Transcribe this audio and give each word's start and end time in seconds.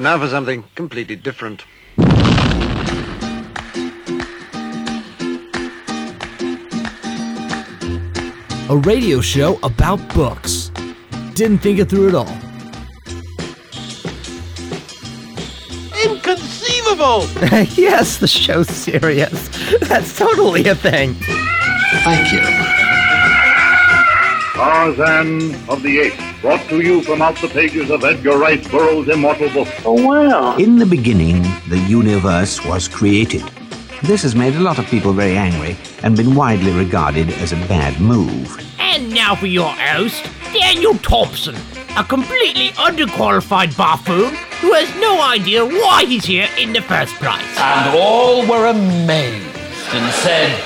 And 0.00 0.04
now 0.04 0.18
for 0.18 0.28
something 0.28 0.64
completely 0.76 1.14
different. 1.14 1.66
A 8.70 8.76
radio 8.78 9.20
show 9.20 9.58
about 9.62 9.98
books. 10.14 10.70
Didn't 11.34 11.58
think 11.58 11.80
it 11.80 11.90
through 11.90 12.08
at 12.08 12.14
all. 12.14 12.32
Inconceivable! 16.02 17.26
yes, 17.76 18.16
the 18.16 18.26
show's 18.26 18.70
serious. 18.70 19.50
That's 19.80 20.16
totally 20.16 20.66
a 20.66 20.74
thing. 20.74 21.12
Thank 22.04 22.32
you. 22.32 22.40
Tarzan 24.54 25.54
of 25.68 25.82
the 25.82 25.98
Apes, 26.00 26.29
brought 26.40 26.66
to 26.68 26.80
you 26.80 27.02
from 27.02 27.20
out 27.20 27.36
the 27.36 27.48
pages 27.48 27.90
of 27.90 28.02
Edgar 28.02 28.38
Rice 28.38 28.66
Burroughs' 28.68 29.08
immortal 29.08 29.50
book. 29.50 29.68
Oh, 29.84 30.06
wow. 30.06 30.56
In 30.56 30.76
the 30.76 30.86
beginning, 30.86 31.42
the 31.68 31.78
universe 31.88 32.64
was 32.64 32.88
created. 32.88 33.42
This 34.02 34.22
has 34.22 34.34
made 34.34 34.54
a 34.54 34.60
lot 34.60 34.78
of 34.78 34.86
people 34.86 35.12
very 35.12 35.36
angry 35.36 35.76
and 36.02 36.16
been 36.16 36.34
widely 36.34 36.72
regarded 36.72 37.28
as 37.34 37.52
a 37.52 37.56
bad 37.66 38.00
move. 38.00 38.58
And 38.78 39.12
now 39.12 39.34
for 39.34 39.46
your 39.46 39.68
host, 39.68 40.24
Daniel 40.54 40.94
Thompson, 40.94 41.56
a 41.96 42.04
completely 42.04 42.68
underqualified 42.70 43.76
buffoon 43.76 44.34
who 44.60 44.72
has 44.72 44.94
no 44.96 45.20
idea 45.20 45.64
why 45.64 46.04
he's 46.06 46.24
here 46.24 46.48
in 46.58 46.72
the 46.72 46.80
first 46.80 47.14
place. 47.16 47.44
And 47.58 47.96
all 47.96 48.46
were 48.46 48.66
amazed 48.68 49.44
and 49.92 50.14
said, 50.14 50.58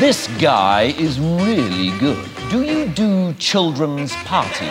This 0.00 0.26
guy 0.38 0.94
is 0.98 1.20
really 1.20 1.96
good. 1.98 2.31
Do 2.52 2.64
you 2.64 2.86
do 2.86 3.32
children's 3.38 4.14
parties? 4.26 4.68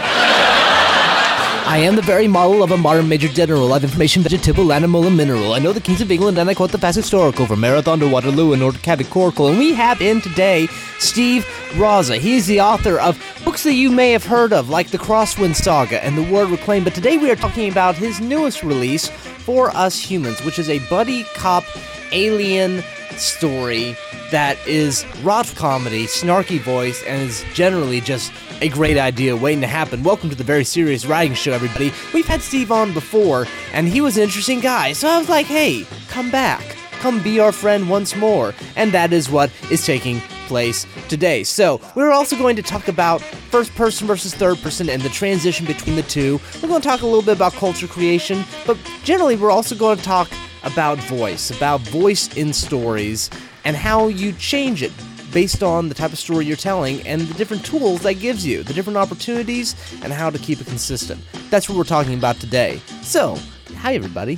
I 1.65 1.79
am 1.81 1.95
the 1.95 2.03
very 2.03 2.27
model 2.27 2.61
of 2.61 2.69
a 2.69 2.77
modern 2.77 3.09
major 3.09 3.27
general. 3.27 3.73
I've 3.73 3.83
information, 3.83 4.21
vegetable, 4.21 4.71
animal, 4.71 5.07
and 5.07 5.17
mineral. 5.17 5.53
I 5.53 5.57
know 5.57 5.73
the 5.73 5.81
kings 5.81 5.99
of 5.99 6.11
England, 6.11 6.37
and 6.37 6.47
I 6.47 6.53
quote 6.53 6.71
the 6.71 6.77
past 6.77 6.95
historical 6.95 7.47
from 7.47 7.61
Marathon 7.61 7.99
to 8.01 8.07
Waterloo 8.07 8.53
and 8.53 8.61
North 8.61 8.83
Categorical. 8.83 9.47
And 9.47 9.57
we 9.57 9.73
have 9.73 9.99
in 9.99 10.21
today 10.21 10.67
Steve 10.99 11.43
Rzasa. 11.71 12.19
He's 12.19 12.45
the 12.45 12.61
author 12.61 12.99
of 12.99 13.17
books 13.43 13.63
that 13.63 13.73
you 13.73 13.89
may 13.89 14.11
have 14.11 14.25
heard 14.25 14.53
of, 14.53 14.69
like 14.69 14.91
The 14.91 14.99
Crosswind 14.99 15.55
Saga 15.55 16.03
and 16.03 16.15
The 16.15 16.31
Word 16.31 16.51
Reclaimed. 16.51 16.85
But 16.85 16.93
today 16.93 17.17
we 17.17 17.31
are 17.31 17.35
talking 17.35 17.67
about 17.67 17.95
his 17.95 18.21
newest 18.21 18.61
release, 18.61 19.07
For 19.07 19.75
Us 19.75 19.99
Humans, 19.99 20.45
which 20.45 20.59
is 20.59 20.69
a 20.69 20.77
buddy 20.87 21.23
cop 21.33 21.63
alien 22.11 22.83
story 23.17 23.97
that 24.31 24.57
is 24.65 25.05
rough 25.23 25.55
comedy, 25.55 26.05
snarky 26.05 26.59
voice, 26.59 27.03
and 27.03 27.21
is 27.21 27.43
generally 27.53 28.01
just 28.01 28.31
a 28.61 28.69
great 28.69 28.97
idea 28.97 29.35
waiting 29.35 29.61
to 29.61 29.67
happen. 29.67 30.03
Welcome 30.03 30.29
to 30.29 30.35
the 30.35 30.43
Very 30.43 30.63
Serious 30.63 31.05
Writing 31.05 31.33
Show, 31.33 31.51
everybody. 31.51 31.91
We've 32.13 32.25
had 32.25 32.41
Steve 32.41 32.71
on 32.71 32.93
before, 32.93 33.45
and 33.73 33.87
he 33.87 34.01
was 34.01 34.17
an 34.17 34.23
interesting 34.23 34.61
guy, 34.61 34.93
so 34.93 35.09
I 35.09 35.17
was 35.17 35.29
like, 35.29 35.45
hey, 35.45 35.85
come 36.07 36.31
back. 36.31 36.77
Come 37.01 37.21
be 37.21 37.39
our 37.39 37.51
friend 37.51 37.89
once 37.89 38.15
more. 38.15 38.53
And 38.75 38.91
that 38.91 39.11
is 39.11 39.29
what 39.29 39.51
is 39.71 39.85
taking 39.85 40.19
place 40.47 40.85
today. 41.09 41.43
So, 41.43 41.81
we're 41.95 42.11
also 42.11 42.37
going 42.37 42.55
to 42.57 42.61
talk 42.61 42.87
about 42.87 43.21
first 43.21 43.73
person 43.73 44.05
versus 44.05 44.35
third 44.35 44.59
person 44.59 44.87
and 44.87 45.01
the 45.01 45.09
transition 45.09 45.65
between 45.65 45.95
the 45.95 46.03
two. 46.03 46.39
We're 46.61 46.69
going 46.69 46.81
to 46.81 46.87
talk 46.87 47.01
a 47.01 47.05
little 47.05 47.23
bit 47.23 47.35
about 47.35 47.53
culture 47.53 47.87
creation, 47.87 48.43
but 48.67 48.77
generally, 49.03 49.35
we're 49.35 49.49
also 49.49 49.75
going 49.75 49.97
to 49.97 50.03
talk 50.03 50.29
about 50.63 50.99
voice, 50.99 51.49
about 51.49 51.81
voice 51.81 52.35
in 52.37 52.53
stories, 52.53 53.31
and 53.65 53.75
how 53.75 54.07
you 54.07 54.31
change 54.33 54.83
it 54.83 54.91
based 55.31 55.63
on 55.63 55.87
the 55.89 55.95
type 55.95 56.11
of 56.11 56.19
story 56.19 56.45
you're 56.45 56.57
telling 56.57 57.05
and 57.07 57.21
the 57.21 57.33
different 57.35 57.65
tools 57.65 58.01
that 58.01 58.15
gives 58.15 58.45
you, 58.45 58.63
the 58.63 58.73
different 58.73 58.97
opportunities, 58.97 59.75
and 60.03 60.11
how 60.11 60.29
to 60.29 60.37
keep 60.37 60.59
it 60.59 60.67
consistent. 60.67 61.21
That's 61.49 61.69
what 61.69 61.77
we're 61.77 61.83
talking 61.83 62.15
about 62.15 62.37
today. 62.37 62.81
So, 63.01 63.37
hi 63.77 63.95
everybody. 63.95 64.37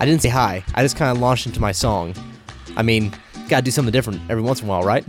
I 0.00 0.04
didn't 0.04 0.22
say 0.22 0.30
hi, 0.30 0.64
I 0.74 0.82
just 0.82 0.96
kind 0.96 1.14
of 1.16 1.22
launched 1.22 1.46
into 1.46 1.60
my 1.60 1.72
song. 1.72 2.14
I 2.76 2.82
mean, 2.82 3.12
gotta 3.48 3.62
do 3.62 3.70
something 3.70 3.92
different 3.92 4.20
every 4.28 4.42
once 4.42 4.60
in 4.60 4.66
a 4.66 4.68
while, 4.68 4.82
right? 4.82 5.04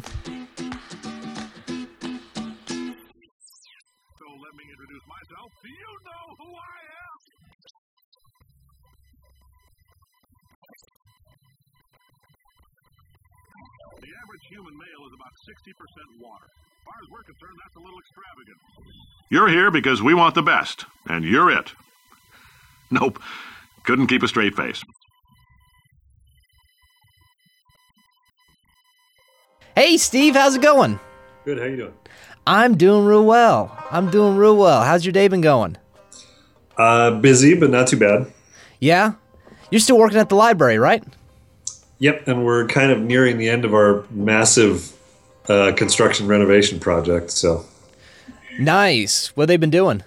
Average 14.34 14.48
human 14.50 14.74
male 14.78 15.06
is 15.08 15.14
about 15.14 15.34
60% 15.48 16.22
water. 16.22 16.46
As 16.46 16.86
far 16.86 16.96
as 17.04 17.10
we're 17.12 17.24
concerned, 17.24 17.58
that's 17.64 17.76
a 17.76 17.80
little 17.80 18.00
extravagant. 18.00 18.58
You're 19.30 19.48
here 19.48 19.70
because 19.70 20.02
we 20.02 20.14
want 20.14 20.34
the 20.34 20.42
best, 20.42 20.86
and 21.08 21.24
you're 21.24 21.52
it. 21.52 21.74
Nope. 22.90 23.22
Couldn't 23.84 24.08
keep 24.08 24.24
a 24.24 24.28
straight 24.28 24.56
face. 24.56 24.84
Hey 29.76 29.98
Steve, 29.98 30.36
how's 30.36 30.56
it 30.56 30.62
going? 30.62 31.00
Good. 31.46 31.60
How 31.60 31.66
you 31.66 31.78
doing? 31.78 31.94
I'm 32.48 32.78
doing 32.78 33.06
real 33.06 33.26
well. 33.26 33.76
I'm 33.92 34.10
doing 34.10 34.36
real 34.36 34.56
well. 34.56 34.84
How's 34.84 35.06
your 35.06 35.14
day 35.14 35.28
been 35.28 35.42
going? 35.42 35.78
Uh, 36.78 37.12
busy, 37.20 37.56
but 37.56 37.70
not 37.70 37.88
too 37.88 37.98
bad. 37.98 38.32
Yeah? 38.80 39.14
You're 39.72 39.80
still 39.80 39.98
working 39.98 40.20
at 40.20 40.30
the 40.30 40.36
library, 40.36 40.78
right? 40.78 41.04
Yep, 42.04 42.28
and 42.28 42.46
we're 42.46 42.68
kind 42.68 42.92
of 42.92 43.00
nearing 43.00 43.38
the 43.38 43.48
end 43.48 43.64
of 43.64 43.74
our 43.74 44.04
massive 44.12 44.92
uh, 45.48 45.72
construction 45.78 46.28
renovation 46.28 46.78
project. 46.80 47.32
So, 47.32 47.66
Nice. 48.60 49.28
What 49.38 49.46
they 49.46 49.56
been 49.56 49.70
doing? 49.70 50.04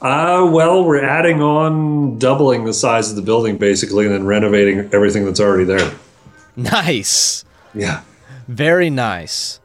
uh, 0.00 0.48
well, 0.52 0.84
we're 0.84 1.02
adding 1.04 1.42
on 1.42 2.18
doubling 2.20 2.64
the 2.64 2.72
size 2.72 3.10
of 3.10 3.16
the 3.16 3.22
building 3.22 3.56
basically, 3.58 4.04
and 4.06 4.14
then 4.14 4.24
renovating 4.26 4.88
everything 4.92 5.24
that's 5.24 5.40
already 5.40 5.64
there. 5.64 5.90
Nice. 6.54 7.44
Yeah. 7.74 8.02
Very 8.46 8.88
nice. 8.88 9.58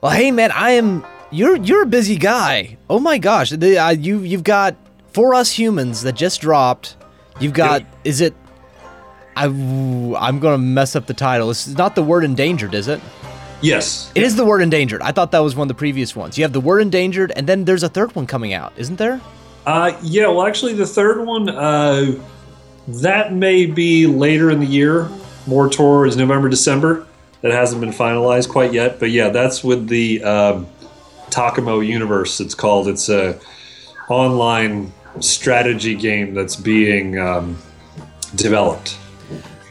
Well, 0.00 0.12
hey 0.12 0.30
man, 0.30 0.52
I 0.52 0.70
am 0.70 1.04
you're 1.32 1.56
you're 1.56 1.82
a 1.82 1.86
busy 1.86 2.16
guy. 2.16 2.76
Oh 2.88 3.00
my 3.00 3.18
gosh, 3.18 3.50
the, 3.50 3.76
uh, 3.76 3.90
you 3.90 4.20
you've 4.20 4.44
got 4.44 4.76
for 5.12 5.34
us 5.34 5.50
humans 5.50 6.02
that 6.02 6.14
just 6.14 6.40
dropped. 6.40 6.96
You've 7.40 7.54
got 7.54 7.80
Yep. 7.82 7.96
is 8.04 8.20
it? 8.20 8.34
I 9.38 9.44
I'm 9.44 10.40
gonna 10.40 10.58
mess 10.58 10.96
up 10.96 11.06
the 11.06 11.14
title. 11.14 11.50
It's 11.50 11.68
not 11.68 11.94
the 11.94 12.02
word 12.02 12.24
endangered, 12.24 12.74
is 12.74 12.88
it? 12.88 13.00
Yes. 13.60 14.10
It 14.14 14.22
is 14.22 14.36
the 14.36 14.44
word 14.44 14.62
endangered. 14.62 15.02
I 15.02 15.12
thought 15.12 15.32
that 15.32 15.40
was 15.40 15.56
one 15.56 15.66
of 15.66 15.68
the 15.68 15.78
previous 15.78 16.14
ones. 16.14 16.38
You 16.38 16.44
have 16.44 16.52
the 16.52 16.60
word 16.60 16.80
endangered, 16.80 17.32
and 17.34 17.46
then 17.46 17.64
there's 17.64 17.82
a 17.82 17.88
third 17.88 18.14
one 18.14 18.26
coming 18.26 18.52
out, 18.52 18.72
isn't 18.76 18.96
there? 18.96 19.20
Uh, 19.66 19.98
yeah. 20.02 20.26
Well, 20.28 20.46
actually, 20.46 20.74
the 20.74 20.86
third 20.86 21.24
one 21.24 21.48
uh, 21.48 22.14
that 22.88 23.32
may 23.32 23.66
be 23.66 24.06
later 24.06 24.50
in 24.50 24.60
the 24.60 24.66
year, 24.66 25.08
more 25.46 25.68
towards 25.68 26.16
November, 26.16 26.48
December. 26.48 27.06
That 27.40 27.52
hasn't 27.52 27.80
been 27.80 27.90
finalized 27.92 28.48
quite 28.48 28.72
yet, 28.72 28.98
but 28.98 29.10
yeah, 29.10 29.28
that's 29.28 29.62
with 29.62 29.86
the 29.86 30.24
um, 30.24 30.66
Takamo 31.30 31.86
universe. 31.86 32.40
It's 32.40 32.54
called. 32.54 32.88
It's 32.88 33.08
a 33.08 33.38
online 34.08 34.92
strategy 35.20 35.94
game 35.94 36.34
that's 36.34 36.56
being 36.56 37.16
um, 37.18 37.58
developed. 38.34 38.98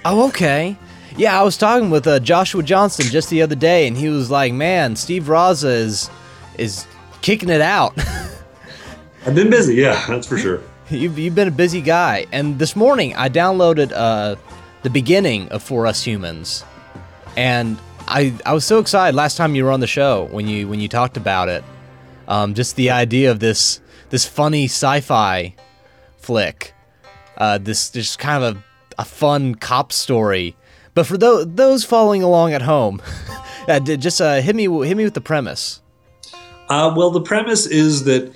Oh, 0.10 0.30
okay. 0.30 0.78
Yeah, 1.18 1.38
I 1.38 1.44
was 1.44 1.58
talking 1.58 1.90
with 1.90 2.08
uh, 2.08 2.22
Joshua 2.22 2.64
Johnson 2.64 3.08
just 3.08 3.30
the 3.30 3.42
other 3.42 3.56
day, 3.56 3.88
and 3.88 3.98
he 3.98 4.08
was 4.08 4.32
like, 4.32 4.54
"Man, 4.54 4.96
Steve 4.96 5.24
Rzasa 5.24 5.66
is 5.66 6.10
is 6.58 6.88
kicking 7.22 7.50
it 7.50 7.60
out." 7.60 7.94
I've 9.26 9.36
been 9.36 9.50
busy, 9.50 9.76
yeah, 9.76 10.06
that's 10.08 10.26
for 10.26 10.38
sure. 10.38 10.62
You've, 10.90 11.20
you've 11.20 11.36
been 11.36 11.50
a 11.50 11.52
busy 11.52 11.82
guy. 11.82 12.28
And 12.32 12.58
this 12.58 12.74
morning, 12.74 13.14
I 13.18 13.28
downloaded 13.28 13.92
uh, 13.94 14.38
the 14.84 14.90
beginning 14.90 15.50
of 15.50 15.62
For 15.62 15.86
Us 15.86 16.02
Humans, 16.06 16.64
and 17.36 17.78
I 18.08 18.34
I 18.46 18.54
was 18.54 18.64
so 18.64 18.80
excited 18.80 19.14
last 19.14 19.36
time 19.36 19.56
you 19.56 19.66
were 19.66 19.72
on 19.72 19.82
the 19.82 19.88
show 19.88 20.30
when 20.32 20.48
you 20.48 20.70
when 20.70 20.80
you 20.80 20.88
talked 20.88 21.18
about 21.18 21.50
it. 21.50 21.66
Um, 22.30 22.54
just 22.54 22.78
the 22.78 22.92
idea 22.92 23.30
of 23.30 23.42
this 23.42 23.82
this 24.10 24.26
funny 24.26 24.66
sci-fi 24.66 25.54
flick, 26.16 26.74
uh, 27.36 27.58
this 27.58 27.90
just 27.90 28.18
kind 28.20 28.42
of 28.42 28.56
a, 28.56 28.64
a 28.98 29.06
fun 29.06 29.56
cop 29.56 29.92
story. 29.92 30.56
But 30.94 31.06
for 31.06 31.18
those 31.18 31.46
those 31.54 31.84
following 31.84 32.24
along 32.24 32.54
at 32.54 32.64
home, 32.64 33.02
uh, 33.68 33.80
just 33.80 34.20
uh, 34.20 34.42
hit 34.42 34.56
me 34.56 34.64
hit 34.86 34.98
me 34.98 35.04
with 35.04 35.14
the 35.14 35.22
premise. 35.22 35.82
Uh, 36.70 36.94
well, 36.96 37.12
the 37.12 37.22
premise 37.22 37.66
is 37.66 38.04
that 38.06 38.34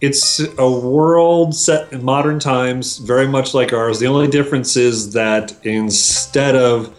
it's 0.00 0.40
a 0.58 0.70
world 0.70 1.54
set 1.54 1.92
in 1.92 2.04
modern 2.04 2.38
times, 2.38 2.98
very 2.98 3.26
much 3.26 3.52
like 3.52 3.72
ours. 3.72 3.98
The 3.98 4.06
only 4.06 4.28
difference 4.28 4.76
is 4.76 5.12
that 5.14 5.56
instead 5.64 6.54
of 6.54 6.94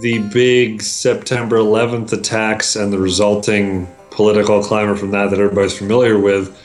the 0.00 0.18
big 0.32 0.80
September 0.80 1.56
11th 1.56 2.12
attacks 2.12 2.76
and 2.76 2.92
the 2.92 2.98
resulting 2.98 3.86
political 4.10 4.62
climate 4.62 4.98
from 4.98 5.10
that 5.10 5.30
that 5.30 5.38
everybody's 5.38 5.76
familiar 5.76 6.18
with, 6.18 6.56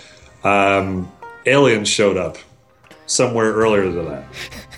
um, 0.46 1.12
aliens 1.46 1.90
showed 1.90 2.16
up 2.16 2.38
somewhere 3.06 3.54
earlier 3.54 3.92
than 3.92 4.06
that. 4.06 4.24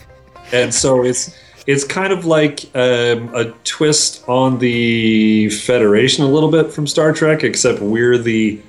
and 0.55 0.73
so 0.73 1.03
it's 1.03 1.35
it's 1.67 1.83
kind 1.83 2.13
of 2.13 2.25
like 2.25 2.65
um, 2.75 3.33
a 3.33 3.51
twist 3.63 4.23
on 4.27 4.59
the 4.59 5.49
Federation 5.49 6.23
a 6.23 6.27
little 6.27 6.51
bit 6.51 6.71
from 6.71 6.85
Star 6.85 7.11
Trek, 7.11 7.43
except 7.43 7.79
we're 7.79 8.17
the 8.17 8.61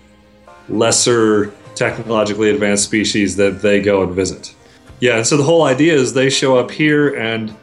lesser 0.68 1.52
technologically 1.74 2.50
advanced 2.50 2.84
species 2.84 3.36
that 3.36 3.60
they 3.60 3.82
go 3.82 4.02
and 4.02 4.14
visit. 4.14 4.54
Yeah, 5.00 5.16
and 5.16 5.26
so 5.26 5.36
the 5.36 5.42
whole 5.42 5.64
idea 5.64 5.94
is 5.94 6.14
they 6.14 6.30
show 6.30 6.56
up 6.56 6.70
here, 6.70 7.14
and 7.14 7.54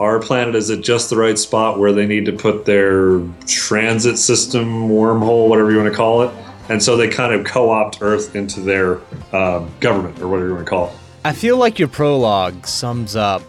our 0.00 0.18
planet 0.18 0.54
is 0.54 0.70
at 0.70 0.80
just 0.80 1.10
the 1.10 1.16
right 1.16 1.38
spot 1.38 1.78
where 1.78 1.92
they 1.92 2.06
need 2.06 2.24
to 2.24 2.32
put 2.32 2.64
their 2.64 3.20
transit 3.46 4.16
system, 4.18 4.88
wormhole, 4.88 5.48
whatever 5.48 5.70
you 5.70 5.76
want 5.76 5.90
to 5.90 5.96
call 5.96 6.22
it. 6.22 6.32
And 6.70 6.82
so 6.82 6.96
they 6.96 7.08
kind 7.08 7.34
of 7.34 7.44
co 7.44 7.70
opt 7.70 7.98
Earth 8.00 8.34
into 8.34 8.60
their 8.60 9.00
um, 9.34 9.70
government, 9.80 10.20
or 10.20 10.28
whatever 10.28 10.48
you 10.48 10.54
want 10.54 10.64
to 10.64 10.70
call 10.70 10.88
it. 10.88 10.96
I 11.24 11.32
feel 11.32 11.56
like 11.56 11.78
your 11.78 11.88
prologue 11.88 12.66
sums 12.66 13.16
up 13.16 13.42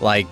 like 0.00 0.26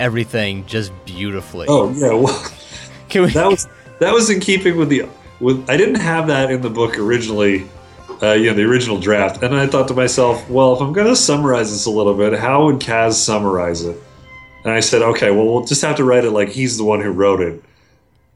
everything 0.00 0.66
just 0.66 0.92
beautifully. 1.04 1.66
Oh, 1.68 1.90
yeah, 1.92 2.12
well, 2.12 2.52
Can 3.08 3.22
we? 3.22 3.30
that 3.30 3.46
was 3.46 3.68
that 4.00 4.12
was 4.12 4.28
in 4.30 4.40
keeping 4.40 4.76
with 4.76 4.88
the 4.88 5.06
with 5.40 5.68
I 5.70 5.76
didn't 5.76 6.00
have 6.00 6.26
that 6.26 6.50
in 6.50 6.60
the 6.62 6.70
book 6.70 6.98
originally, 6.98 7.66
uh, 8.22 8.32
you 8.32 8.46
know, 8.50 8.54
the 8.54 8.64
original 8.64 8.98
draft, 8.98 9.42
and 9.42 9.54
I 9.54 9.66
thought 9.66 9.86
to 9.88 9.94
myself, 9.94 10.48
well, 10.50 10.74
if 10.74 10.80
I'm 10.80 10.92
going 10.92 11.06
to 11.06 11.16
summarize 11.16 11.70
this 11.70 11.86
a 11.86 11.90
little 11.90 12.14
bit, 12.14 12.38
how 12.38 12.64
would 12.66 12.76
Kaz 12.76 13.12
summarize 13.12 13.82
it? 13.82 13.96
And 14.64 14.72
I 14.72 14.80
said, 14.80 15.02
okay, 15.02 15.30
well, 15.30 15.46
we'll 15.46 15.64
just 15.64 15.82
have 15.82 15.96
to 15.96 16.04
write 16.04 16.24
it 16.24 16.32
like 16.32 16.48
he's 16.48 16.76
the 16.76 16.84
one 16.84 17.00
who 17.00 17.10
wrote 17.10 17.40
it, 17.40 17.62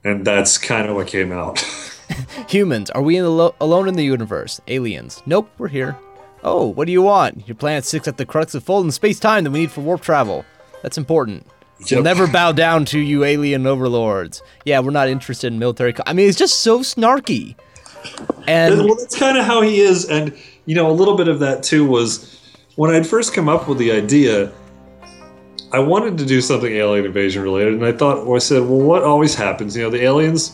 and 0.04 0.24
that's 0.24 0.58
kind 0.58 0.88
of 0.88 0.94
what 0.94 1.08
came 1.08 1.32
out. 1.32 1.58
Humans, 2.48 2.90
are 2.90 3.02
we 3.02 3.16
in 3.16 3.24
the 3.24 3.30
lo- 3.30 3.54
alone 3.60 3.88
in 3.88 3.94
the 3.94 4.04
universe? 4.04 4.60
Aliens. 4.68 5.22
Nope, 5.26 5.50
we're 5.58 5.68
here. 5.68 5.96
Oh, 6.42 6.66
what 6.66 6.86
do 6.86 6.92
you 6.92 7.02
want? 7.02 7.46
Your 7.46 7.54
planet 7.54 7.84
sits 7.84 8.08
at 8.08 8.16
the 8.16 8.24
crux 8.26 8.54
of 8.54 8.64
fold 8.64 8.84
in 8.86 8.90
space 8.90 9.20
time 9.20 9.44
that 9.44 9.50
we 9.50 9.60
need 9.60 9.70
for 9.70 9.82
warp 9.82 10.00
travel. 10.00 10.44
That's 10.82 10.96
important. 10.96 11.46
We'll 11.90 12.02
never 12.02 12.26
bow 12.26 12.52
down 12.52 12.84
to 12.86 12.98
you 12.98 13.24
alien 13.24 13.66
overlords. 13.66 14.42
Yeah, 14.64 14.80
we're 14.80 14.90
not 14.90 15.08
interested 15.08 15.52
in 15.52 15.58
military. 15.58 15.92
Co- 15.92 16.02
I 16.06 16.12
mean, 16.12 16.28
it's 16.28 16.38
just 16.38 16.60
so 16.60 16.80
snarky. 16.80 17.56
And 18.46 18.78
well, 18.84 18.96
that's 18.96 19.18
kind 19.18 19.38
of 19.38 19.44
how 19.44 19.62
he 19.62 19.80
is, 19.80 20.06
and 20.08 20.36
you 20.66 20.74
know, 20.74 20.90
a 20.90 20.92
little 20.92 21.16
bit 21.16 21.28
of 21.28 21.38
that 21.40 21.62
too 21.62 21.86
was 21.86 22.38
when 22.76 22.90
I'd 22.90 23.06
first 23.06 23.34
come 23.34 23.48
up 23.48 23.68
with 23.68 23.78
the 23.78 23.92
idea. 23.92 24.52
I 25.72 25.78
wanted 25.78 26.18
to 26.18 26.26
do 26.26 26.40
something 26.40 26.72
alien 26.72 27.04
invasion 27.06 27.42
related, 27.42 27.74
and 27.74 27.84
I 27.84 27.92
thought, 27.92 28.26
well, 28.26 28.34
I 28.34 28.40
said, 28.40 28.62
well, 28.62 28.80
what 28.80 29.04
always 29.04 29.34
happens? 29.34 29.76
You 29.76 29.82
know, 29.84 29.90
the 29.90 30.02
aliens 30.02 30.52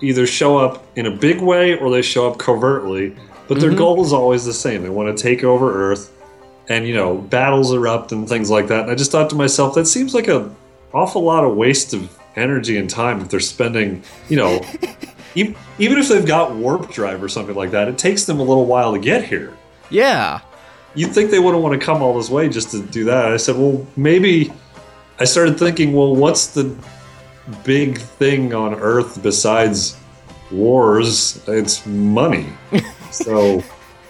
either 0.00 0.26
show 0.26 0.58
up 0.58 0.84
in 0.96 1.06
a 1.06 1.10
big 1.10 1.40
way 1.40 1.78
or 1.78 1.90
they 1.90 2.02
show 2.02 2.28
up 2.30 2.38
covertly, 2.38 3.14
but 3.48 3.60
their 3.60 3.70
mm-hmm. 3.70 3.78
goal 3.78 4.04
is 4.04 4.12
always 4.12 4.44
the 4.44 4.52
same. 4.52 4.82
They 4.82 4.90
want 4.90 5.16
to 5.16 5.22
take 5.22 5.44
over 5.44 5.90
Earth, 5.90 6.12
and 6.68 6.86
you 6.86 6.94
know, 6.94 7.16
battles 7.16 7.72
erupt 7.72 8.12
and 8.12 8.28
things 8.28 8.50
like 8.50 8.68
that. 8.68 8.82
And 8.82 8.90
I 8.90 8.94
just 8.94 9.12
thought 9.12 9.30
to 9.30 9.36
myself, 9.36 9.74
that 9.74 9.86
seems 9.86 10.14
like 10.14 10.28
a 10.28 10.50
awful 10.92 11.22
lot 11.22 11.44
of 11.44 11.56
waste 11.56 11.92
of 11.94 12.16
energy 12.36 12.76
and 12.76 12.88
time 12.88 13.20
if 13.20 13.28
they're 13.28 13.40
spending, 13.40 14.02
you 14.28 14.36
know, 14.36 14.64
e- 15.34 15.54
even 15.78 15.98
if 15.98 16.08
they've 16.08 16.26
got 16.26 16.54
warp 16.54 16.90
drive 16.90 17.22
or 17.22 17.28
something 17.28 17.54
like 17.54 17.70
that, 17.70 17.88
it 17.88 17.98
takes 17.98 18.24
them 18.24 18.40
a 18.40 18.42
little 18.42 18.66
while 18.66 18.92
to 18.92 18.98
get 18.98 19.24
here. 19.24 19.56
yeah, 19.90 20.40
You'd 20.96 21.12
think 21.12 21.30
they 21.30 21.38
wouldn't 21.38 21.62
want 21.62 21.78
to 21.78 21.84
come 21.84 22.02
all 22.02 22.16
this 22.16 22.30
way 22.30 22.48
just 22.48 22.70
to 22.70 22.82
do 22.82 23.04
that. 23.04 23.26
I 23.26 23.36
said, 23.36 23.56
well, 23.56 23.86
maybe. 23.96 24.50
I 25.18 25.24
started 25.24 25.58
thinking, 25.58 25.92
well, 25.92 26.16
what's 26.16 26.48
the 26.48 26.74
big 27.64 27.98
thing 27.98 28.54
on 28.54 28.74
Earth 28.74 29.22
besides 29.22 29.98
wars? 30.50 31.42
It's 31.46 31.84
money. 31.84 32.46
so 33.10 33.62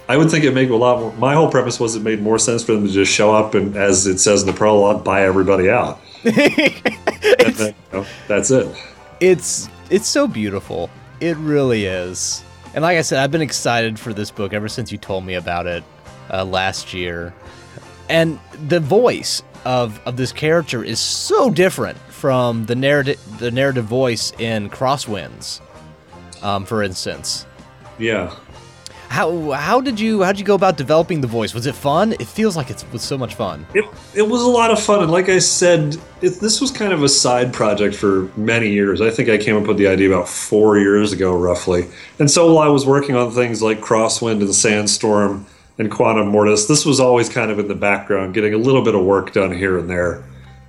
I 0.08 0.16
would 0.16 0.30
think 0.30 0.44
it 0.44 0.54
made 0.54 0.70
a 0.70 0.76
lot 0.76 1.00
more. 1.00 1.12
My 1.14 1.34
whole 1.34 1.50
premise 1.50 1.80
was 1.80 1.96
it 1.96 2.02
made 2.02 2.22
more 2.22 2.38
sense 2.38 2.62
for 2.62 2.72
them 2.72 2.86
to 2.86 2.92
just 2.92 3.12
show 3.12 3.34
up 3.34 3.54
and, 3.54 3.76
as 3.76 4.06
it 4.06 4.18
says 4.18 4.42
in 4.42 4.46
the 4.46 4.52
prologue, 4.52 5.04
buy 5.04 5.22
everybody 5.22 5.68
out. 5.68 6.00
then, 6.22 6.60
you 7.58 7.74
know, 7.92 8.06
that's 8.28 8.50
it. 8.50 8.68
it's 9.20 9.68
it's 9.90 10.08
so 10.08 10.26
beautiful. 10.26 10.90
It 11.20 11.36
really 11.38 11.86
is. 11.86 12.44
And 12.74 12.82
like 12.82 12.98
I 12.98 13.02
said, 13.02 13.22
I've 13.22 13.30
been 13.30 13.42
excited 13.42 13.98
for 13.98 14.12
this 14.12 14.30
book 14.30 14.52
ever 14.52 14.68
since 14.68 14.92
you 14.92 14.98
told 14.98 15.24
me 15.24 15.34
about 15.34 15.66
it 15.66 15.82
uh, 16.32 16.44
last 16.44 16.92
year. 16.92 17.34
And 18.08 18.38
the 18.68 18.80
voice 18.80 19.42
of 19.64 20.00
of 20.06 20.16
this 20.16 20.30
character 20.30 20.84
is 20.84 21.00
so 21.00 21.50
different 21.50 21.98
from 21.98 22.66
the 22.66 22.76
narrative 22.76 23.20
the 23.38 23.50
narrative 23.50 23.84
voice 23.84 24.32
in 24.38 24.70
Crosswinds, 24.70 25.60
um, 26.42 26.64
for 26.64 26.82
instance. 26.82 27.46
Yeah. 27.98 28.34
How 29.08 29.50
how 29.52 29.80
did 29.80 29.98
you 29.98 30.22
how 30.22 30.32
did 30.32 30.38
you 30.38 30.44
go 30.44 30.54
about 30.54 30.76
developing 30.76 31.20
the 31.20 31.26
voice? 31.26 31.54
Was 31.54 31.66
it 31.66 31.74
fun? 31.74 32.12
It 32.14 32.26
feels 32.26 32.56
like 32.56 32.70
it 32.70 32.84
was 32.92 33.02
so 33.02 33.16
much 33.16 33.34
fun. 33.34 33.66
It, 33.74 33.84
it 34.14 34.22
was 34.22 34.42
a 34.42 34.48
lot 34.48 34.70
of 34.70 34.82
fun, 34.82 35.02
and 35.02 35.10
like 35.10 35.28
I 35.28 35.38
said, 35.38 35.96
it, 36.22 36.40
this 36.40 36.60
was 36.60 36.70
kind 36.70 36.92
of 36.92 37.02
a 37.02 37.08
side 37.08 37.52
project 37.52 37.94
for 37.94 38.30
many 38.36 38.68
years. 38.68 39.00
I 39.00 39.10
think 39.10 39.28
I 39.28 39.38
came 39.38 39.56
up 39.56 39.66
with 39.66 39.78
the 39.78 39.86
idea 39.86 40.08
about 40.08 40.28
four 40.28 40.78
years 40.78 41.12
ago, 41.12 41.36
roughly. 41.36 41.88
And 42.18 42.30
so 42.30 42.54
while 42.54 42.66
I 42.66 42.70
was 42.70 42.84
working 42.84 43.16
on 43.16 43.30
things 43.30 43.62
like 43.62 43.80
Crosswind 43.80 44.40
and 44.40 44.54
Sandstorm 44.54 45.46
and 45.78 45.90
Quantum 45.90 46.28
Mortis, 46.28 46.66
this 46.66 46.84
was 46.84 47.00
always 47.00 47.28
kind 47.28 47.50
of 47.50 47.58
in 47.58 47.68
the 47.68 47.74
background, 47.74 48.34
getting 48.34 48.54
a 48.54 48.58
little 48.58 48.82
bit 48.82 48.94
of 48.94 49.04
work 49.04 49.32
done 49.32 49.52
here 49.52 49.78
and 49.78 49.88
there 49.88 50.24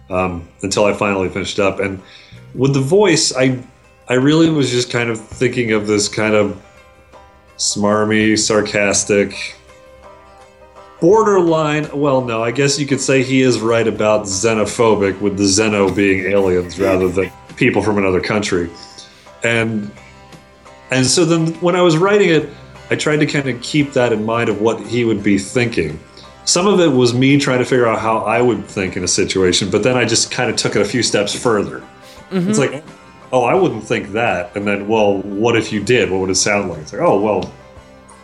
um, 0.09 0.47
until 0.61 0.85
I 0.85 0.93
finally 0.93 1.29
finished 1.29 1.59
up. 1.59 1.79
And 1.79 2.01
with 2.55 2.73
the 2.73 2.81
voice, 2.81 3.33
I 3.35 3.61
I 4.09 4.13
really 4.13 4.49
was 4.49 4.71
just 4.71 4.89
kind 4.89 5.09
of 5.09 5.19
thinking 5.19 5.73
of 5.73 5.87
this 5.87 6.07
kind 6.07 6.33
of 6.33 6.61
smarmy, 7.57 8.37
sarcastic, 8.37 9.55
borderline. 10.99 11.89
Well, 11.97 12.21
no, 12.21 12.43
I 12.43 12.51
guess 12.51 12.79
you 12.79 12.85
could 12.85 13.01
say 13.01 13.23
he 13.23 13.41
is 13.41 13.59
right 13.59 13.87
about 13.87 14.25
xenophobic, 14.25 15.19
with 15.21 15.37
the 15.37 15.43
xeno 15.43 15.95
being 15.95 16.25
aliens 16.25 16.79
rather 16.79 17.09
than 17.09 17.31
people 17.55 17.81
from 17.81 17.97
another 17.97 18.21
country. 18.21 18.69
And 19.43 19.91
and 20.91 21.05
so 21.05 21.25
then 21.25 21.53
when 21.55 21.75
I 21.75 21.81
was 21.81 21.97
writing 21.97 22.29
it, 22.29 22.49
I 22.89 22.95
tried 22.95 23.17
to 23.17 23.25
kind 23.25 23.49
of 23.49 23.61
keep 23.61 23.93
that 23.93 24.13
in 24.13 24.25
mind 24.25 24.49
of 24.49 24.61
what 24.61 24.79
he 24.79 25.03
would 25.03 25.21
be 25.21 25.37
thinking. 25.37 25.99
Some 26.45 26.65
of 26.65 26.79
it 26.79 26.87
was 26.87 27.13
me 27.13 27.37
trying 27.37 27.59
to 27.59 27.65
figure 27.65 27.85
out 27.85 27.99
how 27.99 28.19
I 28.19 28.41
would 28.41 28.65
think 28.65 28.95
in 28.95 29.03
a 29.03 29.07
situation, 29.07 29.69
but 29.69 29.83
then 29.83 29.97
I 29.97 30.05
just 30.05 30.31
kind 30.31 30.49
of 30.49 30.55
took 30.55 30.77
it 30.77 30.81
a 30.81 30.85
few 30.85 31.03
steps 31.03 31.35
further. 31.35 31.83
It's 32.31 32.57
mm-hmm. 32.57 32.73
like, 32.73 32.83
oh, 33.31 33.43
I 33.43 33.53
wouldn't 33.53 33.83
think 33.83 34.11
that. 34.13 34.55
And 34.55 34.67
then, 34.67 34.87
well, 34.87 35.19
what 35.21 35.55
if 35.55 35.71
you 35.71 35.83
did? 35.83 36.09
What 36.09 36.21
would 36.21 36.29
it 36.29 36.35
sound 36.35 36.69
like? 36.69 36.79
It's 36.79 36.93
like, 36.93 37.01
oh, 37.01 37.19
well, 37.19 37.51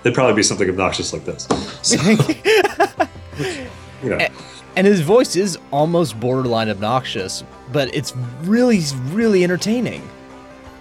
it'd 0.03 0.15
probably 0.15 0.35
be 0.35 0.43
something 0.43 0.69
obnoxious 0.69 1.13
like 1.13 1.25
this. 1.25 1.47
So, 1.81 2.01
you 4.03 4.09
know, 4.09 4.27
And 4.75 4.87
his 4.87 5.01
voice 5.01 5.35
is 5.35 5.57
almost 5.71 6.19
borderline 6.19 6.69
obnoxious, 6.69 7.43
but 7.71 7.93
it's 7.93 8.15
really 8.43 8.81
really 9.11 9.43
entertaining. 9.43 10.07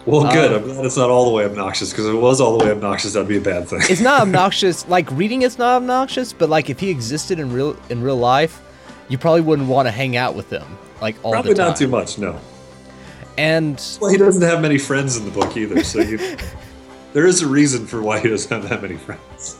well, 0.07 0.31
good. 0.33 0.53
uh, 0.53 0.57
I'm 0.57 0.65
glad 0.65 0.85
it's 0.85 0.97
not 0.97 1.11
all 1.11 1.25
the 1.27 1.31
way 1.31 1.45
obnoxious 1.45 1.91
because 1.91 2.07
if 2.07 2.15
it 2.15 2.19
was 2.19 2.41
all 2.41 2.59
the 2.59 2.65
way 2.65 2.73
obnoxious, 2.73 3.13
that'd 3.13 3.29
be 3.29 3.37
a 3.37 3.41
bad 3.41 3.69
thing. 3.69 3.81
it's 3.89 4.01
not 4.01 4.23
obnoxious 4.23 4.87
like 4.89 5.09
reading 5.13 5.43
it's 5.43 5.59
not 5.59 5.77
obnoxious 5.77 6.33
but 6.33 6.49
like 6.49 6.71
if 6.71 6.81
he 6.81 6.91
existed 6.91 7.39
in 7.39 7.53
real 7.53 7.77
in 7.89 8.03
real 8.03 8.17
life 8.17 8.61
you 9.09 9.17
probably 9.19 9.43
wouldn't 9.43 9.69
want 9.69 9.87
to 9.87 9.93
hang 9.93 10.17
out 10.17 10.35
with 10.35 10.51
him 10.51 10.65
like 11.01 11.15
all 11.23 11.33
Probably 11.33 11.53
the 11.53 11.59
time 11.59 11.69
not 11.69 11.77
too 11.77 11.89
much, 11.89 12.19
no. 12.19 12.41
And 13.39 13.83
Well, 14.01 14.11
he 14.11 14.19
doesn't 14.19 14.43
have 14.43 14.61
many 14.61 14.79
friends 14.79 15.17
in 15.17 15.25
the 15.25 15.31
book 15.31 15.57
either, 15.57 15.83
so 15.83 16.01
you, 16.01 16.19
there 17.13 17.27
is 17.27 17.43
a 17.43 17.47
reason 17.47 17.87
for 17.87 18.03
why 18.03 18.21
he 18.21 18.29
doesn't 18.29 18.51
have 18.51 18.69
that 18.69 18.83
many 18.83 18.97
friends. 18.97 19.59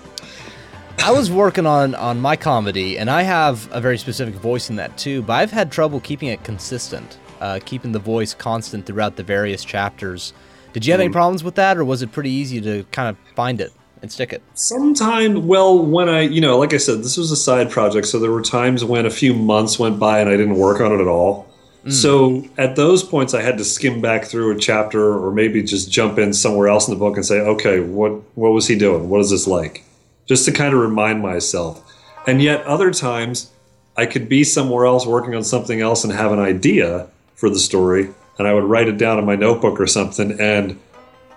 i 0.99 1.11
was 1.11 1.31
working 1.31 1.67
on 1.67 1.95
on 1.95 2.21
my 2.21 2.37
comedy 2.37 2.99
and 2.99 3.11
i 3.11 3.23
have 3.23 3.69
a 3.73 3.81
very 3.81 3.99
specific 3.99 4.35
voice 4.35 4.71
in 4.71 4.77
that 4.77 4.97
too 4.97 5.23
but 5.23 5.33
i've 5.35 5.51
had 5.51 5.73
trouble 5.73 5.99
keeping 6.01 6.29
it 6.29 6.45
consistent 6.45 7.19
uh, 7.41 7.59
keeping 7.65 7.91
the 7.91 7.99
voice 7.99 8.35
constant 8.35 8.87
throughout 8.87 9.17
the 9.17 9.23
various 9.23 9.65
chapters 9.65 10.33
did 10.73 10.87
you 10.87 10.93
have 10.93 11.01
any 11.01 11.11
problems 11.11 11.43
with 11.43 11.57
that 11.57 11.77
or 11.77 11.85
was 11.85 12.03
it 12.03 12.13
pretty 12.13 12.31
easy 12.31 12.61
to 12.61 12.85
kind 12.93 13.09
of 13.09 13.17
find 13.35 13.61
it 13.61 13.73
and 14.03 14.11
stick 14.13 14.33
it 14.33 14.43
Sometime, 14.55 15.47
well, 15.47 15.79
when 15.79 16.09
I, 16.09 16.23
you 16.23 16.41
know, 16.41 16.59
like 16.59 16.75
I 16.75 16.77
said, 16.77 16.99
this 16.99 17.17
was 17.17 17.31
a 17.31 17.37
side 17.37 17.71
project, 17.71 18.09
so 18.09 18.19
there 18.19 18.33
were 18.33 18.43
times 18.43 18.85
when 18.85 19.07
a 19.07 19.11
few 19.11 19.33
months 19.33 19.79
went 19.79 19.99
by 20.01 20.19
and 20.19 20.29
I 20.29 20.37
didn't 20.37 20.57
work 20.57 20.81
on 20.81 20.93
it 20.93 21.01
at 21.01 21.07
all. 21.07 21.49
Mm. 21.85 21.93
So 21.93 22.45
at 22.59 22.77
those 22.77 23.03
points, 23.03 23.35
I 23.35 23.43
had 23.43 23.59
to 23.59 23.65
skim 23.65 24.01
back 24.01 24.25
through 24.25 24.55
a 24.55 24.59
chapter, 24.59 25.19
or 25.19 25.33
maybe 25.33 25.63
just 25.63 25.91
jump 25.91 26.19
in 26.19 26.33
somewhere 26.33 26.69
else 26.69 26.87
in 26.87 26.95
the 26.95 26.99
book 26.99 27.17
and 27.17 27.27
say, 27.27 27.41
okay, 27.41 27.81
what 27.81 28.13
what 28.37 28.53
was 28.53 28.69
he 28.69 28.77
doing? 28.77 29.09
What 29.09 29.21
is 29.21 29.31
this 29.31 29.47
like? 29.47 29.85
Just 30.27 30.45
to 30.45 30.53
kind 30.53 30.73
of 30.73 30.81
remind 30.81 31.23
myself. 31.23 31.83
And 32.27 32.41
yet, 32.41 32.65
other 32.65 32.93
times, 32.93 33.51
I 33.97 34.07
could 34.07 34.29
be 34.29 34.45
somewhere 34.45 34.87
else 34.87 35.07
working 35.07 35.35
on 35.35 35.43
something 35.43 35.81
else 35.81 36.05
and 36.05 36.13
have 36.13 36.33
an 36.33 36.39
idea 36.39 37.09
for 37.35 37.51
the 37.51 37.59
story, 37.59 38.09
and 38.39 38.47
I 38.47 38.55
would 38.55 38.65
write 38.65 38.87
it 38.87 38.97
down 38.97 39.19
in 39.19 39.25
my 39.25 39.35
notebook 39.35 39.81
or 39.81 39.89
something, 39.89 40.41
and 40.41 40.79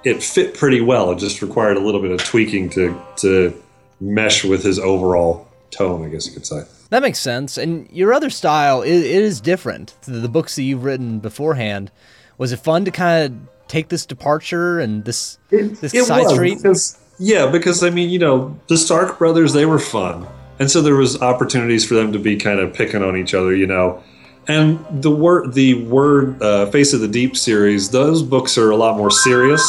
it 0.03 0.21
fit 0.21 0.53
pretty 0.53 0.81
well. 0.81 1.11
It 1.11 1.17
just 1.17 1.41
required 1.41 1.77
a 1.77 1.79
little 1.79 2.01
bit 2.01 2.11
of 2.11 2.23
tweaking 2.23 2.69
to 2.71 3.01
to 3.17 3.63
mesh 3.99 4.43
with 4.43 4.63
his 4.63 4.77
overall 4.77 5.47
tone, 5.71 6.05
I 6.05 6.09
guess 6.09 6.27
you 6.27 6.33
could 6.33 6.45
say. 6.45 6.63
That 6.95 7.01
makes 7.01 7.19
sense. 7.19 7.57
And 7.57 7.91
your 7.91 8.13
other 8.13 8.29
style 8.29 8.81
is, 8.81 9.03
it 9.03 9.21
is 9.21 9.41
different 9.41 9.95
to 10.03 10.11
the 10.11 10.29
books 10.29 10.55
that 10.55 10.63
you've 10.63 10.85
written 10.85 11.19
beforehand. 11.19 11.91
Was 12.37 12.53
it 12.53 12.61
fun 12.61 12.85
to 12.85 12.91
kind 12.91 13.25
of 13.25 13.67
take 13.67 13.89
this 13.89 14.05
departure 14.05 14.79
and 14.79 15.03
this 15.03 15.37
this 15.49 15.91
side 16.07 16.29
street? 16.29 16.55
because 16.55 16.97
yeah, 17.19 17.47
because 17.47 17.83
I 17.83 17.89
mean, 17.89 18.09
you 18.09 18.19
know, 18.19 18.57
the 18.69 18.77
Stark 18.77 19.19
brothers 19.19 19.51
they 19.51 19.65
were 19.65 19.77
fun, 19.77 20.25
and 20.57 20.71
so 20.71 20.81
there 20.81 20.95
was 20.95 21.21
opportunities 21.21 21.85
for 21.85 21.95
them 21.95 22.13
to 22.13 22.19
be 22.19 22.37
kind 22.37 22.61
of 22.61 22.73
picking 22.73 23.03
on 23.03 23.17
each 23.17 23.33
other, 23.33 23.53
you 23.53 23.67
know. 23.67 24.01
And 24.47 24.79
the 25.03 25.11
word 25.11 25.51
the 25.51 25.83
word 25.83 26.41
uh, 26.41 26.67
Face 26.67 26.93
of 26.93 27.01
the 27.01 27.09
Deep 27.09 27.35
series, 27.35 27.89
those 27.89 28.23
books 28.23 28.57
are 28.57 28.71
a 28.71 28.77
lot 28.77 28.95
more 28.95 29.11
serious. 29.11 29.61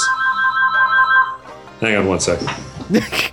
Hang 1.81 1.97
on 1.97 2.07
one 2.07 2.21
second. 2.21 2.49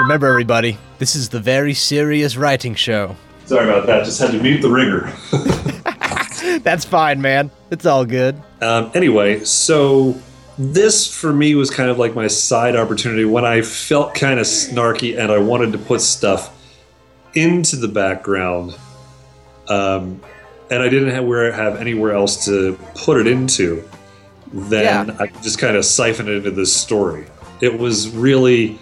Remember, 0.00 0.26
everybody, 0.26 0.76
This 0.98 1.14
is 1.14 1.28
the 1.28 1.40
very 1.40 1.74
serious 1.74 2.36
writing 2.36 2.74
show. 2.74 3.16
Sorry 3.44 3.68
about 3.68 3.86
that. 3.86 4.04
Just 4.04 4.20
had 4.20 4.32
to 4.32 4.42
mute 4.42 4.62
the 4.62 4.70
ringer. 4.70 5.12
That's 6.62 6.84
fine, 6.84 7.20
man. 7.20 7.50
It's 7.70 7.86
all 7.86 8.04
good. 8.04 8.40
Um, 8.60 8.90
anyway, 8.94 9.44
so 9.44 10.20
this 10.58 11.12
for 11.12 11.32
me 11.32 11.54
was 11.54 11.70
kind 11.70 11.90
of 11.90 11.98
like 11.98 12.14
my 12.14 12.26
side 12.28 12.76
opportunity 12.76 13.24
when 13.24 13.44
I 13.44 13.62
felt 13.62 14.14
kind 14.14 14.40
of 14.40 14.46
snarky 14.46 15.18
and 15.18 15.30
I 15.30 15.38
wanted 15.38 15.72
to 15.72 15.78
put 15.78 16.00
stuff 16.00 16.52
into 17.34 17.76
the 17.76 17.88
background, 17.88 18.74
um, 19.68 20.20
and 20.70 20.82
I 20.82 20.88
didn't 20.88 21.10
have 21.10 21.24
where 21.24 21.52
have 21.52 21.76
anywhere 21.76 22.12
else 22.12 22.46
to 22.46 22.78
put 22.94 23.20
it 23.20 23.26
into. 23.26 23.86
Then 24.52 25.08
Yeah. 25.08 25.16
I 25.20 25.26
just 25.42 25.58
kind 25.58 25.76
of 25.76 25.84
siphoned 25.84 26.28
it 26.30 26.36
into 26.38 26.50
this 26.52 26.74
story. 26.74 27.26
It 27.60 27.78
was 27.78 28.08
really 28.08 28.78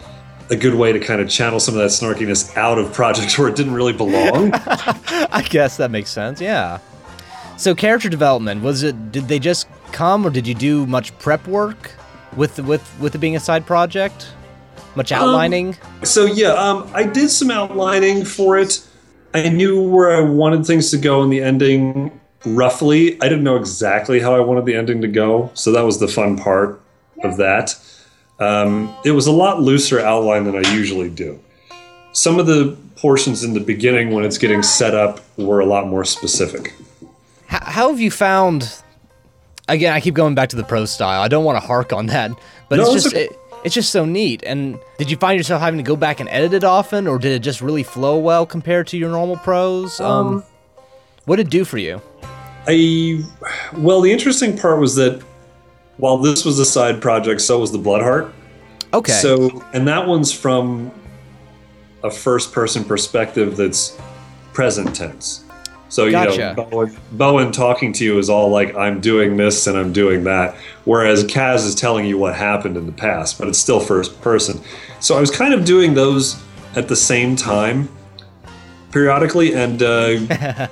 a 0.50 0.56
good 0.56 0.74
way 0.74 0.92
to 0.92 1.00
kind 1.00 1.20
of 1.20 1.28
channel 1.28 1.58
some 1.58 1.74
of 1.74 1.80
that 1.80 1.90
snarkiness 1.90 2.56
out 2.56 2.78
of 2.78 2.92
projects 2.92 3.38
where 3.38 3.48
it 3.48 3.56
didn't 3.56 3.74
really 3.74 3.92
belong. 3.92 4.52
I 4.54 5.44
guess 5.48 5.76
that 5.78 5.90
makes 5.90 6.10
sense. 6.10 6.40
Yeah. 6.40 6.78
So 7.56 7.74
character 7.74 8.08
development 8.08 8.62
was 8.62 8.82
it? 8.82 9.12
Did 9.12 9.28
they 9.28 9.38
just 9.38 9.68
come, 9.92 10.26
or 10.26 10.30
did 10.30 10.46
you 10.46 10.54
do 10.54 10.86
much 10.86 11.16
prep 11.18 11.46
work 11.46 11.92
with 12.36 12.58
with 12.60 12.82
with 13.00 13.14
it 13.14 13.18
being 13.18 13.36
a 13.36 13.40
side 13.40 13.64
project? 13.64 14.28
Much 14.96 15.12
outlining. 15.12 15.76
So 16.02 16.24
yeah, 16.24 16.52
um, 16.52 16.88
I 16.94 17.04
did 17.04 17.28
some 17.28 17.50
outlining 17.50 18.24
for 18.24 18.58
it. 18.58 18.86
I 19.32 19.48
knew 19.48 19.82
where 19.82 20.16
I 20.16 20.20
wanted 20.20 20.64
things 20.64 20.90
to 20.92 20.98
go 20.98 21.22
in 21.22 21.30
the 21.30 21.40
ending 21.40 22.20
roughly. 22.44 23.20
I 23.20 23.28
didn't 23.28 23.42
know 23.42 23.56
exactly 23.56 24.20
how 24.20 24.34
I 24.34 24.40
wanted 24.40 24.66
the 24.66 24.76
ending 24.76 25.00
to 25.02 25.08
go, 25.08 25.50
so 25.54 25.72
that 25.72 25.82
was 25.82 25.98
the 25.98 26.08
fun 26.08 26.36
part 26.36 26.80
of 27.22 27.36
that. 27.38 27.76
Um, 28.40 28.94
it 29.04 29.12
was 29.12 29.26
a 29.26 29.32
lot 29.32 29.60
looser 29.62 30.00
outline 30.00 30.44
than 30.44 30.56
I 30.56 30.68
usually 30.74 31.10
do. 31.10 31.38
Some 32.12 32.38
of 32.38 32.46
the 32.46 32.76
portions 32.96 33.44
in 33.44 33.54
the 33.54 33.60
beginning, 33.60 34.10
when 34.12 34.24
it's 34.24 34.38
getting 34.38 34.62
set 34.62 34.94
up, 34.94 35.20
were 35.36 35.60
a 35.60 35.66
lot 35.66 35.86
more 35.88 36.04
specific. 36.04 36.74
How, 37.46 37.64
how 37.64 37.88
have 37.90 38.00
you 38.00 38.10
found? 38.10 38.80
Again, 39.68 39.92
I 39.92 40.00
keep 40.00 40.14
going 40.14 40.34
back 40.34 40.50
to 40.50 40.56
the 40.56 40.64
prose 40.64 40.90
style. 40.92 41.20
I 41.22 41.28
don't 41.28 41.44
want 41.44 41.60
to 41.60 41.66
hark 41.66 41.92
on 41.92 42.06
that, 42.06 42.30
but 42.68 42.76
No, 42.76 42.82
it's 42.84 42.94
it's 42.94 43.04
just 43.04 43.14
okay. 43.16 43.24
it, 43.24 43.38
it's 43.64 43.74
just 43.74 43.90
so 43.90 44.04
neat. 44.04 44.42
And 44.44 44.78
did 44.98 45.10
you 45.10 45.16
find 45.16 45.38
yourself 45.38 45.62
having 45.62 45.78
to 45.78 45.82
go 45.84 45.96
back 45.96 46.20
and 46.20 46.28
edit 46.28 46.52
it 46.52 46.64
often, 46.64 47.06
or 47.06 47.18
did 47.18 47.32
it 47.32 47.38
just 47.38 47.60
really 47.62 47.82
flow 47.82 48.18
well 48.18 48.44
compared 48.46 48.86
to 48.88 48.98
your 48.98 49.10
normal 49.10 49.36
prose? 49.38 50.00
Um, 50.00 50.44
what 51.24 51.36
did 51.36 51.46
it 51.46 51.50
do 51.50 51.64
for 51.64 51.78
you? 51.78 52.02
I 52.66 53.22
well, 53.76 54.00
the 54.00 54.12
interesting 54.12 54.56
part 54.58 54.80
was 54.80 54.96
that 54.96 55.22
while 55.96 56.18
this 56.18 56.44
was 56.44 56.58
a 56.58 56.64
side 56.64 57.00
project, 57.00 57.40
so 57.40 57.60
was 57.60 57.72
the 57.72 57.78
Bloodheart. 57.78 58.32
Okay. 58.92 59.12
So, 59.12 59.64
and 59.72 59.86
that 59.88 60.06
one's 60.06 60.32
from 60.32 60.92
a 62.02 62.10
first 62.10 62.52
person 62.52 62.84
perspective 62.84 63.56
that's 63.56 63.98
present 64.52 64.94
tense. 64.94 65.44
So, 65.88 66.06
you 66.06 66.12
know, 66.12 66.54
Bowen, 66.54 66.96
Bowen 67.12 67.52
talking 67.52 67.92
to 67.92 68.04
you 68.04 68.18
is 68.18 68.28
all 68.28 68.50
like, 68.50 68.74
I'm 68.74 69.00
doing 69.00 69.36
this 69.36 69.68
and 69.68 69.78
I'm 69.78 69.92
doing 69.92 70.24
that. 70.24 70.56
Whereas 70.84 71.22
Kaz 71.24 71.66
is 71.66 71.74
telling 71.74 72.04
you 72.04 72.18
what 72.18 72.34
happened 72.34 72.76
in 72.76 72.86
the 72.86 72.92
past, 72.92 73.38
but 73.38 73.46
it's 73.46 73.58
still 73.58 73.78
first 73.78 74.20
person. 74.20 74.60
So 74.98 75.16
I 75.16 75.20
was 75.20 75.30
kind 75.30 75.54
of 75.54 75.64
doing 75.64 75.94
those 75.94 76.42
at 76.74 76.88
the 76.88 76.96
same 76.96 77.36
time 77.36 77.88
periodically. 78.90 79.54
And 79.54 79.82
uh, 79.82 79.86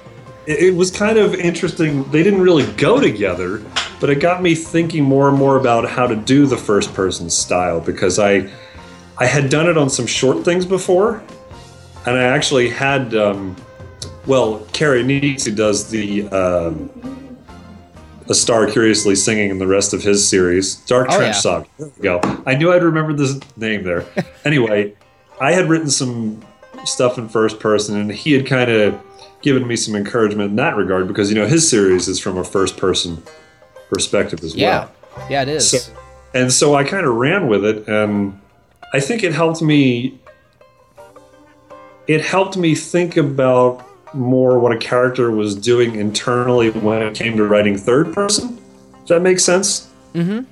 it, 0.46 0.58
it 0.58 0.74
was 0.74 0.90
kind 0.90 1.18
of 1.18 1.34
interesting. 1.34 2.02
They 2.10 2.22
didn't 2.22 2.40
really 2.40 2.66
go 2.72 3.00
together, 3.00 3.62
but 4.02 4.10
it 4.10 4.16
got 4.16 4.42
me 4.42 4.56
thinking 4.56 5.04
more 5.04 5.28
and 5.28 5.38
more 5.38 5.56
about 5.56 5.88
how 5.88 6.08
to 6.08 6.16
do 6.16 6.44
the 6.44 6.56
first 6.56 6.92
person 6.92 7.30
style 7.30 7.80
because 7.80 8.18
I 8.18 8.50
I 9.16 9.26
had 9.26 9.48
done 9.48 9.68
it 9.68 9.78
on 9.78 9.88
some 9.88 10.08
short 10.08 10.44
things 10.44 10.66
before, 10.66 11.22
and 12.04 12.16
I 12.16 12.24
actually 12.24 12.68
had 12.68 13.14
um, 13.14 13.54
well, 14.26 14.66
Kerry 14.72 15.04
who 15.04 15.52
does 15.52 15.88
the 15.88 16.26
um, 16.30 16.90
A 18.28 18.34
Star 18.34 18.66
Curiously 18.66 19.14
Singing 19.14 19.50
in 19.50 19.58
the 19.58 19.68
rest 19.68 19.94
of 19.94 20.02
his 20.02 20.26
series, 20.28 20.74
Dark 20.86 21.06
Oh, 21.08 21.18
Trench 21.18 21.36
yeah. 21.36 21.40
Saga. 21.40 21.68
There 21.78 21.92
we 21.96 22.02
go. 22.02 22.42
I 22.44 22.56
knew 22.56 22.72
I'd 22.72 22.82
remember 22.82 23.12
this 23.12 23.38
name 23.56 23.84
there. 23.84 24.04
anyway, 24.44 24.94
I 25.40 25.52
had 25.52 25.68
written 25.68 25.88
some 25.88 26.44
stuff 26.84 27.18
in 27.18 27.28
first 27.28 27.60
person, 27.60 27.96
and 27.96 28.10
he 28.10 28.32
had 28.32 28.48
kind 28.48 28.68
of 28.68 29.00
given 29.42 29.64
me 29.64 29.76
some 29.76 29.94
encouragement 29.94 30.50
in 30.50 30.56
that 30.56 30.76
regard 30.76 31.06
because 31.06 31.30
you 31.30 31.36
know 31.36 31.46
his 31.46 31.70
series 31.70 32.08
is 32.08 32.18
from 32.18 32.36
a 32.36 32.42
first 32.42 32.76
person 32.76 33.22
perspective 33.92 34.42
as 34.42 34.54
yeah, 34.56 34.88
well. 35.16 35.26
yeah, 35.30 35.42
it 35.42 35.48
is. 35.48 35.70
So, 35.70 35.92
and 36.34 36.50
so 36.50 36.74
I 36.74 36.82
kind 36.82 37.06
of 37.06 37.14
ran 37.14 37.46
with 37.46 37.64
it, 37.64 37.86
and 37.86 38.40
I 38.94 39.00
think 39.00 39.22
it 39.22 39.32
helped 39.34 39.60
me. 39.62 40.18
It 42.08 42.22
helped 42.22 42.56
me 42.56 42.74
think 42.74 43.16
about 43.16 43.86
more 44.14 44.58
what 44.58 44.72
a 44.72 44.78
character 44.78 45.30
was 45.30 45.54
doing 45.54 45.94
internally 45.94 46.70
when 46.70 47.02
it 47.02 47.14
came 47.14 47.36
to 47.36 47.44
writing 47.44 47.76
third 47.76 48.12
person. 48.12 48.58
Does 49.00 49.08
that 49.08 49.22
make 49.22 49.38
sense? 49.38 49.88
Mhm. 50.14 50.46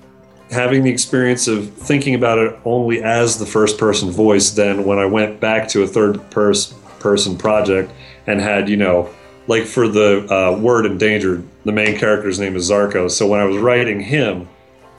Having 0.50 0.84
the 0.84 0.90
experience 0.90 1.48
of 1.48 1.70
thinking 1.70 2.14
about 2.14 2.38
it 2.38 2.56
only 2.64 3.02
as 3.02 3.38
the 3.38 3.46
first 3.46 3.78
person 3.78 4.10
voice, 4.10 4.50
then 4.50 4.84
when 4.84 4.98
I 4.98 5.06
went 5.06 5.40
back 5.40 5.68
to 5.68 5.82
a 5.82 5.86
third 5.86 6.18
pers- 6.30 6.72
person 6.98 7.36
project 7.36 7.90
and 8.26 8.40
had, 8.40 8.68
you 8.68 8.76
know, 8.76 9.08
like 9.46 9.64
for 9.66 9.88
the 9.88 10.26
uh, 10.32 10.58
Word 10.58 10.86
Endangered, 10.86 11.46
the 11.64 11.72
main 11.72 11.98
character's 11.98 12.38
name 12.38 12.56
is 12.56 12.70
Zarko. 12.70 13.10
So 13.10 13.26
when 13.26 13.40
I 13.40 13.44
was 13.44 13.56
writing 13.58 14.00
him, 14.00 14.48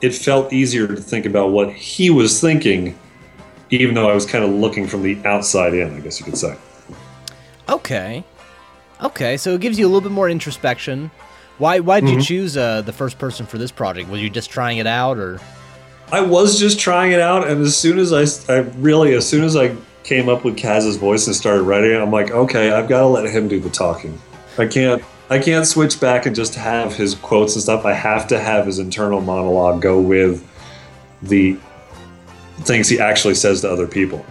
it 0.02 0.14
felt 0.14 0.52
easier 0.52 0.88
to 0.88 0.96
think 0.96 1.26
about 1.26 1.52
what 1.52 1.72
he 1.72 2.10
was 2.10 2.42
thinking, 2.42 2.98
even 3.70 3.96
though 3.96 4.10
I 4.10 4.14
was 4.14 4.26
kind 4.26 4.44
of 4.44 4.50
looking 4.52 4.88
from 4.88 5.04
the 5.04 5.18
outside 5.26 5.74
in, 5.74 5.94
I 5.96 6.00
guess 6.00 6.20
you 6.20 6.26
could 6.26 6.38
say. 6.38 6.58
Okay. 7.70 8.24
Okay, 9.02 9.38
so 9.38 9.54
it 9.56 9.62
gives 9.62 9.80
you 9.80 9.86
a 9.86 9.90
little 9.90 10.02
bit 10.02 10.12
more 10.12 10.30
introspection. 10.30 11.10
Why 11.58 11.80
why 11.80 12.00
did 12.00 12.10
Mm-hmm. 12.10 12.20
you 12.20 12.26
choose 12.26 12.58
uh, 12.58 12.82
the 12.82 12.94
first 12.94 13.18
person 13.20 13.46
for 13.46 13.58
this 13.58 13.72
project? 13.72 14.10
Was 14.10 14.22
you 14.22 14.30
just 14.30 14.50
trying 14.50 14.78
it 14.80 14.88
out 14.88 15.18
or 15.18 15.40
I 16.12 16.20
was 16.22 16.60
just 16.60 16.78
trying 16.80 17.14
it 17.14 17.22
out, 17.22 17.48
and 17.48 17.62
as 17.62 17.78
soon 17.78 17.98
as 17.98 18.12
I, 18.12 18.54
I 18.54 18.58
really, 18.80 19.14
as 19.14 19.26
soon 19.28 19.46
as 19.46 19.56
I 19.56 19.76
came 20.04 20.28
up 20.28 20.44
with 20.44 20.58
Kaz's 20.58 20.98
voice 20.98 21.26
and 21.28 21.34
started 21.36 21.62
writing 21.62 21.92
it, 21.92 22.02
I'm 22.02 22.12
like, 22.12 22.32
okay, 22.32 22.72
I've 22.72 22.90
got 22.90 23.00
to 23.02 23.06
let 23.08 23.26
him 23.28 23.48
do 23.48 23.62
the 23.62 23.70
talking. 23.70 24.20
I 24.58 24.68
can't, 24.68 25.04
I 25.30 25.40
can't 25.40 25.66
switch 25.66 26.00
back 26.00 26.26
and 26.26 26.36
just 26.36 26.56
have 26.56 26.96
his 26.96 27.16
quotes 27.16 27.56
and 27.56 27.64
stuff. 27.64 27.86
I 27.86 27.94
have 27.94 28.28
to 28.28 28.40
have 28.40 28.66
his 28.66 28.80
internal 28.80 29.22
monologue 29.22 29.82
go 29.82 30.00
with 30.00 30.46
the 31.22 31.58
things 32.62 32.90
he 32.90 33.00
actually 33.00 33.36
says 33.36 33.62
to 33.62 33.72
other 33.72 33.88
people, 33.88 34.26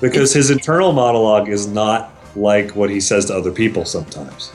because 0.00 0.32
his 0.32 0.50
internal 0.50 0.92
monologue 0.92 1.48
is 1.48 1.66
not 1.66 2.12
like 2.36 2.76
what 2.76 2.90
he 2.90 3.00
says 3.00 3.24
to 3.26 3.34
other 3.34 3.50
people 3.50 3.84
sometimes. 3.84 4.52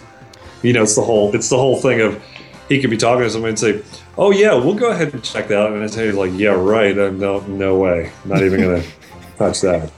You 0.62 0.74
know, 0.74 0.84
it's 0.84 0.96
the 0.96 1.02
whole, 1.04 1.34
it's 1.36 1.50
the 1.50 1.58
whole 1.58 1.78
thing 1.82 2.02
of 2.02 2.24
he 2.70 2.80
could 2.82 2.90
be 2.90 2.98
talking 2.98 3.24
to 3.24 3.30
somebody 3.30 3.50
and 3.50 3.60
say, 3.60 3.82
"Oh 4.18 4.32
yeah, 4.32 4.54
we'll 4.54 4.74
go 4.76 4.90
ahead 4.92 5.14
and 5.14 5.24
check 5.24 5.48
that," 5.50 5.58
out. 5.60 5.72
and 5.74 5.84
it's 5.84 5.96
like, 5.98 6.32
"Yeah, 6.36 6.50
right. 6.52 6.98
Uh, 6.98 7.10
no, 7.12 7.42
no 7.42 7.78
way. 7.78 8.12
Not 8.24 8.42
even 8.44 8.62
gonna 8.62 8.84
touch 9.38 9.62
that." 9.62 9.92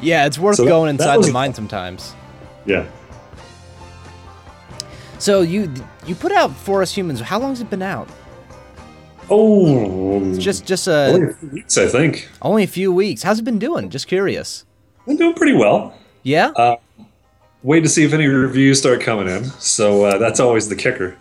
Yeah, 0.00 0.26
it's 0.26 0.38
worth 0.38 0.56
So 0.56 0.64
that- 0.64 0.68
going 0.70 0.96
that 0.96 1.02
inside 1.02 1.16
was- 1.18 1.26
the 1.26 1.32
mind 1.32 1.56
sometimes. 1.56 2.14
Yeah. 2.66 2.86
So 5.18 5.40
you 5.42 5.72
you 6.06 6.14
put 6.14 6.32
out 6.32 6.54
For 6.54 6.82
Us 6.82 6.92
Humans. 6.96 7.20
How 7.20 7.38
long 7.38 7.50
has 7.50 7.60
it 7.60 7.70
been 7.70 7.82
out? 7.82 8.08
Oh, 9.28 10.36
Just 10.38 10.66
just 10.66 10.86
a, 10.86 11.06
only 11.08 11.26
uh, 11.26 11.30
a 11.30 11.34
few 11.34 11.48
weeks, 11.50 11.78
I 11.78 11.88
think. 11.88 12.28
only 12.42 12.62
a 12.62 12.68
few 12.68 12.92
weeks. 12.92 13.22
How's 13.22 13.38
it 13.40 13.42
been 13.44 13.58
doing? 13.58 13.90
Just 13.90 14.06
curious. 14.06 14.64
I'm 15.08 15.16
doing 15.16 15.34
pretty 15.34 15.54
well. 15.56 15.98
Yeah. 16.22 16.48
Uh, 16.48 16.76
Wait 17.62 17.80
to 17.80 17.88
see 17.88 18.04
if 18.04 18.12
any 18.12 18.26
reviews 18.26 18.78
start 18.78 19.00
coming 19.00 19.26
in. 19.28 19.44
So 19.44 20.04
uh, 20.04 20.18
that's 20.18 20.38
always 20.38 20.68
the 20.68 20.76
kicker. 20.76 21.16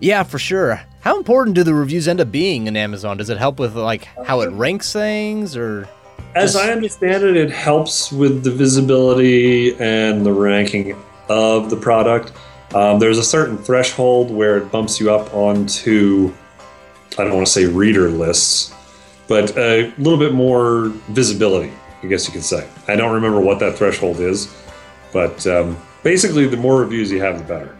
yeah, 0.00 0.22
for 0.22 0.38
sure. 0.38 0.80
How 1.00 1.16
important 1.16 1.56
do 1.56 1.64
the 1.64 1.74
reviews 1.74 2.06
end 2.06 2.20
up 2.20 2.30
being 2.30 2.68
in 2.68 2.76
Amazon? 2.76 3.16
Does 3.16 3.28
it 3.30 3.38
help 3.38 3.58
with 3.58 3.74
like 3.74 4.04
how 4.24 4.42
it 4.42 4.52
ranks 4.52 4.92
things 4.92 5.56
or? 5.56 5.88
As 6.36 6.52
Just- 6.52 6.64
I 6.64 6.70
understand 6.70 7.24
it, 7.24 7.36
it 7.36 7.50
helps 7.50 8.12
with 8.12 8.44
the 8.44 8.52
visibility 8.52 9.74
and 9.80 10.24
the 10.24 10.32
ranking 10.32 10.94
of 11.28 11.70
the 11.70 11.76
product. 11.76 12.32
Um, 12.74 12.98
there's 12.98 13.18
a 13.18 13.24
certain 13.24 13.56
threshold 13.56 14.32
where 14.32 14.56
it 14.58 14.72
bumps 14.72 14.98
you 14.98 15.14
up 15.14 15.32
onto, 15.32 16.34
I 17.16 17.22
don't 17.22 17.34
want 17.34 17.46
to 17.46 17.52
say 17.52 17.66
reader 17.66 18.10
lists, 18.10 18.74
but 19.28 19.56
a 19.56 19.92
little 19.96 20.18
bit 20.18 20.34
more 20.34 20.88
visibility, 21.08 21.72
I 22.02 22.06
guess 22.08 22.26
you 22.26 22.32
could 22.32 22.42
say. 22.42 22.68
I 22.88 22.96
don't 22.96 23.12
remember 23.14 23.40
what 23.40 23.60
that 23.60 23.76
threshold 23.78 24.18
is, 24.18 24.52
but 25.12 25.46
um, 25.46 25.78
basically, 26.02 26.48
the 26.48 26.56
more 26.56 26.80
reviews 26.80 27.12
you 27.12 27.20
have, 27.20 27.38
the 27.38 27.44
better. 27.44 27.76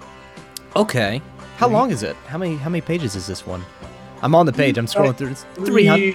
Okay. 0.77 1.21
How 1.57 1.69
long 1.69 1.91
is 1.91 2.03
it? 2.03 2.17
How 2.27 2.39
many 2.39 2.57
how 2.57 2.69
many 2.69 2.81
pages 2.81 3.15
is 3.15 3.27
this 3.27 3.47
one? 3.47 3.65
I'm 4.23 4.35
on 4.35 4.47
the 4.47 4.53
page. 4.53 4.79
I'm 4.79 4.87
scrolling 4.87 5.17
through. 5.17 5.31
It's 5.31 5.45
300. 5.55 5.67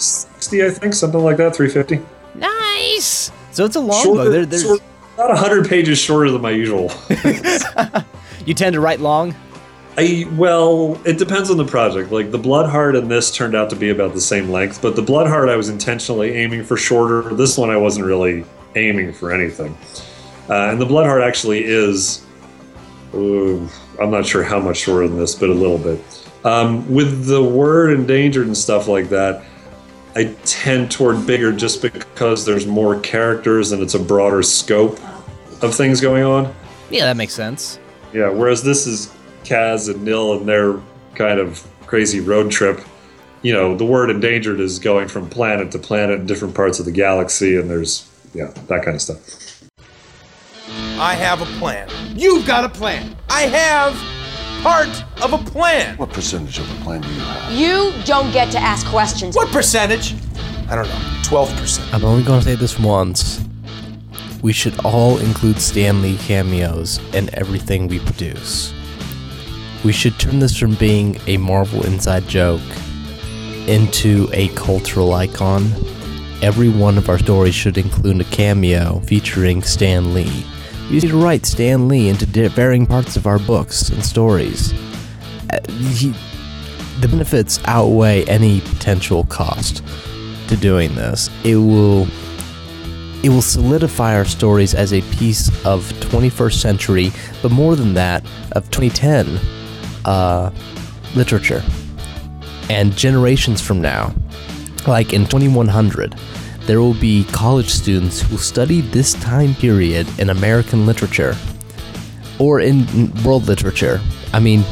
360, 0.02 0.66
I 0.66 0.70
think, 0.70 0.94
something 0.94 1.22
like 1.22 1.38
that, 1.38 1.56
350. 1.56 2.06
Nice. 2.36 3.32
So 3.52 3.66
it's 3.66 3.76
a 3.76 3.80
long 3.80 4.04
Shorter- 4.04 4.24
book. 4.24 4.32
There, 4.32 4.46
there's, 4.46 4.64
short- 4.64 4.82
about 5.16 5.30
100 5.30 5.68
pages 5.68 6.00
shorter 6.00 6.32
than 6.32 6.42
my 6.42 6.52
usual. 6.52 6.92
you 8.50 8.56
tend 8.56 8.74
to 8.74 8.82
write 8.82 9.00
long. 9.00 9.36
I 9.96 10.28
well, 10.32 11.00
it 11.06 11.20
depends 11.20 11.52
on 11.52 11.58
the 11.58 11.66
project. 11.66 12.12
Like 12.12 12.32
the 12.32 12.40
Bloodheart 12.40 12.98
and 12.98 13.10
this 13.10 13.30
turned 13.32 13.56
out 13.56 13.70
to 13.70 13.76
be 13.76 13.92
about 13.92 14.14
the 14.16 14.22
same 14.22 14.50
length, 14.50 14.82
but 14.82 14.96
the 14.96 15.04
Bloodheart 15.04 15.50
I 15.50 15.56
was 15.56 15.70
intentionally 15.70 16.32
aiming 16.32 16.64
for 16.64 16.76
shorter. 16.76 17.34
This 17.36 17.60
one 17.60 17.70
I 17.70 17.78
wasn't 17.78 18.08
really 18.08 18.44
aiming 18.76 19.14
for 19.14 19.32
anything. 19.32 19.78
Uh, 20.50 20.72
and 20.72 20.82
the 20.82 20.86
Bloodheart 20.86 21.22
actually 21.22 21.64
is, 21.64 22.26
ooh, 23.14 23.70
I'm 24.02 24.10
not 24.10 24.26
sure 24.26 24.44
how 24.44 24.60
much 24.60 24.78
shorter 24.78 25.08
than 25.08 25.20
this, 25.20 25.36
but 25.36 25.50
a 25.50 25.54
little 25.54 25.78
bit. 25.78 26.02
Um, 26.44 26.92
with 26.92 27.28
the 27.28 27.44
word 27.44 27.92
endangered 27.92 28.48
and 28.48 28.58
stuff 28.58 28.88
like 28.88 29.10
that, 29.10 29.44
I 30.16 30.36
tend 30.46 30.90
toward 30.90 31.28
bigger 31.28 31.52
just 31.52 31.84
because 31.84 32.46
there's 32.46 32.66
more 32.66 33.00
characters 33.02 33.74
and 33.74 33.84
it's 33.84 33.94
a 33.94 34.00
broader 34.00 34.42
scope 34.42 35.00
of 35.62 35.76
things 35.76 36.02
going 36.02 36.24
on. 36.24 36.52
Yeah, 36.90 37.06
that 37.06 37.16
makes 37.16 37.34
sense. 37.34 37.78
Yeah, 38.14 38.30
whereas 38.30 38.64
this 38.64 38.88
is 38.88 39.14
Kaz 39.44 39.94
and 39.94 40.04
Nil 40.04 40.34
and 40.34 40.48
their 40.48 40.80
kind 41.16 41.40
of 41.40 41.66
crazy 41.86 42.20
road 42.20 42.52
trip. 42.52 42.82
You 43.42 43.54
know, 43.54 43.76
the 43.76 43.86
word 43.86 44.10
endangered 44.10 44.60
is 44.60 44.80
going 44.80 45.08
from 45.08 45.30
planet 45.30 45.72
to 45.72 45.80
planet 45.80 46.20
in 46.20 46.26
different 46.26 46.56
parts 46.56 46.80
of 46.80 46.86
the 46.86 46.92
galaxy, 46.92 47.56
and 47.56 47.70
there's, 47.70 48.10
yeah, 48.34 48.52
that 48.68 48.84
kind 48.84 48.96
of 48.96 49.02
stuff. 49.02 49.64
I 51.00 51.14
have 51.14 51.42
a 51.42 51.46
plan. 51.58 51.90
You've 52.16 52.46
got 52.46 52.66
a 52.66 52.70
plan. 52.70 53.16
I 53.30 53.44
have 53.44 53.96
part 54.62 54.90
of 55.24 55.34
a 55.34 55.38
plan. 55.38 55.98
What 55.98 56.12
percentage 56.12 56.60
of 56.60 56.70
a 56.70 56.84
plan 56.84 57.02
do 57.02 57.08
you 57.08 57.20
have? 57.22 57.52
You 57.54 57.94
don't 58.04 58.32
get 58.34 58.52
to 58.52 58.60
ask 58.60 58.86
questions. 58.88 59.36
What 59.36 59.48
percentage? 59.50 60.16
I 60.70 60.76
don't 60.76 60.88
know. 60.88 61.00
12%. 61.24 61.94
I'm 61.94 62.04
only 62.04 62.24
going 62.24 62.42
to 62.42 62.46
say 62.46 62.56
this 62.56 62.78
once. 62.78 63.40
We 64.42 64.54
should 64.54 64.80
all 64.86 65.18
include 65.18 65.60
Stan 65.60 66.02
Lee 66.02 66.18
cameos 66.18 67.00
in 67.14 67.30
everything 67.36 67.88
we 67.88 68.00
produce. 68.00 68.74
We 69.84 69.92
should 69.92 70.18
turn 70.20 70.40
this 70.40 70.58
from 70.58 70.76
being 70.76 71.20
a 71.28 71.38
Marvel 71.38 71.86
inside 71.86 72.28
joke 72.28 72.62
into 73.68 74.30
a 74.34 74.48
cultural 74.50 75.14
icon. 75.14 75.72
Every 76.42 76.70
one 76.70 76.98
of 76.98 77.10
our 77.10 77.20
stories 77.20 77.54
should 77.54 77.78
include 77.78 78.22
a 78.22 78.26
cameo 78.26 79.00
featuring 79.02 79.62
Stan 79.62 80.14
Lee. 80.14 80.46
We 80.88 80.96
need 80.96 81.10
to 81.10 81.22
write 81.22 81.46
Stan 81.46 81.88
Lee 81.88 82.08
into 82.10 82.26
varying 82.50 82.86
parts 82.86 83.18
of 83.18 83.28
our 83.28 83.40
books 83.40 83.90
and 83.90 84.04
stories. 84.04 84.74
Uh, 85.52 85.60
he- 85.70 86.16
the 87.02 87.08
benefits 87.08 87.60
outweigh 87.66 88.24
any 88.26 88.60
potential 88.62 89.24
cost 89.26 89.84
to 90.48 90.58
doing 90.58 90.96
this. 90.96 91.30
It 91.44 91.56
will 91.58 92.08
it 93.24 93.30
will 93.30 93.42
solidify 93.42 94.16
our 94.16 94.26
stories 94.26 94.74
as 94.74 94.94
a 94.94 95.02
piece 95.14 95.50
of 95.66 95.84
21st 96.00 96.54
century, 96.54 97.12
but 97.42 97.52
more 97.52 97.76
than 97.76 97.94
that, 97.94 98.24
of 98.54 98.70
2010 98.72 99.40
uh, 100.06 100.52
literature. 101.16 101.64
And 102.70 102.96
generations 102.96 103.62
from 103.62 103.82
now, 103.82 104.14
like 104.88 105.12
in 105.14 105.26
2100, 105.26 106.16
there 106.62 106.80
will 106.80 106.94
be 106.94 107.26
college 107.32 107.70
students 107.70 108.22
who 108.22 108.32
will 108.32 108.38
study 108.38 108.82
this 108.82 109.14
time 109.16 109.56
period 109.56 110.08
in 110.20 110.30
American 110.30 110.86
literature 110.86 111.36
or 112.38 112.60
in 112.62 112.88
in 112.90 113.12
world 113.24 113.48
literature. 113.48 114.00
I 114.34 114.40
mean, 114.40 114.64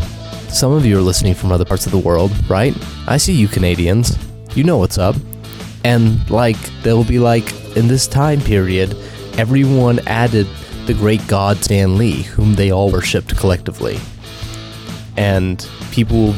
some 0.49 0.71
of 0.71 0.85
you 0.85 0.97
are 0.97 1.01
listening 1.01 1.33
from 1.33 1.51
other 1.51 1.65
parts 1.65 1.85
of 1.85 1.91
the 1.91 1.97
world, 1.97 2.31
right? 2.49 2.75
I 3.07 3.17
see 3.17 3.33
you 3.33 3.47
Canadians. 3.47 4.17
You 4.55 4.63
know 4.63 4.77
what's 4.77 4.97
up. 4.97 5.15
And 5.87 6.29
like, 6.29 6.59
they'll 6.83 7.05
be 7.05 7.17
like, 7.17 7.49
in 7.77 7.87
this 7.87 8.07
time 8.07 8.41
period, 8.41 8.93
everyone 9.37 9.99
added 10.05 10.45
the 10.85 10.93
great 10.93 11.25
god 11.29 11.63
Stan 11.63 11.97
Lee, 11.97 12.23
whom 12.23 12.55
they 12.55 12.71
all 12.71 12.91
worshipped 12.91 13.37
collectively. 13.37 13.97
And 15.15 15.65
people, 15.91 16.33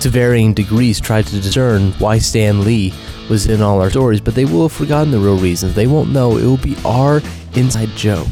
to 0.00 0.08
varying 0.08 0.52
degrees, 0.52 1.00
tried 1.00 1.28
to 1.28 1.40
discern 1.40 1.92
why 2.00 2.18
Stan 2.18 2.64
Lee 2.64 2.92
was 3.30 3.46
in 3.46 3.62
all 3.62 3.80
our 3.80 3.88
stories, 3.88 4.20
but 4.20 4.34
they 4.34 4.44
will 4.44 4.62
have 4.62 4.72
forgotten 4.72 5.12
the 5.12 5.20
real 5.20 5.38
reasons. 5.38 5.76
They 5.76 5.86
won't 5.86 6.10
know. 6.10 6.36
It 6.36 6.44
will 6.44 6.56
be 6.56 6.76
our 6.84 7.22
inside 7.54 7.90
joke 7.90 8.26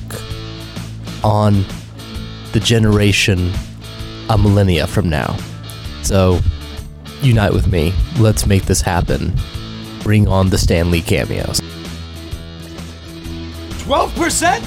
on 1.23 1.65
the 2.51 2.59
generation 2.59 3.53
a 4.31 4.37
millennia 4.37 4.89
from 4.89 5.09
now. 5.09 5.37
So, 6.03 6.41
unite 7.23 7.53
with 7.53 7.69
me. 7.69 7.95
Let's 8.19 8.47
make 8.47 8.65
this 8.65 8.81
happen. 8.81 9.33
Bring 10.07 10.29
on 10.29 10.51
the 10.51 10.57
Stan 10.57 10.93
Lee 10.93 11.03
cameos. 11.03 11.61
12%? 13.83 14.61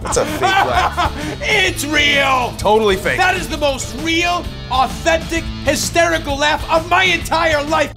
That's 0.00 0.16
a 0.16 0.24
fake 0.24 0.40
laugh. 0.40 1.40
It's 1.42 1.84
real! 1.84 2.54
Totally 2.56 2.94
fake. 2.94 3.18
That 3.18 3.34
is 3.34 3.48
the 3.48 3.58
most 3.58 4.00
real, 4.02 4.44
authentic, 4.70 5.42
hysterical 5.64 6.36
laugh 6.36 6.64
of 6.70 6.88
my 6.88 7.02
entire 7.02 7.64
life. 7.64 7.92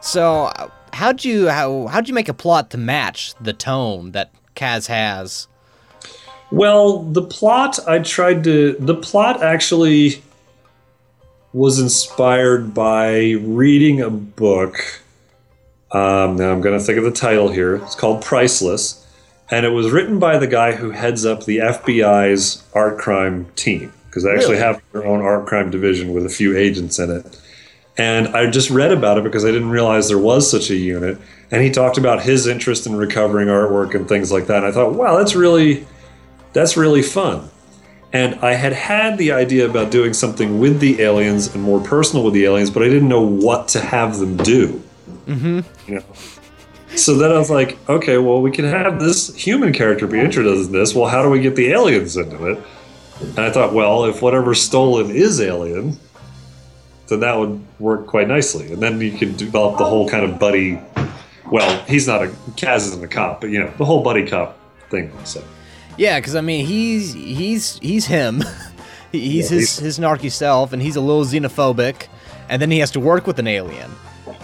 So, 0.00 0.50
how'd 0.92 1.24
you 1.24 1.48
how 1.48 1.86
how'd 1.86 2.08
you 2.08 2.14
make 2.14 2.28
a 2.28 2.34
plot 2.34 2.70
to 2.70 2.78
match 2.78 3.36
the 3.40 3.52
tone 3.52 4.10
that 4.10 4.32
Kaz 4.56 4.88
has? 4.88 5.46
Well, 6.50 6.98
the 7.04 7.22
plot 7.22 7.78
I 7.86 8.00
tried 8.00 8.42
to. 8.42 8.72
The 8.80 8.96
plot 8.96 9.40
actually 9.40 10.20
was 11.52 11.78
inspired 11.78 12.74
by 12.74 13.30
reading 13.40 14.00
a 14.00 14.10
book. 14.10 14.76
Um, 15.92 16.36
now 16.36 16.52
I'm 16.52 16.60
going 16.60 16.78
to 16.78 16.84
think 16.84 16.98
of 16.98 17.04
the 17.04 17.10
title 17.10 17.48
here. 17.50 17.76
It's 17.76 17.94
called 17.94 18.22
Priceless, 18.22 19.06
and 19.50 19.64
it 19.64 19.70
was 19.70 19.90
written 19.90 20.18
by 20.18 20.36
the 20.38 20.46
guy 20.46 20.72
who 20.72 20.90
heads 20.90 21.24
up 21.24 21.44
the 21.44 21.58
FBI's 21.58 22.62
art 22.74 22.98
crime 22.98 23.46
team 23.56 23.92
because 24.06 24.24
they 24.24 24.30
actually 24.30 24.54
Really? 24.56 24.62
have 24.64 24.82
their 24.92 25.06
own 25.06 25.20
art 25.22 25.46
crime 25.46 25.70
division 25.70 26.12
with 26.12 26.26
a 26.26 26.30
few 26.30 26.56
agents 26.56 26.98
in 26.98 27.10
it. 27.10 27.40
And 27.96 28.28
I 28.28 28.48
just 28.48 28.70
read 28.70 28.92
about 28.92 29.18
it 29.18 29.24
because 29.24 29.44
I 29.44 29.50
didn't 29.50 29.70
realize 29.70 30.08
there 30.08 30.18
was 30.18 30.48
such 30.48 30.70
a 30.70 30.76
unit. 30.76 31.18
And 31.50 31.62
he 31.64 31.70
talked 31.70 31.98
about 31.98 32.22
his 32.22 32.46
interest 32.46 32.86
in 32.86 32.94
recovering 32.94 33.48
artwork 33.48 33.94
and 33.94 34.06
things 34.08 34.30
like 34.30 34.46
that. 34.46 34.58
And 34.58 34.66
I 34.66 34.70
thought, 34.72 34.92
wow, 34.94 35.16
that's 35.16 35.34
really 35.34 35.86
that's 36.52 36.76
really 36.76 37.02
fun. 37.02 37.50
And 38.12 38.36
I 38.36 38.54
had 38.54 38.72
had 38.72 39.18
the 39.18 39.32
idea 39.32 39.68
about 39.68 39.90
doing 39.90 40.14
something 40.14 40.58
with 40.58 40.80
the 40.80 41.02
aliens 41.02 41.54
and 41.54 41.62
more 41.62 41.80
personal 41.80 42.24
with 42.24 42.34
the 42.34 42.44
aliens, 42.46 42.70
but 42.70 42.82
I 42.82 42.88
didn't 42.88 43.08
know 43.08 43.20
what 43.22 43.68
to 43.68 43.80
have 43.80 44.18
them 44.18 44.36
do. 44.38 44.82
Mm-hmm. 45.26 45.60
You 45.86 45.94
know. 45.96 46.04
So 46.96 47.14
then 47.14 47.30
I 47.30 47.38
was 47.38 47.50
like, 47.50 47.78
okay, 47.88 48.16
well, 48.16 48.40
we 48.40 48.50
can 48.50 48.64
have 48.64 48.98
this 48.98 49.34
human 49.34 49.74
character 49.74 50.06
be 50.06 50.18
interested 50.18 50.66
in 50.66 50.72
this. 50.72 50.94
Well, 50.94 51.06
how 51.06 51.22
do 51.22 51.28
we 51.28 51.40
get 51.40 51.54
the 51.54 51.70
aliens 51.70 52.16
into 52.16 52.46
it? 52.46 52.58
And 53.20 53.38
I 53.38 53.50
thought, 53.50 53.74
well, 53.74 54.04
if 54.04 54.22
whatever's 54.22 54.62
stolen 54.62 55.10
is 55.10 55.40
alien, 55.40 55.98
then 57.08 57.20
that 57.20 57.38
would 57.38 57.60
work 57.78 58.06
quite 58.06 58.26
nicely. 58.26 58.72
And 58.72 58.82
then 58.82 59.00
you 59.00 59.12
could 59.12 59.36
develop 59.36 59.76
the 59.76 59.84
whole 59.84 60.08
kind 60.08 60.24
of 60.24 60.38
buddy. 60.38 60.80
Well, 61.50 61.84
he's 61.84 62.06
not 62.06 62.22
a 62.22 62.28
Kaz 62.56 62.86
isn't 62.88 63.04
a 63.04 63.08
cop, 63.08 63.40
but 63.40 63.50
you 63.50 63.60
know 63.60 63.72
the 63.78 63.84
whole 63.84 64.02
buddy 64.02 64.26
cop 64.26 64.58
thing. 64.90 65.12
So 65.24 65.42
Yeah, 65.98 66.18
because 66.18 66.34
I 66.36 66.40
mean, 66.40 66.64
he's 66.64 67.12
he's 67.12 67.78
he's 67.80 68.06
him. 68.06 68.42
He's 69.10 69.50
Yeah, 69.50 69.56
his 69.58 69.76
he's- 69.76 69.78
his 69.78 69.98
narky 69.98 70.30
self, 70.30 70.74
and 70.74 70.82
he's 70.82 70.94
a 70.96 71.00
little 71.00 71.24
xenophobic, 71.24 72.08
and 72.50 72.60
then 72.60 72.70
he 72.70 72.78
has 72.80 72.90
to 72.90 73.00
work 73.00 73.26
with 73.26 73.38
an 73.38 73.46
alien, 73.46 73.90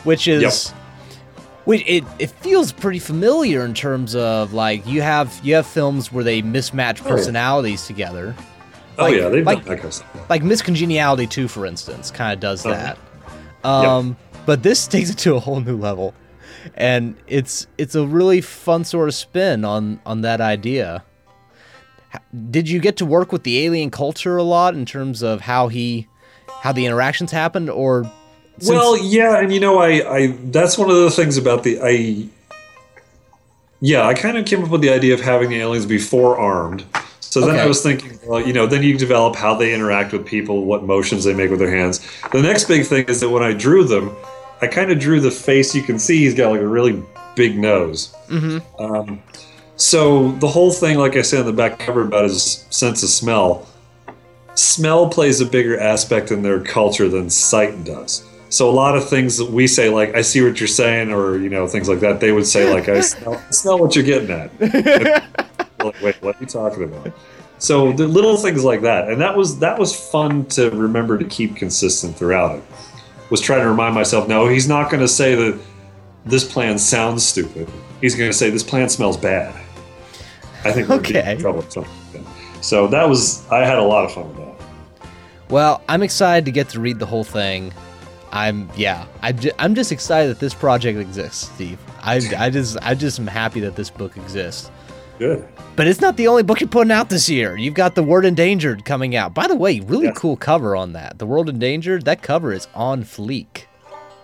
which 0.05 0.27
is. 0.27 0.73
Which 1.67 1.83
it, 1.87 2.05
it 2.19 2.31
feels 2.31 2.73
pretty 2.73 2.99
familiar 2.99 3.65
in 3.65 3.73
terms 3.75 4.15
of 4.15 4.53
like 4.55 4.87
you 4.87 5.01
have 5.03 5.39
you 5.43 5.55
have 5.55 5.67
films 5.67 6.11
where 6.13 6.23
they 6.25 6.43
mismatch 6.43 7.01
Oh, 7.05 7.09
personalities 7.09 7.87
together. 7.87 8.35
oh 8.99 9.07
yeah, 9.07 9.29
they've 9.31 9.45
like- 9.47 9.59
done 9.61 9.69
that 9.69 9.77
kind 9.77 9.85
of 9.87 9.95
stuff. 9.95 10.31
like 10.31 10.43
Miss 10.43 10.61
Congeniality 10.63 11.27
too, 11.27 11.49
for 11.49 11.65
instance 11.67 12.11
kind 12.11 12.35
of 12.35 12.41
does 12.41 12.67
Uh-huh. 12.67 12.95
that 13.63 13.67
um 13.69 14.15
but 14.45 14.63
this 14.63 14.87
takes 14.95 15.09
it 15.11 15.17
to 15.19 15.37
a 15.37 15.41
whole 15.41 15.61
new 15.61 15.77
level 15.79 16.13
and 16.75 17.17
it's 17.27 17.67
it's 17.79 17.95
a 17.95 18.07
really 18.07 18.43
fun 18.43 18.85
sort 18.85 19.09
of 19.09 19.15
spin 19.15 19.65
on 19.65 20.01
on 20.05 20.21
that 20.21 20.43
idea 20.43 21.03
did 22.51 22.69
you 22.69 22.81
get 22.81 22.97
to 22.99 23.07
work 23.07 23.33
with 23.33 23.43
the 23.45 23.65
alien 23.65 23.91
culture 23.91 24.37
a 24.37 24.43
lot 24.43 24.75
in 24.75 24.85
terms 24.87 25.23
of 25.23 25.43
how 25.43 25.69
he 25.69 26.07
how 26.63 26.73
the 26.73 26.87
interactions 26.87 27.31
happened 27.33 27.69
or 27.71 28.05
since- 28.59 28.69
well, 28.71 28.97
yeah, 28.97 29.39
and 29.41 29.53
you 29.53 29.61
know, 29.61 29.79
I, 29.79 30.17
I 30.17 30.27
that's 30.45 30.79
one 30.79 30.91
of 30.91 30.97
the 30.97 31.11
things 31.11 31.37
about 31.37 31.63
the 31.65 31.81
I. 31.83 32.29
Yeah, 33.81 34.07
I 34.07 34.15
kind 34.15 34.39
of 34.39 34.47
came 34.47 34.65
up 34.65 34.71
with 34.71 34.81
the 34.81 34.91
idea 34.91 35.13
of 35.13 35.21
having 35.21 35.51
the 35.51 35.57
aliens 35.61 35.85
be 35.87 35.99
forearmed. 35.99 36.85
So 37.21 37.41
then 37.41 37.59
I 37.59 37.67
was 37.67 37.83
thinking, 37.83 38.19
well, 38.25 38.41
you 38.41 38.53
know, 38.53 38.67
then 38.67 38.83
you 38.85 38.97
develop 38.97 39.35
how 39.35 39.55
they 39.57 39.75
interact 39.75 40.13
with 40.13 40.25
people, 40.25 40.65
what 40.65 40.85
motions 40.85 41.25
they 41.25 41.35
make 41.35 41.51
with 41.51 41.59
their 41.59 41.75
hands. 41.77 42.01
The 42.33 42.41
next 42.41 42.65
big 42.69 42.87
thing 42.87 43.07
is 43.09 43.21
that 43.21 43.29
when 43.31 43.43
I 43.43 43.53
drew 43.53 43.83
them, 43.85 44.15
I 44.63 44.69
kind 44.69 44.93
of 44.93 45.01
drew 45.01 45.21
the 45.21 45.33
face. 45.33 45.75
You 45.75 45.83
can 45.83 45.99
see 45.99 46.19
he's 46.19 46.35
got 46.35 46.53
like 46.53 46.61
a 46.61 46.67
really 46.67 47.03
big 47.35 47.59
nose. 47.59 48.15
Mhm. 48.29 48.63
Um, 48.79 49.21
so 49.77 50.33
the 50.33 50.49
whole 50.49 50.71
thing, 50.71 50.99
like 50.99 51.17
I 51.17 51.23
said 51.23 51.41
on 51.41 51.47
the 51.47 51.53
back 51.53 51.79
cover 51.79 52.03
about 52.03 52.25
his 52.25 52.67
sense 52.71 53.03
of 53.03 53.09
smell, 53.09 53.67
smell 54.55 55.09
plays 55.09 55.41
a 55.41 55.47
bigger 55.47 55.79
aspect 55.79 56.31
in 56.31 56.43
their 56.43 56.61
culture 56.61 57.09
than 57.09 57.29
sight 57.29 57.85
does. 57.85 58.25
So 58.51 58.71
a 58.71 58.73
lot 58.73 58.97
of 58.97 59.09
things 59.09 59.37
that 59.39 59.51
we 59.51 59.67
say, 59.67 59.89
like 59.89 60.15
"I 60.15 60.23
see 60.23 60.41
what 60.41 60.61
you're 60.61 60.69
saying," 60.69 61.11
or 61.11 61.37
you 61.39 61.49
know 61.49 61.67
things 61.67 61.89
like 61.89 62.01
that, 62.01 62.21
they 62.21 62.31
would 62.31 62.47
say 62.47 62.73
like 62.73 62.89
"I 62.89 63.01
smell, 63.01 63.43
smell 63.51 63.79
what 63.79 63.97
you're 63.97 64.05
getting 64.05 64.31
at." 64.31 64.61
like, 65.81 66.01
wait, 66.01 66.23
what 66.23 66.37
are 66.37 66.41
you 66.41 66.47
talking 66.47 66.85
about? 66.85 67.13
So 67.59 67.93
the 67.93 68.07
little 68.07 68.37
things 68.37 68.63
like 68.63 68.83
that, 68.83 69.09
and 69.09 69.21
that 69.21 69.37
was 69.37 69.59
that 69.59 69.77
was 69.77 70.09
fun 70.11 70.47
to 70.51 70.71
remember 70.71 71.19
to 71.19 71.25
keep 71.25 71.57
consistent 71.57 72.17
throughout 72.17 72.59
it. 72.59 72.65
Was 73.31 73.41
trying 73.41 73.63
to 73.63 73.69
remind 73.69 73.95
myself, 73.95 74.29
no, 74.29 74.47
he's 74.47 74.69
not 74.69 74.91
going 74.91 75.01
to 75.01 75.09
say 75.09 75.35
that 75.35 75.59
this 76.25 76.45
plan 76.45 76.79
sounds 76.79 77.27
stupid. 77.27 77.69
He's 78.01 78.15
going 78.15 78.31
to 78.31 78.37
say 78.37 78.51
this 78.51 78.63
plan 78.63 78.89
smells 78.89 79.17
bad. 79.17 79.64
I 80.65 80.73
think 80.73 80.89
we're 80.89 80.97
Okay. 80.97 81.33
in 81.33 81.39
trouble. 81.39 81.59
with 81.59 81.73
something 81.73 81.93
like 82.15 82.25
that. 82.25 82.65
So 82.65 82.87
that 82.89 83.09
was 83.09 83.47
I 83.51 83.65
had 83.65 83.79
a 83.79 83.83
lot 83.83 84.05
of 84.05 84.13
fun 84.13 84.29
with 84.29 84.37
that. 84.39 84.55
Well, 85.51 85.83
I'm 85.89 86.03
excited 86.03 86.45
to 86.47 86.51
get 86.51 86.71
to 86.71 86.81
read 86.81 86.99
the 86.99 87.07
whole 87.07 87.25
thing. 87.25 87.73
I'm 88.33 88.69
yeah. 88.77 89.07
I'm 89.23 89.39
just, 89.39 89.55
I'm 89.59 89.75
just 89.75 89.93
excited 89.93 90.31
that 90.31 90.41
this 90.41 90.55
project 90.55 90.99
exists, 90.99 91.49
Steve. 91.55 91.79
I, 92.03 92.17
I 92.37 92.51
just 92.51 92.77
I 92.83 92.95
just 92.95 93.19
am 93.19 93.27
happy 93.27 93.61
that 93.61 93.77
this 93.77 93.91
book 93.91 94.17
exists. 94.17 94.71
Good. 95.19 95.47
But 95.77 95.87
it's 95.87 96.01
not 96.01 96.17
the 96.17 96.27
only 96.29 96.43
book 96.43 96.61
you're 96.61 96.69
putting 96.69 96.91
out 96.91 97.09
this 97.11 97.29
year. 97.29 97.57
You've 97.57 97.75
got 97.75 97.95
The 97.95 98.03
Word 98.03 98.25
Endangered 98.25 98.85
coming 98.85 99.15
out. 99.15 99.33
By 99.35 99.47
the 99.47 99.55
way, 99.57 99.79
really 99.81 100.11
cool 100.15 100.37
cover 100.37 100.75
on 100.75 100.93
that. 100.95 101.19
The 101.19 101.27
World 101.27 101.49
Endangered, 101.49 102.05
that 102.05 102.23
cover 102.23 102.53
is 102.53 102.67
on 102.75 103.05
fleek. 103.05 103.65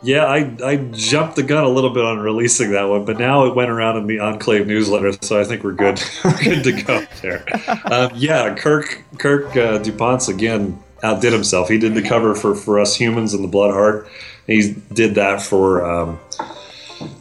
Yeah, 0.02 0.24
I, 0.24 0.56
I 0.64 0.76
jumped 0.92 1.36
the 1.36 1.42
gun 1.42 1.64
a 1.64 1.68
little 1.68 1.90
bit 1.90 2.04
on 2.04 2.18
releasing 2.18 2.70
that 2.70 2.84
one, 2.84 3.04
but 3.04 3.18
now 3.18 3.44
it 3.44 3.54
went 3.54 3.70
around 3.70 3.98
in 3.98 4.06
the 4.06 4.18
Enclave 4.18 4.66
newsletter, 4.66 5.12
so 5.20 5.38
I 5.38 5.44
think 5.44 5.62
we're 5.62 5.72
good. 5.72 6.02
we're 6.24 6.42
good 6.42 6.64
to 6.64 6.82
go 6.82 7.04
there. 7.22 7.46
Um, 7.90 8.12
yeah, 8.14 8.54
Kirk 8.54 9.02
Kirk 9.18 9.46
uh, 9.56 9.80
DouPonce's 9.80 10.28
again 10.28 10.80
outdid 11.02 11.32
himself. 11.32 11.68
He 11.68 11.76
did 11.78 11.94
the 11.94 12.02
cover 12.02 12.34
for 12.34 12.54
for 12.54 12.78
us 12.78 12.94
humans 12.94 13.34
and 13.34 13.42
the 13.42 13.48
Blood 13.48 13.72
Heart. 13.72 14.08
He 14.46 14.74
did 14.92 15.16
that 15.16 15.42
for 15.42 15.84
um, 15.84 16.20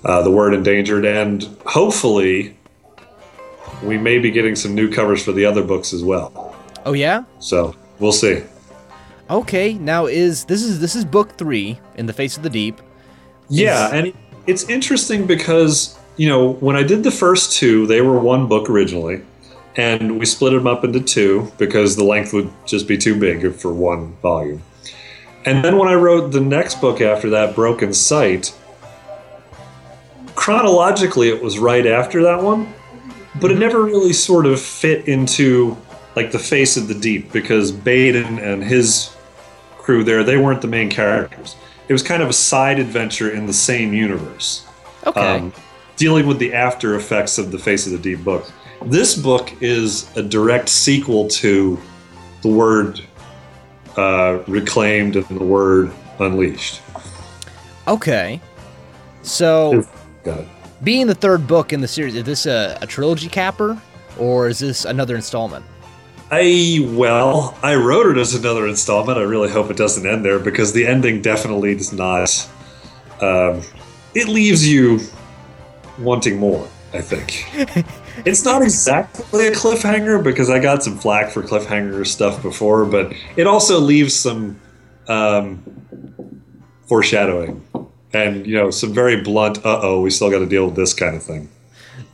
uh, 0.06 0.22
the 0.22 0.30
Word 0.30 0.54
Endangered, 0.54 1.06
and 1.06 1.44
hopefully, 1.66 2.56
we 3.84 3.98
may 3.98 4.20
be 4.20 4.32
getting 4.32 4.56
some 4.56 4.76
new 4.76 4.92
covers 4.92 5.24
for 5.24 5.32
the 5.32 5.46
other 5.46 5.64
books 5.64 5.94
as 5.94 6.04
well. 6.04 6.56
Oh 6.86 6.94
yeah? 6.94 7.24
So 7.40 7.76
we'll 8.00 8.12
see. 8.12 8.44
Okay, 9.30 9.74
now 9.74 10.08
is 10.08 10.46
this 10.46 10.64
is 10.64 10.80
this 10.80 10.96
is 10.96 11.06
book 11.06 11.38
3 11.38 11.80
in 11.98 12.08
the 12.08 12.14
face 12.14 12.36
of 12.36 12.42
the 12.42 12.50
deep. 12.50 12.82
Yeah, 13.48 13.94
and 13.94 14.14
it's 14.48 14.68
interesting 14.70 15.28
because 15.28 15.98
you 16.18 16.28
know 16.28 16.54
when 16.54 16.76
I 16.76 16.82
did 16.82 17.04
the 17.04 17.12
first 17.12 17.58
two, 17.58 17.86
they 17.86 18.02
were 18.02 18.20
one 18.20 18.48
book 18.48 18.70
originally, 18.70 19.22
and 19.76 20.20
we 20.20 20.26
split 20.26 20.54
them 20.54 20.66
up 20.66 20.84
into 20.84 21.00
two 21.00 21.52
because 21.60 21.96
the 21.96 22.04
length 22.04 22.34
would 22.34 22.50
just 22.66 22.88
be 22.88 22.98
too 22.98 23.20
big 23.20 23.54
for 23.54 23.72
one 23.72 24.14
volume. 24.22 24.64
And 25.46 25.64
then 25.64 25.78
when 25.78 25.88
I 25.88 25.94
wrote 25.94 26.32
the 26.32 26.42
next 26.42 26.82
book 26.82 27.00
after 27.00 27.30
that, 27.30 27.56
Broken 27.56 27.94
Sight, 27.94 28.56
chronologically 30.36 31.30
it 31.30 31.42
was 31.42 31.60
right 31.60 31.86
after 31.86 32.24
that 32.24 32.42
one, 32.42 32.74
but 33.40 33.52
it 33.52 33.54
mm-hmm. 33.54 33.62
never 33.62 33.84
really 33.84 34.14
sort 34.14 34.48
of 34.48 34.60
fit 34.60 35.08
into 35.08 35.78
like 36.16 36.32
the 36.32 36.40
face 36.40 36.78
of 36.78 36.88
the 36.88 36.96
deep 36.96 37.32
because 37.32 37.72
Baden 37.72 38.40
and 38.40 38.64
his 38.64 39.16
crew 39.90 40.04
there, 40.04 40.24
they 40.24 40.38
weren't 40.38 40.62
the 40.62 40.68
main 40.68 40.88
characters. 40.88 41.56
It 41.88 41.94
was 41.94 42.04
kind 42.04 42.22
of 42.22 42.30
a 42.30 42.34
side 42.34 42.78
adventure 42.78 43.32
in 43.32 43.48
the 43.48 43.54
same 43.54 43.92
universe. 43.92 44.68
Okay. 45.08 45.52
dealing 45.98 46.28
with 46.28 46.38
the 46.38 46.54
after 46.54 46.94
effects 46.94 47.40
of 47.40 47.52
the 47.52 47.58
Face 47.58 47.88
of 47.88 47.94
the 47.94 47.98
Deep 47.98 48.24
book. 48.24 48.52
This 48.86 49.18
book 49.18 49.52
is 49.64 50.16
a 50.16 50.22
direct 50.22 50.70
sequel 50.70 51.28
to 51.30 51.80
the 52.44 52.50
word 52.50 53.02
uh, 53.98 54.44
reclaimed 54.46 55.16
and 55.16 55.26
the 55.26 55.44
word 55.44 55.92
unleashed. 56.20 56.82
Okay. 57.88 58.40
So, 59.24 59.88
being 60.84 61.08
the 61.08 61.16
third 61.16 61.48
book 61.48 61.74
in 61.74 61.82
the 61.82 61.88
series, 61.88 62.14
is 62.14 62.26
this 62.26 62.46
a, 62.46 62.78
a 62.80 62.86
trilogy 62.86 63.28
capper 63.28 63.82
or 64.20 64.50
is 64.50 64.60
this 64.60 64.86
another 64.86 65.16
installment? 65.16 65.66
I 66.32 66.88
well, 66.92 67.58
I 67.64 67.76
wrote 67.76 68.06
it 68.08 68.20
as 68.20 68.36
another 68.36 68.68
installment. 68.68 69.18
I 69.18 69.24
really 69.24 69.50
hope 69.50 69.72
it 69.72 69.78
doesn't 69.78 70.06
end 70.06 70.24
there 70.24 70.40
because 70.40 70.74
the 70.74 70.86
ending 70.86 71.22
definitely 71.22 71.76
does 71.76 71.92
not. 71.92 72.50
Um, 73.20 73.62
it 74.14 74.28
leaves 74.28 74.68
you 74.68 75.00
wanting 75.98 76.38
more. 76.38 76.68
I 76.94 77.02
think 77.02 77.46
it's 78.26 78.44
not 78.46 78.62
exactly 78.62 79.48
a 79.48 79.52
cliffhanger 79.52 80.24
because 80.24 80.50
I 80.50 80.60
got 80.60 80.84
some 80.84 80.98
flack 80.98 81.32
for 81.32 81.44
cliffhanger 81.44 82.06
stuff 82.06 82.42
before, 82.42 82.86
but 82.86 83.14
it 83.36 83.46
also 83.46 83.80
leaves 83.80 84.16
some 84.16 84.60
um, 85.08 85.64
foreshadowing 86.88 87.64
and 88.14 88.46
you 88.46 88.56
know 88.56 88.72
some 88.72 88.94
very 88.94 89.22
blunt. 89.22 89.60
Uh 89.66 89.80
oh, 89.82 90.02
we 90.02 90.10
still 90.10 90.30
got 90.30 90.40
to 90.40 90.46
deal 90.46 90.66
with 90.66 90.76
this 90.76 90.94
kind 90.94 91.16
of 91.16 91.24
thing. 91.24 91.50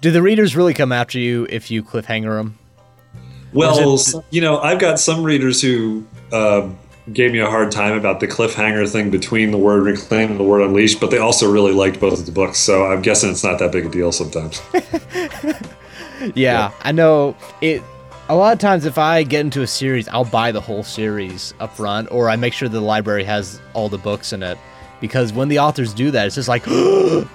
Do 0.02 0.12
the 0.12 0.22
readers 0.22 0.56
really 0.56 0.74
come 0.74 0.92
after 0.92 1.20
you 1.20 1.48
if 1.50 1.72
you 1.72 1.84
cliffhanger 1.84 2.38
them? 2.38 2.58
Well, 3.56 3.92
Was 3.92 4.16
you 4.30 4.42
know, 4.42 4.60
I've 4.60 4.80
got 4.80 5.00
some 5.00 5.24
readers 5.24 5.62
who 5.62 6.06
uh, 6.32 6.70
gave 7.12 7.32
me 7.32 7.40
a 7.40 7.50
hard 7.50 7.72
time 7.72 7.98
about 7.98 8.20
the 8.20 8.28
cliffhanger 8.28 8.90
thing 8.92 9.10
between 9.10 9.52
the 9.52 9.58
word 9.58 9.84
reclaim 9.84 10.32
and 10.32 10.40
the 10.40 10.44
word 10.44 10.62
unleashed, 10.62 11.00
but 11.00 11.12
they 11.12 11.20
also 11.20 11.52
really 11.52 11.74
liked 11.74 12.00
both 12.00 12.20
of 12.20 12.26
the 12.26 12.32
books, 12.32 12.60
so 12.60 12.86
I'm 12.86 13.02
guessing 13.02 13.32
it's 13.32 13.44
not 13.44 13.60
that 13.60 13.72
big 13.72 13.86
a 13.86 13.90
deal 13.90 14.12
sometimes. 14.12 14.62
Yeah, 16.34 16.72
I 16.82 16.92
know 16.92 17.36
it. 17.62 17.84
A 18.28 18.36
lot 18.36 18.54
of 18.54 18.60
times, 18.60 18.86
if 18.86 18.98
I 18.98 19.22
get 19.22 19.42
into 19.42 19.62
a 19.62 19.68
series, 19.68 20.08
I'll 20.08 20.26
buy 20.26 20.52
the 20.52 20.62
whole 20.62 20.82
series 20.82 21.54
up 21.60 21.76
front, 21.76 22.12
or 22.12 22.30
I 22.30 22.36
make 22.36 22.54
sure 22.54 22.68
the 22.68 22.82
library 22.82 23.24
has 23.24 23.62
all 23.74 23.88
the 23.88 24.00
books 24.00 24.34
in 24.34 24.42
it. 24.42 24.58
Because 25.00 25.32
when 25.32 25.48
the 25.48 25.60
authors 25.60 25.94
do 25.94 26.10
that, 26.12 26.26
it's 26.26 26.36
just 26.36 26.48
like, 26.48 26.64
for 26.64 27.26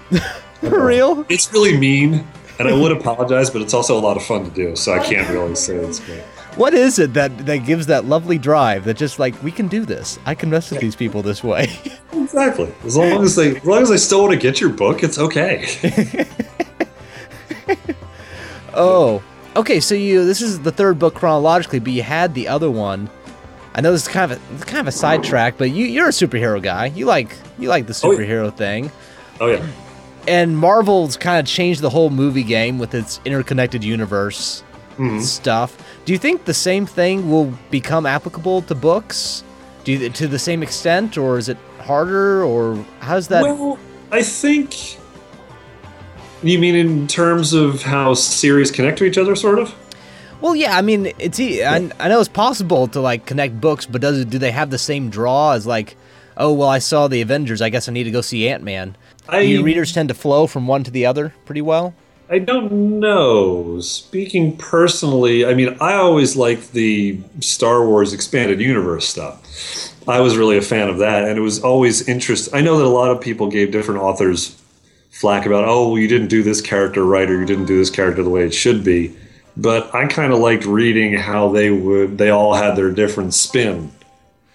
real? 0.63 1.25
It's 1.29 1.53
really 1.53 1.77
mean, 1.79 2.27
and 2.61 2.69
I 2.69 2.73
would 2.79 2.93
apologize, 2.93 3.51
but 3.51 3.63
it's 3.63 3.75
also 3.75 3.99
a 3.99 4.01
lot 4.01 4.17
of 4.17 4.23
fun 4.23 4.45
to 4.45 4.51
do, 4.51 4.77
so 4.77 4.93
I 4.93 4.99
can't 5.01 5.29
really 5.31 5.55
say 5.55 5.77
it's 5.77 5.99
great. 6.01 6.23
What 6.57 6.75
is 6.75 6.99
it 6.99 7.15
that 7.15 7.47
that 7.47 7.59
gives 7.59 7.87
that 7.87 8.05
lovely 8.05 8.37
drive 8.39 8.85
that 8.85 8.97
just 8.97 9.19
like 9.19 9.41
we 9.43 9.51
can 9.53 9.69
do 9.69 9.85
this? 9.85 10.19
I 10.27 10.35
can 10.35 10.51
mess 10.51 10.71
with 10.71 10.81
these 10.81 10.97
people 10.97 11.23
this 11.23 11.43
way. 11.43 11.69
Exactly. 12.13 12.73
As 12.85 12.97
long 12.97 13.25
as 13.25 13.35
they, 13.35 13.57
as 13.57 13.65
long 13.65 13.83
as 13.83 13.89
they 13.89 13.97
still 13.97 14.21
want 14.21 14.33
to 14.35 14.39
get 14.39 14.61
your 14.61 14.71
book, 14.71 15.03
it's 15.03 15.19
okay. 15.19 15.67
oh, 18.75 19.23
okay. 19.57 19.81
So 19.81 19.95
you 19.95 20.25
this 20.25 20.41
is 20.41 20.61
the 20.61 20.71
third 20.73 20.99
book 20.99 21.15
chronologically, 21.15 21.79
but 21.81 21.93
you 21.93 22.03
had 22.03 22.35
the 22.35 22.49
other 22.49 22.71
one. 22.71 23.09
I 23.75 23.81
know 23.81 23.93
this 23.93 24.03
is 24.03 24.09
kind 24.09 24.31
of 24.31 24.39
a 24.63 24.65
kind 24.65 24.81
of 24.81 24.87
a 24.89 24.93
sidetrack, 24.93 25.57
but 25.59 25.71
you 25.71 25.87
you're 25.87 26.09
a 26.09 26.13
superhero 26.13 26.63
guy. 26.63 26.87
You 26.87 27.07
like 27.07 27.35
you 27.59 27.69
like 27.69 27.87
the 27.87 27.99
Oh, 28.05 28.13
yeah. 28.13 28.19
superhero 28.19 28.55
thing. 28.57 28.91
Oh 29.41 29.47
yeah. 29.47 29.67
And 30.29 30.57
Marvel's 30.57 31.17
kind 31.17 31.39
of 31.41 31.47
changed 31.47 31.81
the 31.81 31.91
whole 31.91 32.11
movie 32.11 32.43
game 32.43 32.79
with 32.79 32.95
its 32.95 33.21
interconnected 33.25 33.83
universe 33.85 34.63
Mm-hmm. 34.99 35.21
stuff. 35.21 35.83
Do 36.05 36.13
you 36.13 36.19
think 36.19 36.45
the 36.45 36.53
same 36.53 36.85
thing 36.85 37.31
will 37.31 37.55
become 37.71 38.05
applicable 38.05 38.61
to 38.63 38.75
books? 38.75 39.43
Do 39.85 39.93
you, 39.93 40.11
to 40.11 40.29
the 40.29 40.39
same 40.39 40.63
extent, 40.63 41.17
or 41.17 41.39
is 41.39 41.49
it 41.49 41.57
harder, 41.79 42.45
or 42.45 42.85
how's 42.99 43.29
that? 43.29 43.43
Well, 43.43 43.79
I 44.13 44.23
think. 44.23 44.99
You 46.43 46.59
mean 46.59 46.75
in 46.75 47.07
terms 47.07 47.55
of 47.55 47.81
how 47.83 48.13
series 48.13 48.71
connect 48.71 48.99
to 48.99 49.05
each 49.05 49.17
other, 49.17 49.35
sort 49.37 49.59
of? 49.59 49.75
Well, 50.43 50.55
yeah, 50.55 50.77
I 50.77 50.83
mean, 50.83 51.13
it's 51.19 51.41
I 51.41 51.79
know 52.09 52.21
it's 52.21 52.29
possible 52.29 52.87
to 52.89 53.01
like 53.01 53.25
connect 53.25 53.59
books, 53.59 53.87
but 53.87 54.03
does 54.03 54.19
it, 54.21 54.29
do 54.29 54.39
they 54.39 54.51
have 54.51 54.69
the 54.69 54.79
same 54.79 55.09
draw 55.09 55.53
as 55.53 55.67
like, 55.67 55.97
oh 56.41 56.53
well, 56.53 56.69
I 56.69 56.79
saw 56.79 57.07
the 57.07 57.21
Avengers, 57.21 57.63
I 57.63 57.69
guess 57.69 57.89
I 57.89 57.93
need 57.93 58.05
to 58.05 58.11
go 58.11 58.21
see 58.21 58.49
Ant 58.49 58.65
Man. 58.65 58.97
Do 59.31 59.47
your 59.47 59.63
readers 59.63 59.93
tend 59.93 60.09
to 60.09 60.15
flow 60.15 60.47
from 60.49 60.67
one 60.67 60.83
to 60.83 60.91
the 60.91 61.07
other 61.07 61.33
pretty 61.45 61.63
well? 61.63 61.95
I 62.29 62.39
don't 62.39 63.01
know. 63.01 63.81
Speaking 63.81 64.57
personally, 64.57 65.45
I 65.45 65.55
mean, 65.55 65.77
I 65.81 65.95
always 65.95 66.37
liked 66.37 66.73
the 66.73 67.21
Star 67.41 67.85
Wars 67.87 68.13
expanded 68.13 68.61
universe 68.61 69.09
stuff. 69.09 69.43
I 70.09 70.21
was 70.21 70.37
really 70.37 70.57
a 70.57 70.63
fan 70.63 70.89
of 70.89 70.99
that, 70.99 71.25
and 71.25 71.37
it 71.37 71.43
was 71.43 71.61
always 71.63 72.09
interest. 72.09 72.49
I 72.55 72.61
know 72.61 72.79
that 72.79 72.85
a 72.85 72.89
lot 72.89 73.11
of 73.11 73.21
people 73.21 73.49
gave 73.49 73.73
different 73.73 74.01
authors 74.01 74.57
flack 75.11 75.45
about, 75.45 75.65
oh, 75.69 75.89
well, 75.89 75.99
you 75.99 76.07
didn't 76.07 76.29
do 76.29 76.45
this 76.45 76.61
character 76.61 77.05
right, 77.05 77.29
or 77.29 77.39
you 77.39 77.47
didn't 77.47 77.67
do 77.67 77.77
this 77.77 77.91
character 77.91 78.23
the 78.23 78.31
way 78.31 78.45
it 78.45 78.55
should 78.55 78.85
be. 78.85 79.15
But 79.57 79.93
I 79.93 80.07
kind 80.07 80.33
of 80.33 80.39
liked 80.39 80.65
reading 80.65 81.15
how 81.15 81.49
they 81.49 81.71
would. 81.71 82.17
They 82.17 82.31
all 82.31 82.55
had 82.55 82.77
their 82.77 82.93
different 82.93 83.35
spin 83.35 83.91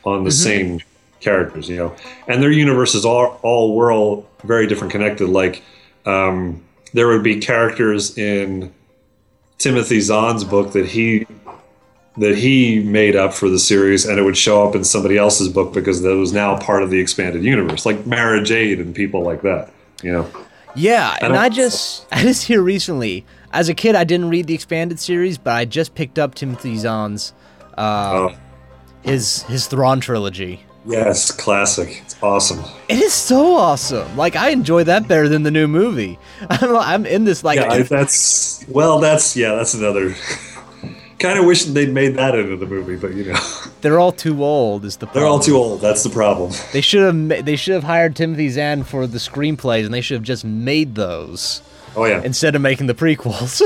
on 0.05 0.23
the 0.23 0.29
mm-hmm. 0.29 0.43
same 0.43 0.79
characters, 1.19 1.69
you 1.69 1.77
know, 1.77 1.95
and 2.27 2.41
their 2.41 2.51
universes 2.51 3.05
are 3.05 3.27
all 3.41 3.75
were 3.75 3.91
all 3.91 4.27
very 4.43 4.67
different, 4.67 4.91
connected. 4.91 5.27
Like 5.29 5.63
um, 6.05 6.63
there 6.93 7.07
would 7.07 7.23
be 7.23 7.39
characters 7.39 8.17
in 8.17 8.73
Timothy 9.57 10.01
Zahn's 10.01 10.43
book 10.43 10.73
that 10.73 10.85
he 10.85 11.25
that 12.17 12.37
he 12.37 12.79
made 12.81 13.15
up 13.15 13.33
for 13.33 13.49
the 13.49 13.59
series, 13.59 14.05
and 14.05 14.17
it 14.17 14.21
would 14.23 14.37
show 14.37 14.65
up 14.67 14.75
in 14.75 14.83
somebody 14.83 15.17
else's 15.17 15.49
book 15.49 15.73
because 15.73 16.01
that 16.01 16.15
was 16.15 16.31
now 16.31 16.57
part 16.57 16.81
of 16.81 16.89
the 16.89 16.99
expanded 16.99 17.43
universe, 17.43 17.85
like 17.85 18.05
Mara 18.05 18.41
Jade 18.43 18.79
and 18.79 18.95
people 18.95 19.21
like 19.23 19.41
that. 19.41 19.71
You 20.03 20.11
know, 20.11 20.29
Yeah, 20.75 21.17
and 21.21 21.35
I 21.35 21.49
just 21.49 22.05
I 22.11 22.21
just 22.21 22.43
hear 22.45 22.61
recently. 22.61 23.25
As 23.51 23.69
a 23.69 23.73
kid, 23.73 23.95
I 23.95 24.03
didn't 24.03 24.29
read 24.29 24.47
the 24.47 24.53
expanded 24.53 24.99
series, 24.99 25.37
but 25.37 25.53
I 25.53 25.63
just 25.63 25.95
picked 25.95 26.19
up 26.19 26.35
Timothy 26.35 26.75
Zahn's 26.75 27.31
uh, 27.77 28.11
Oh. 28.29 28.35
his 29.03 29.43
his 29.43 29.67
Thrawn 29.67 30.01
trilogy. 30.01 30.64
Yes, 30.85 31.31
classic. 31.31 32.01
It's 32.03 32.15
awesome. 32.21 32.63
It 32.89 32.99
is 32.99 33.13
so 33.13 33.55
awesome. 33.55 34.15
Like 34.17 34.35
I 34.35 34.49
enjoy 34.49 34.83
that 34.85 35.07
better 35.07 35.27
than 35.27 35.43
the 35.43 35.51
new 35.51 35.67
movie. 35.67 36.19
I'm, 36.49 36.75
I'm 36.75 37.05
in 37.05 37.25
this 37.25 37.43
like 37.43 37.59
yeah, 37.59 37.83
that's 37.83 38.65
well, 38.67 38.99
that's 38.99 39.35
yeah, 39.35 39.55
that's 39.55 39.73
another. 39.73 40.15
kind 41.19 41.39
of 41.39 41.45
wish 41.45 41.65
they'd 41.65 41.93
made 41.93 42.15
that 42.15 42.35
into 42.35 42.55
the 42.55 42.65
movie, 42.65 42.95
but 42.95 43.13
you 43.13 43.25
know, 43.25 43.39
They're 43.81 43.99
all 43.99 44.11
too 44.11 44.43
old. 44.43 44.85
Is 44.85 44.97
the 44.97 45.05
problem. 45.05 45.21
they're 45.21 45.29
all 45.29 45.39
too 45.39 45.57
old. 45.57 45.81
That's 45.81 46.03
the 46.03 46.09
problem. 46.09 46.51
They 46.73 46.81
should 46.81 47.01
have 47.01 47.45
they 47.45 47.55
should 47.55 47.73
have 47.73 47.83
hired 47.83 48.15
Timothy 48.15 48.49
Zahn 48.49 48.83
for 48.83 49.07
the 49.07 49.17
screenplays, 49.17 49.85
and 49.85 49.93
they 49.93 50.01
should 50.01 50.15
have 50.15 50.23
just 50.23 50.43
made 50.43 50.95
those 50.95 51.61
Oh 51.95 52.05
yeah, 52.05 52.21
instead 52.23 52.55
of 52.55 52.61
making 52.61 52.87
the 52.87 52.95
prequels, 52.95 53.61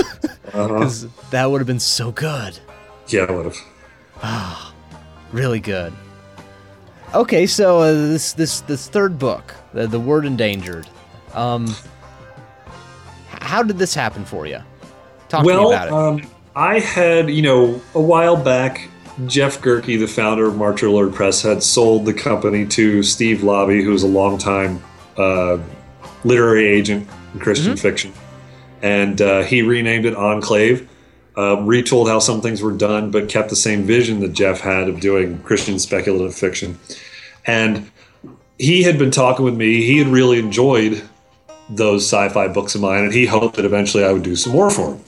uh-huh. 0.54 1.08
that 1.32 1.46
would 1.50 1.60
have 1.60 1.68
been 1.68 1.80
so 1.80 2.12
good, 2.12 2.60
yeah, 3.08 3.22
I 3.24 3.32
would 3.32 3.46
have. 3.46 4.74
really 5.32 5.60
good. 5.60 5.94
Okay, 7.14 7.48
so 7.48 7.80
uh, 7.80 7.92
this 7.92 8.34
this 8.34 8.62
this 8.62 8.88
third 8.88 9.18
book, 9.18 9.56
the, 9.74 9.88
the 9.88 10.00
Word 10.00 10.26
Endangered. 10.26 10.88
Um, 11.34 11.74
how 13.28 13.64
did 13.64 13.78
this 13.78 13.96
happen 13.96 14.26
for 14.26 14.46
you? 14.46 14.60
Talk 15.28 15.44
to 15.44 15.48
me 15.50 15.56
well, 15.56 15.72
about 15.72 15.88
it. 15.88 15.94
um, 15.94 16.32
I 16.56 16.80
had, 16.80 17.30
you 17.30 17.42
know, 17.42 17.82
a 17.96 18.02
while 18.02 18.36
back, 18.36 18.90
Jeff 19.26 19.62
Gerke, 19.62 20.00
the 20.00 20.08
founder 20.08 20.48
of 20.48 20.58
Marcher 20.58 20.90
Lord 20.90 21.14
Press, 21.14 21.42
had 21.42 21.64
sold 21.64 22.06
the 22.06 22.14
company 22.14 22.66
to 22.68 23.02
Steve 23.02 23.40
Laube, 23.40 23.84
who 23.84 23.92
was 23.92 24.04
a 24.04 24.08
longtime 24.08 24.84
uh, 25.18 25.58
literary 26.24 26.68
agent 26.68 27.08
in 27.34 27.40
Christian 27.40 27.78
fiction. 27.78 28.12
And 28.82 29.22
uh, 29.22 29.44
he 29.44 29.62
renamed 29.62 30.06
it 30.06 30.16
Enclave, 30.16 30.89
uh, 31.40 31.56
retold 31.62 32.10
how 32.10 32.20
some 32.20 32.42
things 32.42 32.62
were 32.62 32.74
done, 32.74 33.12
but 33.12 33.30
kept 33.30 33.50
the 33.50 33.56
same 33.56 33.84
vision 33.84 34.20
that 34.20 34.34
Jeff 34.34 34.60
had 34.60 34.90
of 34.90 35.00
doing 35.00 35.40
Christian 35.44 35.80
speculative 35.80 36.36
fiction. 36.36 36.78
And 37.46 37.90
he 38.58 38.84
had 38.84 39.00
been 39.00 39.12
talking 39.12 39.46
with 39.46 39.56
me. 39.56 39.82
He 39.84 40.00
had 40.00 40.08
really 40.08 40.38
enjoyed 40.38 41.02
those 41.70 42.04
sci-fi 42.04 42.50
books 42.50 42.76
of 42.76 42.82
mine, 42.82 43.06
and 43.06 43.14
he 43.14 43.26
hoped 43.26 43.56
that 43.56 43.64
eventually 43.64 44.04
I 44.04 44.12
would 44.12 44.24
do 44.24 44.36
some 44.36 44.52
more 44.52 44.70
for 44.70 44.96
him. 44.96 45.00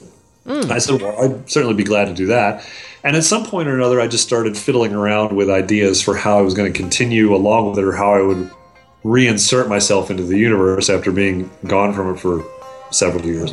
I 0.70 0.78
said, 0.78 1.02
"Well, 1.02 1.14
I'd 1.22 1.50
certainly 1.50 1.74
be 1.74 1.84
glad 1.84 2.06
to 2.06 2.14
do 2.14 2.26
that." 2.26 2.66
And 3.04 3.16
at 3.16 3.24
some 3.24 3.44
point 3.44 3.68
or 3.68 3.76
another, 3.76 4.00
I 4.00 4.06
just 4.06 4.24
started 4.24 4.56
fiddling 4.56 4.94
around 4.94 5.36
with 5.36 5.50
ideas 5.50 6.00
for 6.00 6.16
how 6.16 6.38
I 6.38 6.42
was 6.42 6.54
going 6.54 6.72
to 6.72 6.76
continue 6.76 7.34
along 7.34 7.70
with 7.70 7.78
it, 7.78 7.84
or 7.84 7.92
how 7.92 8.14
I 8.14 8.22
would 8.22 8.50
reinsert 9.04 9.68
myself 9.68 10.10
into 10.10 10.22
the 10.22 10.38
universe 10.38 10.88
after 10.88 11.12
being 11.12 11.50
gone 11.66 11.92
from 11.92 12.14
it 12.14 12.18
for 12.18 12.44
several 12.90 13.24
years. 13.26 13.52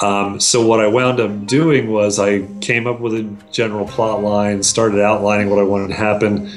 Um, 0.00 0.40
so 0.40 0.66
what 0.66 0.80
I 0.80 0.86
wound 0.86 1.20
up 1.20 1.46
doing 1.46 1.90
was 1.90 2.18
I 2.18 2.42
came 2.60 2.86
up 2.86 3.00
with 3.00 3.14
a 3.14 3.22
general 3.50 3.86
plot 3.86 4.22
line, 4.22 4.62
started 4.62 5.00
outlining 5.00 5.48
what 5.48 5.58
I 5.58 5.62
wanted 5.62 5.88
to 5.88 5.94
happen, 5.94 6.50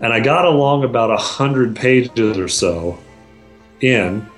and 0.00 0.12
I 0.12 0.20
got 0.20 0.44
along 0.44 0.84
about 0.84 1.10
a 1.10 1.16
hundred 1.16 1.74
pages 1.74 2.38
or 2.38 2.46
so 2.48 2.98
in, 3.80 4.28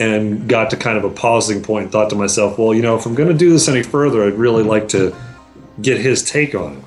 and 0.00 0.48
got 0.48 0.70
to 0.70 0.76
kind 0.76 0.98
of 0.98 1.04
a 1.04 1.10
pausing 1.10 1.62
point. 1.62 1.84
And 1.84 1.92
thought 1.92 2.10
to 2.10 2.16
myself, 2.16 2.58
well, 2.58 2.74
you 2.74 2.82
know, 2.82 2.96
if 2.96 3.06
I'm 3.06 3.14
going 3.14 3.28
to 3.28 3.34
do 3.34 3.50
this 3.50 3.68
any 3.68 3.84
further, 3.84 4.24
I'd 4.24 4.34
really 4.34 4.64
like 4.64 4.88
to 4.88 5.14
get 5.80 6.00
his 6.00 6.22
take 6.22 6.54
on 6.54 6.78
it. 6.78 6.84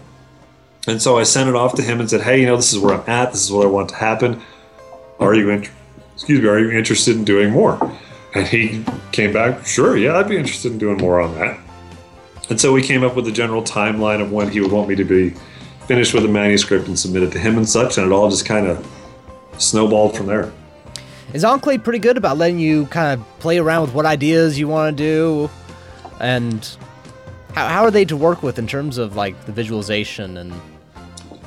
And 0.87 1.01
so 1.01 1.17
I 1.17 1.23
sent 1.23 1.49
it 1.49 1.55
off 1.55 1.75
to 1.75 1.81
him 1.81 1.99
and 1.99 2.09
said, 2.09 2.21
hey, 2.21 2.39
you 2.39 2.45
know, 2.45 2.55
this 2.55 2.73
is 2.73 2.79
where 2.79 2.95
I'm 2.95 3.09
at. 3.09 3.31
This 3.31 3.43
is 3.43 3.51
what 3.51 3.65
I 3.65 3.69
want 3.69 3.89
to 3.89 3.95
happen. 3.95 4.41
Are 5.19 5.33
you 5.33 5.49
int- 5.49 5.69
excuse 6.13 6.41
me? 6.41 6.47
Are 6.47 6.59
you 6.59 6.71
interested 6.71 7.15
in 7.15 7.25
doing 7.25 7.51
more? 7.51 7.77
And 8.33 8.47
he 8.47 8.83
came 9.11 9.33
back, 9.33 9.65
sure, 9.65 9.97
yeah, 9.97 10.17
I'd 10.17 10.29
be 10.29 10.37
interested 10.37 10.71
in 10.71 10.77
doing 10.77 10.97
more 10.97 11.19
on 11.19 11.33
that. 11.35 11.59
And 12.49 12.59
so 12.59 12.71
we 12.71 12.81
came 12.81 13.03
up 13.03 13.15
with 13.15 13.27
a 13.27 13.31
general 13.31 13.61
timeline 13.61 14.21
of 14.21 14.31
when 14.31 14.49
he 14.49 14.61
would 14.61 14.71
want 14.71 14.87
me 14.89 14.95
to 14.95 15.03
be 15.03 15.33
finished 15.87 16.13
with 16.13 16.23
the 16.23 16.29
manuscript 16.29 16.87
and 16.87 16.97
submit 16.97 17.23
it 17.23 17.31
to 17.31 17.39
him 17.39 17.57
and 17.57 17.67
such, 17.67 17.97
and 17.97 18.05
it 18.05 18.13
all 18.13 18.29
just 18.29 18.45
kind 18.45 18.67
of 18.67 18.85
snowballed 19.57 20.15
from 20.15 20.27
there. 20.27 20.51
Is 21.33 21.43
Enclave 21.43 21.83
pretty 21.83 21.99
good 21.99 22.17
about 22.17 22.37
letting 22.37 22.59
you 22.59 22.85
kind 22.87 23.19
of 23.19 23.39
play 23.39 23.57
around 23.57 23.81
with 23.81 23.93
what 23.93 24.05
ideas 24.05 24.57
you 24.57 24.67
want 24.67 24.97
to 24.97 25.03
do, 25.03 25.49
and 26.19 26.77
how, 27.53 27.67
how 27.67 27.83
are 27.83 27.91
they 27.91 28.05
to 28.05 28.15
work 28.15 28.43
with 28.43 28.59
in 28.59 28.67
terms 28.67 28.97
of 28.97 29.15
like 29.15 29.45
the 29.45 29.51
visualization 29.51 30.37
and 30.37 30.53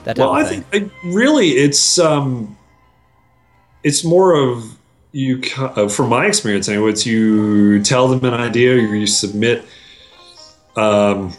that 0.04 0.16
type 0.16 0.18
well, 0.18 0.30
of 0.30 0.36
I 0.36 0.44
thing? 0.44 0.62
think 0.62 0.92
I, 0.92 1.08
really 1.08 1.50
it's 1.50 1.98
um, 1.98 2.56
it's 3.82 4.04
more 4.04 4.34
of 4.34 4.64
you. 5.12 5.42
Uh, 5.56 5.88
from 5.88 6.08
my 6.08 6.26
experience, 6.26 6.68
anyway, 6.68 6.90
it's 6.90 7.06
you 7.06 7.82
tell 7.82 8.08
them 8.08 8.24
an 8.24 8.38
idea, 8.38 8.76
you, 8.76 8.92
you 8.92 9.06
submit 9.06 9.64
um, 10.76 11.32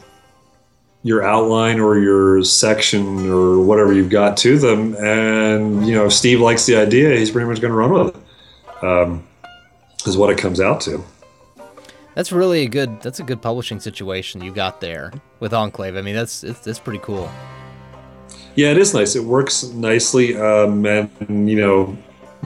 your 1.03 1.23
outline 1.23 1.79
or 1.79 1.97
your 1.97 2.43
section 2.43 3.29
or 3.29 3.59
whatever 3.61 3.93
you've 3.93 4.09
got 4.09 4.37
to 4.37 4.57
them, 4.57 4.95
and 4.95 5.85
you 5.87 5.95
know 5.95 6.05
if 6.05 6.13
Steve 6.13 6.41
likes 6.41 6.65
the 6.65 6.75
idea, 6.75 7.17
he's 7.17 7.31
pretty 7.31 7.47
much 7.47 7.61
going 7.61 7.71
to 7.71 7.77
run 7.77 7.91
with 7.91 8.15
it. 8.15 8.83
Um, 8.83 9.27
is 10.07 10.17
what 10.17 10.29
it 10.29 10.37
comes 10.37 10.59
out 10.59 10.81
to. 10.81 11.03
That's 12.15 12.31
really 12.31 12.63
a 12.63 12.67
good. 12.67 13.01
That's 13.01 13.19
a 13.19 13.23
good 13.23 13.41
publishing 13.41 13.79
situation 13.79 14.41
you 14.43 14.53
got 14.53 14.81
there 14.81 15.13
with 15.39 15.53
Enclave. 15.53 15.95
I 15.95 16.01
mean, 16.01 16.15
that's 16.15 16.43
it's, 16.43 16.59
that's 16.59 16.79
pretty 16.79 16.99
cool. 16.99 17.31
Yeah, 18.55 18.71
it 18.71 18.77
is 18.77 18.93
nice. 18.93 19.15
It 19.15 19.23
works 19.23 19.63
nicely, 19.63 20.35
um, 20.35 20.85
and 20.85 21.49
you 21.49 21.55
know, 21.55 21.97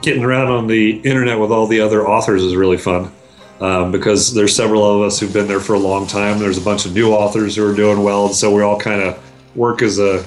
getting 0.01 0.23
around 0.23 0.47
on 0.47 0.67
the 0.67 0.97
internet 0.99 1.39
with 1.39 1.51
all 1.51 1.67
the 1.67 1.81
other 1.81 2.07
authors 2.07 2.43
is 2.43 2.55
really 2.55 2.77
fun 2.77 3.11
um, 3.59 3.91
because 3.91 4.33
there's 4.33 4.55
several 4.55 4.83
of 4.83 5.07
us 5.07 5.19
who've 5.19 5.33
been 5.33 5.47
there 5.47 5.59
for 5.59 5.73
a 5.73 5.79
long 5.79 6.07
time. 6.07 6.39
There's 6.39 6.57
a 6.57 6.61
bunch 6.61 6.85
of 6.85 6.93
new 6.93 7.11
authors 7.11 7.55
who 7.55 7.69
are 7.69 7.75
doing 7.75 8.03
well, 8.03 8.27
and 8.27 8.35
so 8.35 8.53
we 8.53 8.61
all 8.61 8.79
kind 8.79 9.01
of 9.01 9.21
work 9.55 9.81
as 9.81 9.99
a 9.99 10.25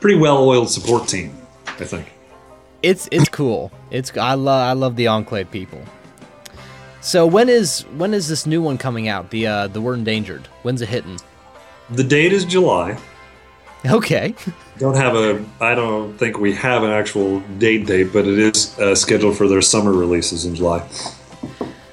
pretty 0.00 0.18
well-oiled 0.18 0.70
support 0.70 1.08
team. 1.08 1.36
I 1.66 1.84
think. 1.84 2.12
It's 2.82 3.08
it's 3.10 3.28
cool. 3.28 3.72
It's 3.90 4.16
I 4.16 4.34
love 4.34 4.62
I 4.62 4.72
love 4.72 4.96
the 4.96 5.08
Enclave 5.08 5.50
people. 5.50 5.82
So 7.00 7.26
when 7.26 7.48
is 7.48 7.82
when 7.96 8.14
is 8.14 8.28
this 8.28 8.46
new 8.46 8.62
one 8.62 8.78
coming 8.78 9.08
out? 9.08 9.30
The 9.30 9.46
uh 9.46 9.68
the 9.68 9.80
word 9.80 9.98
endangered. 9.98 10.46
When's 10.62 10.82
it 10.82 10.88
hitting? 10.88 11.18
The 11.90 12.04
date 12.04 12.32
is 12.32 12.44
July. 12.44 12.98
Okay. 13.90 14.34
Don't 14.78 14.96
have 14.96 15.14
a. 15.14 15.44
I 15.60 15.74
don't 15.74 16.16
think 16.18 16.38
we 16.38 16.52
have 16.54 16.82
an 16.82 16.90
actual 16.90 17.40
date 17.58 17.86
date, 17.86 18.12
but 18.12 18.26
it 18.26 18.38
is 18.38 18.78
uh, 18.78 18.94
scheduled 18.94 19.36
for 19.36 19.48
their 19.48 19.62
summer 19.62 19.92
releases 19.92 20.44
in 20.44 20.54
July. 20.54 20.86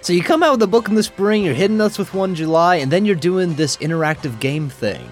So 0.01 0.11
you 0.11 0.21
come 0.21 0.43
out 0.43 0.51
with 0.51 0.63
a 0.63 0.67
book 0.67 0.89
in 0.89 0.95
the 0.95 1.03
spring, 1.03 1.45
you're 1.45 1.53
hitting 1.53 1.79
us 1.79 1.97
with 1.97 2.13
one 2.13 2.35
July, 2.35 2.75
and 2.75 2.91
then 2.91 3.05
you're 3.05 3.15
doing 3.15 3.55
this 3.55 3.77
interactive 3.77 4.41
game 4.41 4.69
thing. 4.69 5.07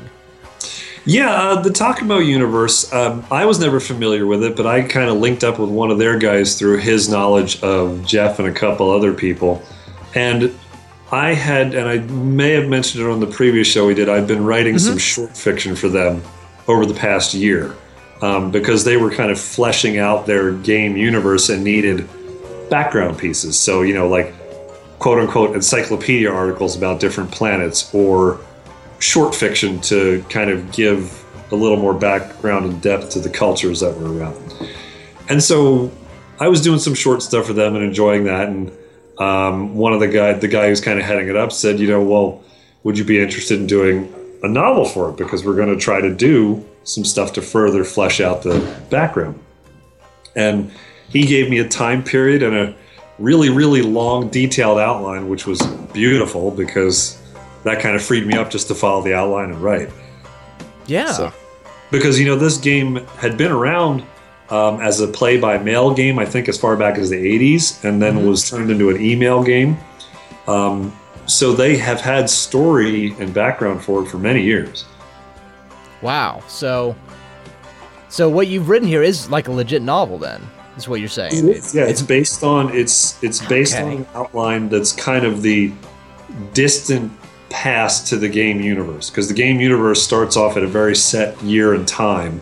Yeah, 1.05 1.31
uh, 1.31 1.61
the 1.61 1.69
Takamo 1.69 2.23
universe. 2.23 2.91
Um, 2.91 3.25
I 3.31 3.45
was 3.45 3.57
never 3.57 3.79
familiar 3.79 4.27
with 4.27 4.43
it, 4.43 4.57
but 4.57 4.67
I 4.67 4.81
kind 4.81 5.09
of 5.09 5.17
linked 5.17 5.45
up 5.45 5.59
with 5.59 5.69
one 5.69 5.91
of 5.91 5.97
their 5.97 6.19
guys 6.19 6.59
through 6.59 6.79
his 6.79 7.07
knowledge 7.07 7.63
of 7.63 8.05
Jeff 8.05 8.37
and 8.37 8.49
a 8.49 8.51
couple 8.51 8.91
other 8.91 9.13
people, 9.13 9.63
and 10.13 10.53
I 11.09 11.33
had, 11.33 11.73
and 11.73 11.87
I 11.87 11.99
may 11.99 12.51
have 12.51 12.67
mentioned 12.67 13.03
it 13.05 13.09
on 13.09 13.21
the 13.21 13.27
previous 13.27 13.67
show 13.67 13.87
we 13.87 13.93
did. 13.93 14.09
I'd 14.09 14.27
been 14.27 14.43
writing 14.43 14.77
some 14.77 14.97
short 14.97 15.37
fiction 15.37 15.73
for 15.73 15.87
them 15.87 16.21
over 16.67 16.85
the 16.85 16.93
past 16.93 17.33
year 17.33 17.75
um, 18.21 18.51
because 18.51 18.83
they 18.83 18.97
were 18.97 19.11
kind 19.11 19.31
of 19.31 19.39
fleshing 19.39 19.97
out 19.97 20.25
their 20.25 20.53
game 20.53 20.95
universe 20.95 21.49
and 21.49 21.63
needed 21.63 22.07
background 22.69 23.17
pieces. 23.17 23.59
So 23.59 23.81
you 23.81 23.93
know, 23.93 24.07
like 24.07 24.33
quote 24.99 25.19
unquote 25.19 25.55
encyclopedia 25.55 26.31
articles 26.31 26.77
about 26.77 26.99
different 26.99 27.31
planets 27.31 27.93
or 27.93 28.39
short 28.99 29.33
fiction 29.33 29.81
to 29.81 30.23
kind 30.29 30.49
of 30.49 30.71
give 30.71 31.25
a 31.51 31.55
little 31.55 31.77
more 31.77 31.93
background 31.93 32.65
and 32.65 32.81
depth 32.81 33.09
to 33.11 33.19
the 33.19 33.29
cultures 33.29 33.79
that 33.81 33.97
were 33.97 34.15
around. 34.15 34.37
And 35.27 35.41
so 35.43 35.91
I 36.39 36.47
was 36.47 36.61
doing 36.61 36.79
some 36.79 36.93
short 36.93 37.21
stuff 37.21 37.47
for 37.47 37.53
them 37.53 37.75
and 37.75 37.83
enjoying 37.83 38.25
that. 38.25 38.47
And 38.47 38.71
um, 39.17 39.75
one 39.75 39.93
of 39.93 39.99
the 39.99 40.07
guy, 40.07 40.33
the 40.33 40.47
guy 40.47 40.67
who's 40.67 40.81
kind 40.81 40.99
of 40.99 41.05
heading 41.05 41.27
it 41.27 41.35
up, 41.35 41.51
said, 41.51 41.79
you 41.79 41.87
know, 41.87 42.01
well, 42.01 42.43
would 42.83 42.97
you 42.97 43.03
be 43.03 43.21
interested 43.21 43.59
in 43.59 43.67
doing 43.67 44.13
a 44.43 44.47
novel 44.47 44.85
for 44.85 45.09
it? 45.09 45.17
Because 45.17 45.45
we're 45.45 45.55
going 45.55 45.69
to 45.69 45.77
try 45.77 46.01
to 46.01 46.13
do 46.13 46.65
some 46.83 47.05
stuff 47.05 47.33
to 47.33 47.41
further 47.41 47.83
flesh 47.83 48.19
out 48.19 48.41
the 48.41 48.59
background. 48.89 49.39
And 50.35 50.71
he 51.09 51.25
gave 51.25 51.49
me 51.49 51.59
a 51.59 51.67
time 51.67 52.03
period 52.03 52.41
and 52.41 52.55
a 52.55 52.75
really, 53.19 53.49
really 53.49 53.81
long, 53.81 54.29
detailed 54.29 54.79
outline, 54.79 55.29
which 55.29 55.45
was 55.45 55.61
beautiful 55.93 56.51
because 56.51 57.21
that 57.63 57.81
kind 57.81 57.95
of 57.95 58.01
freed 58.01 58.25
me 58.25 58.35
up 58.35 58.49
just 58.49 58.67
to 58.69 58.75
follow 58.75 59.03
the 59.03 59.13
outline 59.13 59.51
and 59.51 59.61
write. 59.61 59.89
Yeah. 60.87 61.11
So, 61.11 61.33
because 61.91 62.19
you 62.19 62.25
know 62.25 62.35
this 62.35 62.57
game 62.57 62.95
had 63.17 63.37
been 63.37 63.51
around 63.51 64.03
um, 64.49 64.81
as 64.81 64.99
a 65.01 65.07
play 65.07 65.39
by 65.39 65.57
mail 65.57 65.93
game, 65.93 66.17
I 66.17 66.25
think 66.25 66.49
as 66.49 66.57
far 66.57 66.75
back 66.75 66.97
as 66.97 67.09
the 67.09 67.17
'80s, 67.17 67.83
and 67.83 68.01
then 68.01 68.27
was 68.27 68.49
turned 68.49 68.71
into 68.71 68.89
an 68.89 69.01
email 69.01 69.43
game. 69.43 69.77
Um, 70.47 70.97
so 71.25 71.53
they 71.53 71.77
have 71.77 72.01
had 72.01 72.29
story 72.29 73.15
and 73.19 73.33
background 73.33 73.83
for 73.83 74.03
it 74.03 74.07
for 74.07 74.17
many 74.17 74.41
years. 74.41 74.85
Wow. 76.01 76.41
So 76.47 76.95
so 78.09 78.27
what 78.29 78.47
you've 78.47 78.67
written 78.69 78.87
here 78.87 79.03
is 79.03 79.29
like 79.29 79.47
a 79.47 79.51
legit 79.51 79.81
novel 79.81 80.17
then. 80.17 80.41
Is 80.77 80.87
what 80.87 80.99
you're 80.99 81.09
saying. 81.09 81.47
yeah, 81.47 81.83
it's 81.83 82.01
based 82.01 82.43
on 82.43 82.73
it's 82.75 83.21
it's 83.23 83.45
based 83.45 83.75
Okay. 83.75 83.83
on 83.83 83.91
an 83.91 84.07
outline 84.15 84.69
that's 84.69 84.91
kind 84.93 85.25
of 85.25 85.41
the 85.41 85.71
distant 86.53 87.11
past 87.49 88.07
to 88.07 88.15
the 88.17 88.29
game 88.29 88.61
universe 88.61 89.09
because 89.09 89.27
the 89.27 89.33
game 89.33 89.59
universe 89.59 90.01
starts 90.01 90.37
off 90.37 90.55
at 90.55 90.63
a 90.63 90.67
very 90.67 90.95
set 90.95 91.39
year 91.43 91.73
and 91.73 91.85
time 91.85 92.41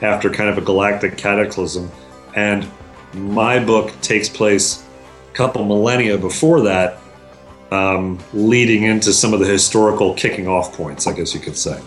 after 0.00 0.30
kind 0.30 0.48
of 0.48 0.56
a 0.56 0.62
galactic 0.62 1.18
cataclysm 1.18 1.90
and 2.34 2.66
my 3.12 3.58
book 3.62 3.92
takes 4.00 4.30
place 4.30 4.82
a 5.30 5.34
couple 5.34 5.62
millennia 5.66 6.16
before 6.16 6.62
that 6.62 6.98
um, 7.72 8.18
leading 8.32 8.84
into 8.84 9.12
some 9.12 9.34
of 9.34 9.40
the 9.40 9.46
historical 9.46 10.14
kicking 10.14 10.46
off 10.46 10.72
points 10.72 11.06
i 11.06 11.12
guess 11.12 11.34
you 11.34 11.40
could 11.40 11.56
say 11.56 11.80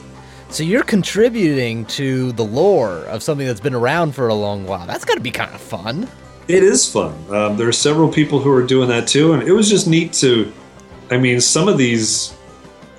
So 0.49 0.63
you're 0.63 0.83
contributing 0.83 1.85
to 1.85 2.31
the 2.31 2.43
lore 2.43 3.05
of 3.05 3.21
something 3.21 3.45
that's 3.45 3.59
been 3.59 3.75
around 3.75 4.15
for 4.15 4.29
a 4.29 4.33
long 4.33 4.65
while. 4.65 4.87
That's 4.87 5.05
got 5.05 5.13
to 5.13 5.21
be 5.21 5.29
kind 5.29 5.53
of 5.53 5.61
fun. 5.61 6.09
It 6.47 6.63
is 6.63 6.91
fun. 6.91 7.13
Um, 7.29 7.55
there 7.55 7.67
are 7.67 7.71
several 7.71 8.09
people 8.09 8.39
who 8.39 8.51
are 8.51 8.65
doing 8.65 8.89
that 8.89 9.07
too, 9.07 9.33
and 9.33 9.43
it 9.43 9.51
was 9.51 9.69
just 9.69 9.85
neat 9.87 10.11
to. 10.13 10.51
I 11.11 11.17
mean, 11.17 11.39
some 11.39 11.67
of 11.67 11.77
these 11.77 12.35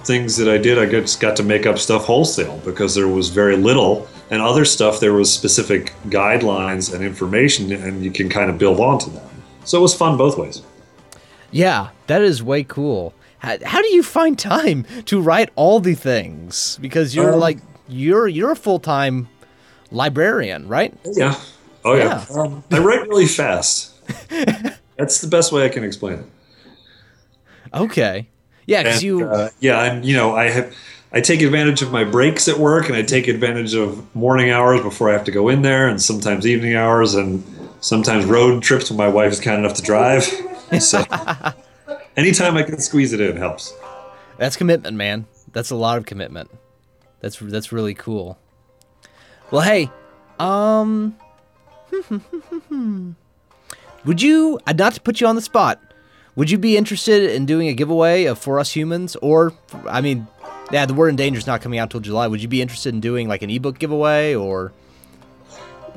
things 0.04 0.36
that 0.36 0.48
I 0.48 0.58
did, 0.58 0.78
I 0.78 0.86
just 0.86 1.18
got 1.20 1.34
to 1.38 1.42
make 1.42 1.66
up 1.66 1.76
stuff 1.76 2.04
wholesale 2.04 2.60
because 2.64 2.94
there 2.94 3.08
was 3.08 3.30
very 3.30 3.56
little, 3.56 4.06
and 4.30 4.40
other 4.40 4.64
stuff 4.64 5.00
there 5.00 5.14
was 5.14 5.32
specific 5.32 5.92
guidelines 6.06 6.94
and 6.94 7.02
information, 7.04 7.72
and 7.72 8.04
you 8.04 8.12
can 8.12 8.28
kind 8.28 8.48
of 8.48 8.58
build 8.58 8.78
onto 8.78 9.10
them. 9.10 9.28
So 9.64 9.78
it 9.78 9.82
was 9.82 9.94
fun 9.94 10.16
both 10.16 10.38
ways. 10.38 10.62
Yeah, 11.50 11.88
that 12.06 12.22
is 12.22 12.42
way 12.42 12.64
cool. 12.64 13.12
How, 13.38 13.56
how 13.64 13.82
do 13.82 13.88
you 13.92 14.02
find 14.02 14.38
time 14.38 14.84
to 15.06 15.20
write 15.20 15.50
all 15.56 15.80
the 15.80 15.94
things? 15.94 16.78
Because 16.80 17.14
you're 17.14 17.32
Um, 17.34 17.40
like 17.40 17.58
you're 17.88 18.28
you're 18.28 18.52
a 18.52 18.56
full 18.56 18.78
time 18.78 19.28
librarian, 19.90 20.68
right? 20.68 20.94
Yeah. 21.04 21.34
Oh 21.84 21.94
yeah. 21.94 22.24
Um, 22.34 22.62
I 22.70 22.78
write 22.78 23.08
really 23.08 23.26
fast. 23.26 23.92
That's 24.96 25.20
the 25.20 25.28
best 25.28 25.50
way 25.52 25.64
I 25.64 25.68
can 25.68 25.82
explain 25.84 26.18
it. 26.18 26.24
Okay. 27.72 28.28
Yeah, 28.66 28.82
because 28.82 29.02
you. 29.02 29.24
uh, 29.24 29.48
yeah, 29.60 29.82
and 29.84 30.04
you 30.04 30.14
know, 30.14 30.34
I 30.36 30.50
have 30.50 30.74
I 31.12 31.20
take 31.20 31.40
advantage 31.42 31.82
of 31.82 31.90
my 31.90 32.04
breaks 32.04 32.46
at 32.48 32.58
work, 32.58 32.88
and 32.88 32.96
I 32.96 33.02
take 33.02 33.26
advantage 33.26 33.74
of 33.74 34.14
morning 34.14 34.50
hours 34.50 34.80
before 34.82 35.08
I 35.08 35.12
have 35.12 35.24
to 35.24 35.32
go 35.32 35.48
in 35.48 35.62
there, 35.62 35.88
and 35.88 36.00
sometimes 36.00 36.46
evening 36.46 36.74
hours, 36.76 37.14
and 37.14 37.42
sometimes 37.80 38.24
road 38.26 38.62
trips 38.62 38.90
when 38.90 38.96
my 38.98 39.08
wife 39.08 39.32
is 39.32 39.40
kind 39.40 39.58
enough 39.58 39.74
to 39.74 39.82
drive. 39.82 40.28
So 40.80 41.04
anytime 42.16 42.56
I 42.56 42.62
can 42.62 42.78
squeeze 42.78 43.12
it 43.12 43.20
in 43.20 43.36
helps. 43.36 43.74
That's 44.38 44.56
commitment, 44.56 44.96
man. 44.96 45.26
That's 45.52 45.70
a 45.70 45.76
lot 45.76 45.98
of 45.98 46.06
commitment. 46.06 46.50
That's 47.20 47.38
that's 47.38 47.72
really 47.72 47.94
cool. 47.94 48.38
Well, 49.50 49.62
hey, 49.62 49.90
um, 50.38 51.16
would 54.04 54.22
you? 54.22 54.58
uh, 54.66 54.72
Not 54.72 54.94
to 54.94 55.00
put 55.00 55.20
you 55.20 55.26
on 55.26 55.34
the 55.36 55.42
spot. 55.42 55.80
Would 56.36 56.50
you 56.50 56.58
be 56.58 56.76
interested 56.76 57.30
in 57.32 57.44
doing 57.46 57.68
a 57.68 57.74
giveaway 57.74 58.24
of 58.24 58.38
For 58.38 58.58
Us 58.60 58.70
Humans, 58.72 59.16
or 59.16 59.52
I 59.88 60.00
mean, 60.00 60.26
yeah, 60.70 60.86
the 60.86 60.94
Word 60.94 61.08
Endangered 61.08 61.42
is 61.42 61.46
not 61.46 61.60
coming 61.60 61.78
out 61.78 61.84
until 61.84 62.00
July. 62.00 62.28
Would 62.28 62.40
you 62.40 62.48
be 62.48 62.62
interested 62.62 62.94
in 62.94 63.00
doing 63.00 63.28
like 63.28 63.42
an 63.42 63.50
ebook 63.50 63.78
giveaway, 63.78 64.34
or? 64.34 64.72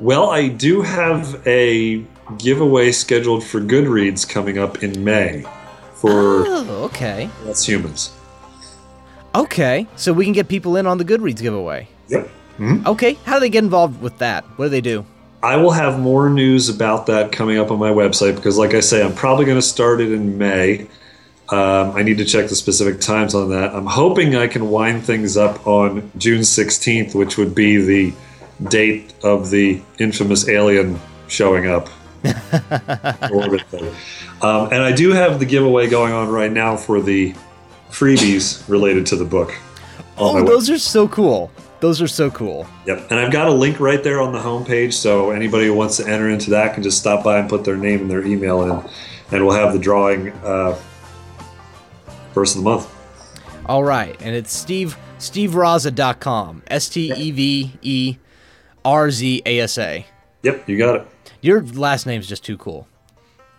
Well, 0.00 0.30
I 0.30 0.48
do 0.48 0.82
have 0.82 1.40
a 1.46 2.04
giveaway 2.38 2.92
scheduled 2.92 3.44
for 3.44 3.60
Goodreads 3.60 4.28
coming 4.28 4.58
up 4.58 4.82
in 4.82 5.04
May 5.04 5.44
for 5.94 6.44
Oh, 6.46 6.84
okay. 6.84 7.30
That's 7.44 7.66
Humans. 7.66 8.12
Okay, 9.34 9.86
so 9.96 10.12
we 10.12 10.24
can 10.24 10.32
get 10.32 10.48
people 10.48 10.76
in 10.76 10.86
on 10.86 10.98
the 10.98 11.04
Goodreads 11.04 11.40
giveaway. 11.40 11.88
Yep. 12.08 12.30
Okay, 12.86 13.14
how 13.24 13.34
do 13.34 13.40
they 13.40 13.48
get 13.48 13.64
involved 13.64 14.00
with 14.00 14.18
that? 14.18 14.44
What 14.56 14.66
do 14.66 14.68
they 14.68 14.80
do? 14.80 15.04
I 15.42 15.56
will 15.56 15.72
have 15.72 15.98
more 15.98 16.30
news 16.30 16.68
about 16.68 17.06
that 17.06 17.32
coming 17.32 17.58
up 17.58 17.70
on 17.70 17.78
my 17.78 17.90
website 17.90 18.36
because, 18.36 18.56
like 18.56 18.74
I 18.74 18.80
say, 18.80 19.04
I'm 19.04 19.14
probably 19.14 19.44
going 19.44 19.58
to 19.58 19.62
start 19.62 20.00
it 20.00 20.12
in 20.12 20.38
May. 20.38 20.86
Um, 21.50 21.90
I 21.94 22.02
need 22.02 22.16
to 22.18 22.24
check 22.24 22.48
the 22.48 22.54
specific 22.54 23.00
times 23.00 23.34
on 23.34 23.50
that. 23.50 23.74
I'm 23.74 23.86
hoping 23.86 24.36
I 24.36 24.46
can 24.46 24.70
wind 24.70 25.04
things 25.04 25.36
up 25.36 25.66
on 25.66 26.10
June 26.16 26.40
16th, 26.40 27.14
which 27.14 27.36
would 27.36 27.54
be 27.54 27.76
the 27.76 28.14
date 28.70 29.12
of 29.22 29.50
the 29.50 29.82
infamous 29.98 30.48
alien 30.48 30.98
showing 31.28 31.66
up. 31.66 31.88
Um, 34.42 34.66
and 34.72 34.82
I 34.82 34.92
do 34.92 35.10
have 35.10 35.38
the 35.38 35.46
giveaway 35.46 35.88
going 35.88 36.12
on 36.12 36.28
right 36.28 36.52
now 36.52 36.76
for 36.76 37.00
the 37.00 37.34
freebies 37.88 38.68
related 38.68 39.06
to 39.06 39.16
the 39.16 39.24
book. 39.24 39.54
Oh, 40.18 40.44
those 40.44 40.68
are 40.68 40.78
so 40.78 41.08
cool. 41.08 41.50
Those 41.80 42.02
are 42.02 42.08
so 42.08 42.30
cool. 42.30 42.66
Yep, 42.86 43.10
and 43.10 43.20
I've 43.20 43.32
got 43.32 43.46
a 43.46 43.52
link 43.52 43.80
right 43.80 44.02
there 44.02 44.20
on 44.20 44.32
the 44.32 44.38
homepage, 44.38 44.92
so 44.92 45.30
anybody 45.30 45.66
who 45.66 45.74
wants 45.74 45.96
to 45.98 46.06
enter 46.06 46.28
into 46.28 46.50
that 46.50 46.74
can 46.74 46.82
just 46.82 46.98
stop 46.98 47.24
by 47.24 47.38
and 47.38 47.48
put 47.48 47.64
their 47.64 47.76
name 47.76 48.00
and 48.02 48.10
their 48.10 48.24
email 48.24 48.62
in, 48.62 48.90
and 49.30 49.46
we'll 49.46 49.56
have 49.56 49.72
the 49.72 49.78
drawing 49.78 50.30
uh, 50.44 50.78
first 52.32 52.56
of 52.56 52.62
the 52.62 52.68
month. 52.68 52.90
All 53.66 53.84
right, 53.84 54.16
and 54.20 54.34
it's 54.34 54.54
Steve 54.54 54.96
SteveRzasa.com. 55.18 56.62
S 56.68 56.88
T 56.88 57.12
E 57.16 57.30
V 57.30 57.72
E 57.80 58.16
R 58.84 59.10
Z 59.10 59.42
A 59.46 59.60
S 59.60 59.78
A. 59.78 60.06
Yep, 60.42 60.68
you 60.68 60.76
got 60.76 60.96
it. 60.96 61.06
Your 61.44 61.62
last 61.62 62.06
name's 62.06 62.26
just 62.26 62.42
too 62.42 62.56
cool. 62.56 62.88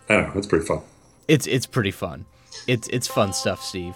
I 0.09 0.15
don't 0.15 0.33
know, 0.33 0.37
it's 0.39 0.47
pretty 0.47 0.65
fun. 0.65 0.81
It's 1.27 1.45
it's 1.45 1.67
pretty 1.67 1.91
fun. 1.91 2.25
It's 2.65 2.87
it's 2.87 3.07
fun 3.07 3.31
stuff, 3.31 3.61
Steve. 3.61 3.95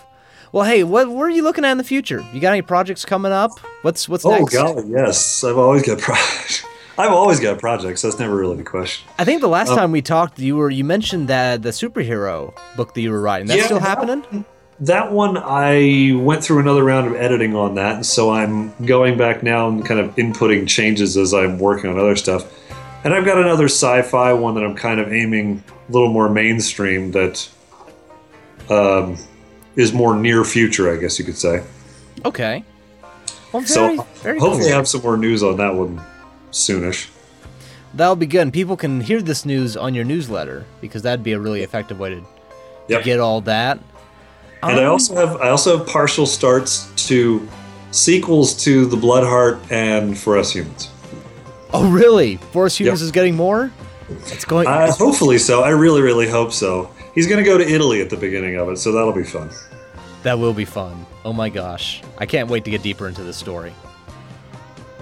Well, 0.51 0.63
hey, 0.63 0.83
what 0.83 1.09
what 1.09 1.23
are 1.23 1.29
you 1.31 1.41
looking 1.41 1.65
at 1.65 1.71
in 1.71 1.79
the 1.79 1.83
future? 1.83 2.23
You 2.31 2.39
got 2.39 2.51
any 2.51 2.61
projects 2.61 3.03
coming 3.03 3.31
up? 3.31 3.49
What's 3.81 4.07
what's 4.07 4.23
oh 4.25 4.29
next? 4.29 4.55
Oh 4.55 4.75
God, 4.75 4.89
yes, 4.89 5.43
I've 5.43 5.57
always 5.57 5.81
got 5.81 5.97
projects. 6.07 6.63
I've 6.99 7.09
always 7.11 7.39
got 7.39 7.57
projects. 7.57 8.03
That's 8.03 8.19
never 8.19 8.35
really 8.35 8.57
the 8.57 8.63
question. 8.63 9.07
I 9.17 9.25
think 9.25 9.41
the 9.41 9.47
last 9.47 9.69
Um, 9.69 9.77
time 9.77 9.91
we 9.91 10.03
talked, 10.03 10.37
you 10.37 10.55
were 10.55 10.69
you 10.69 10.83
mentioned 10.83 11.27
that 11.29 11.63
the 11.63 11.69
superhero 11.69 12.53
book 12.75 12.93
that 12.93 13.01
you 13.01 13.09
were 13.09 13.21
writing. 13.21 13.47
That's 13.47 13.59
Yeah, 13.61 13.65
still 13.65 13.79
happening? 13.79 14.45
That 14.81 15.11
one, 15.11 15.35
I 15.35 16.13
went 16.15 16.43
through 16.43 16.59
another 16.59 16.83
round 16.83 17.07
of 17.07 17.15
editing 17.15 17.55
on 17.55 17.73
that, 17.75 18.05
so 18.05 18.29
I'm 18.31 18.71
going 18.85 19.17
back 19.17 19.41
now 19.41 19.67
and 19.67 19.83
kind 19.83 19.99
of 19.99 20.15
inputting 20.15 20.67
changes 20.67 21.17
as 21.17 21.33
I'm 21.33 21.57
working 21.57 21.89
on 21.89 21.99
other 21.99 22.15
stuff. 22.15 22.45
And 23.03 23.13
I've 23.13 23.25
got 23.25 23.37
another 23.37 23.65
sci-fi 23.65 24.33
one 24.33 24.55
that 24.55 24.63
I'm 24.63 24.75
kind 24.75 24.99
of 24.99 25.11
aiming 25.13 25.63
a 25.87 25.91
little 25.91 26.09
more 26.11 26.29
mainstream 26.29 27.11
that 27.11 27.47
um, 28.69 29.17
is 29.75 29.93
more 29.93 30.15
near 30.15 30.43
future, 30.43 30.91
I 30.93 30.97
guess 30.97 31.17
you 31.17 31.25
could 31.25 31.37
say. 31.37 31.63
Okay. 32.25 32.63
Well, 33.53 33.61
very, 33.63 33.95
so 33.97 34.03
very 34.15 34.39
hopefully 34.39 34.65
cool. 34.65 34.73
have 34.73 34.87
some 34.87 35.01
more 35.01 35.17
news 35.17 35.41
on 35.43 35.57
that 35.57 35.73
one 35.73 36.01
soonish. 36.51 37.09
That'll 37.93 38.15
be 38.15 38.27
good. 38.27 38.41
And 38.41 38.53
people 38.53 38.77
can 38.77 39.01
hear 39.01 39.21
this 39.21 39.45
news 39.45 39.75
on 39.77 39.95
your 39.95 40.03
newsletter 40.05 40.65
because 40.81 41.01
that'd 41.01 41.23
be 41.23 41.31
a 41.31 41.39
really 41.39 41.63
effective 41.63 41.99
way 41.99 42.09
to, 42.11 42.19
to 42.19 42.25
Yep. 42.89 43.03
get 43.03 43.19
all 43.19 43.41
that. 43.41 43.79
And 44.61 44.79
I 44.79 44.83
Um, 44.83 44.91
also 44.91 45.15
have 45.15 45.37
I 45.41 45.49
also 45.49 45.77
have 45.77 45.87
partial 45.87 46.25
starts 46.25 46.91
to 47.07 47.47
sequels 47.91 48.53
to 48.65 48.85
The 48.85 48.97
Bloodheart 48.97 49.59
and 49.71 50.17
For 50.17 50.37
Us 50.37 50.51
Humans. 50.53 50.89
Oh, 51.71 51.89
really? 51.89 52.37
For 52.37 52.65
Us 52.65 52.79
Humans 52.79 53.01
Yep. 53.01 53.05
is 53.05 53.11
getting 53.11 53.35
more? 53.35 53.71
It's 54.09 54.45
going. 54.45 54.67
Uh, 54.67 54.91
hopefully 54.91 55.37
so. 55.37 55.61
I 55.63 55.69
really, 55.69 56.01
really 56.01 56.27
hope 56.27 56.51
so. 56.51 56.89
He's 57.13 57.27
going 57.27 57.43
to 57.43 57.47
go 57.49 57.57
to 57.57 57.67
Italy 57.67 58.01
at 58.01 58.09
the 58.09 58.17
beginning 58.17 58.55
of 58.55 58.69
it, 58.69 58.77
so 58.77 58.91
that'll 58.91 59.13
be 59.13 59.23
fun. 59.23 59.49
That 60.23 60.39
will 60.39 60.53
be 60.53 60.65
fun. 60.65 61.05
Oh 61.23 61.33
my 61.33 61.49
gosh. 61.49 62.01
I 62.17 62.25
can't 62.25 62.49
wait 62.49 62.65
to 62.65 62.71
get 62.71 62.81
deeper 62.81 63.07
into 63.07 63.23
this 63.23 63.37
story. 63.37 63.73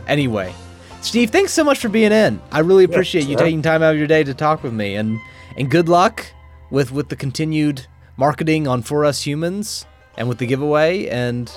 Anyway, 0.08 0.54
Steve, 1.02 1.30
thanks 1.32 1.54
so 1.54 1.64
much 1.64 1.80
for 1.80 1.90
being 1.90 2.12
in. 2.12 2.40
I 2.52 2.60
really 2.60 2.84
appreciate 2.84 3.28
you 3.28 3.36
taking 3.38 3.62
time 3.62 3.82
out 3.84 3.94
of 3.94 3.98
your 3.98 4.08
day 4.08 4.24
to 4.24 4.34
talk 4.34 4.64
with 4.64 4.74
me 4.74 4.96
and 4.96 5.20
and 5.58 5.70
good 5.72 5.90
luck 5.90 6.26
with 6.70 6.92
with 6.92 7.10
the 7.10 7.16
continued 7.16 7.88
marketing 8.16 8.68
on 8.68 8.82
For 8.82 9.06
Us 9.06 9.24
Humans 9.26 9.86
and 10.18 10.28
with 10.30 10.38
the 10.38 10.46
giveaway 10.48 11.08
and 11.08 11.52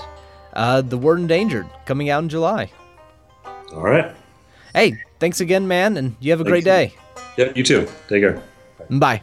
uh, 0.54 0.80
the 0.82 0.98
Word 0.98 1.20
Endangered 1.20 1.66
coming 1.86 2.10
out 2.10 2.22
in 2.22 2.28
July. 2.28 2.70
All 3.72 3.82
right. 3.82 4.14
Hey, 4.74 5.02
thanks 5.18 5.40
again, 5.40 5.66
man, 5.66 5.96
and 5.96 6.16
you 6.20 6.30
have 6.30 6.40
a 6.40 6.44
great 6.44 6.64
day. 6.64 6.94
Yep, 7.36 7.56
you 7.56 7.64
too. 7.64 7.88
Take 8.08 8.22
care. 8.22 8.42
Bye. 8.88 9.22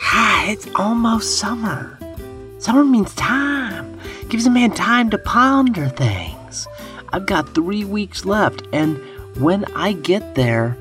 Hi, 0.00 0.50
it's 0.50 0.68
almost 0.74 1.38
summer. 1.38 1.98
Summer 2.58 2.84
means 2.84 3.14
time. 3.14 3.98
Gives 4.28 4.46
a 4.46 4.50
man 4.50 4.72
time 4.72 5.10
to 5.10 5.18
ponder 5.18 5.88
things. 5.88 6.66
I've 7.12 7.26
got 7.26 7.54
three 7.54 7.84
weeks 7.84 8.24
left, 8.24 8.66
and 8.72 8.98
when 9.36 9.64
I 9.76 9.92
get 9.92 10.34
there, 10.34 10.76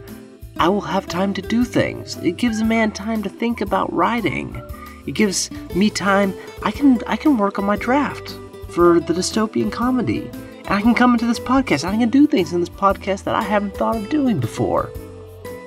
I 0.57 0.69
will 0.69 0.81
have 0.81 1.07
time 1.07 1.33
to 1.35 1.41
do 1.41 1.63
things. 1.63 2.15
It 2.17 2.37
gives 2.37 2.61
a 2.61 2.65
man 2.65 2.91
time 2.91 3.21
to 3.23 3.29
think 3.29 3.61
about 3.61 3.93
writing. 3.93 4.59
It 5.05 5.13
gives 5.13 5.51
me 5.73 5.89
time. 5.89 6.33
I 6.63 6.71
can 6.71 7.01
I 7.07 7.15
can 7.15 7.37
work 7.37 7.59
on 7.59 7.65
my 7.65 7.75
draft 7.75 8.37
for 8.69 8.99
the 8.99 9.13
dystopian 9.13 9.71
comedy, 9.71 10.29
and 10.29 10.69
I 10.69 10.81
can 10.81 10.95
come 10.95 11.13
into 11.13 11.25
this 11.25 11.39
podcast. 11.39 11.83
I 11.85 11.97
can 11.97 12.09
do 12.09 12.27
things 12.27 12.53
in 12.53 12.59
this 12.59 12.69
podcast 12.69 13.23
that 13.23 13.35
I 13.35 13.41
haven't 13.41 13.75
thought 13.77 13.95
of 13.95 14.09
doing 14.09 14.39
before. 14.39 14.91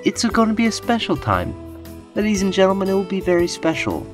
It's 0.05 0.23
going 0.23 0.49
to 0.49 0.53
be 0.53 0.67
a 0.67 0.71
special 0.71 1.17
time. 1.17 1.53
Ladies 2.15 2.41
and 2.41 2.53
gentlemen, 2.53 2.89
it 2.89 2.93
will 2.93 3.03
be 3.03 3.21
very 3.21 3.47
special. 3.47 4.05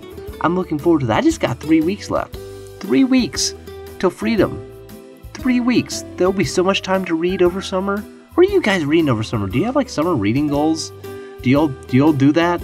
I'm 0.42 0.56
looking 0.56 0.80
forward 0.80 1.02
to 1.02 1.06
that. 1.08 1.18
I 1.18 1.22
just 1.22 1.40
got 1.40 1.60
three 1.60 1.82
weeks 1.82 2.10
left. 2.10 2.38
Three 2.80 3.04
weeks 3.04 3.56
till 4.00 4.10
freedom. 4.10 4.72
Three 5.34 5.60
weeks. 5.60 6.04
There'll 6.18 6.34
be 6.34 6.46
so 6.46 6.64
much 6.64 6.82
time 6.82 7.06
to 7.06 7.16
read 7.16 7.42
over 7.42 7.62
summer. 7.62 7.98
What 8.36 8.48
are 8.48 8.52
you 8.52 8.62
guys 8.62 8.86
reading 8.86 9.10
over 9.10 9.24
summer? 9.24 9.48
Do 9.48 9.58
you 9.58 9.66
have 9.66 9.76
like 9.76 9.90
summer 9.90 10.14
reading 10.14 10.48
goals? 10.48 10.92
Do 11.42 11.50
y'all 11.50 11.68
do 11.68 11.98
y'all 11.98 12.14
do 12.14 12.32
that? 12.34 12.62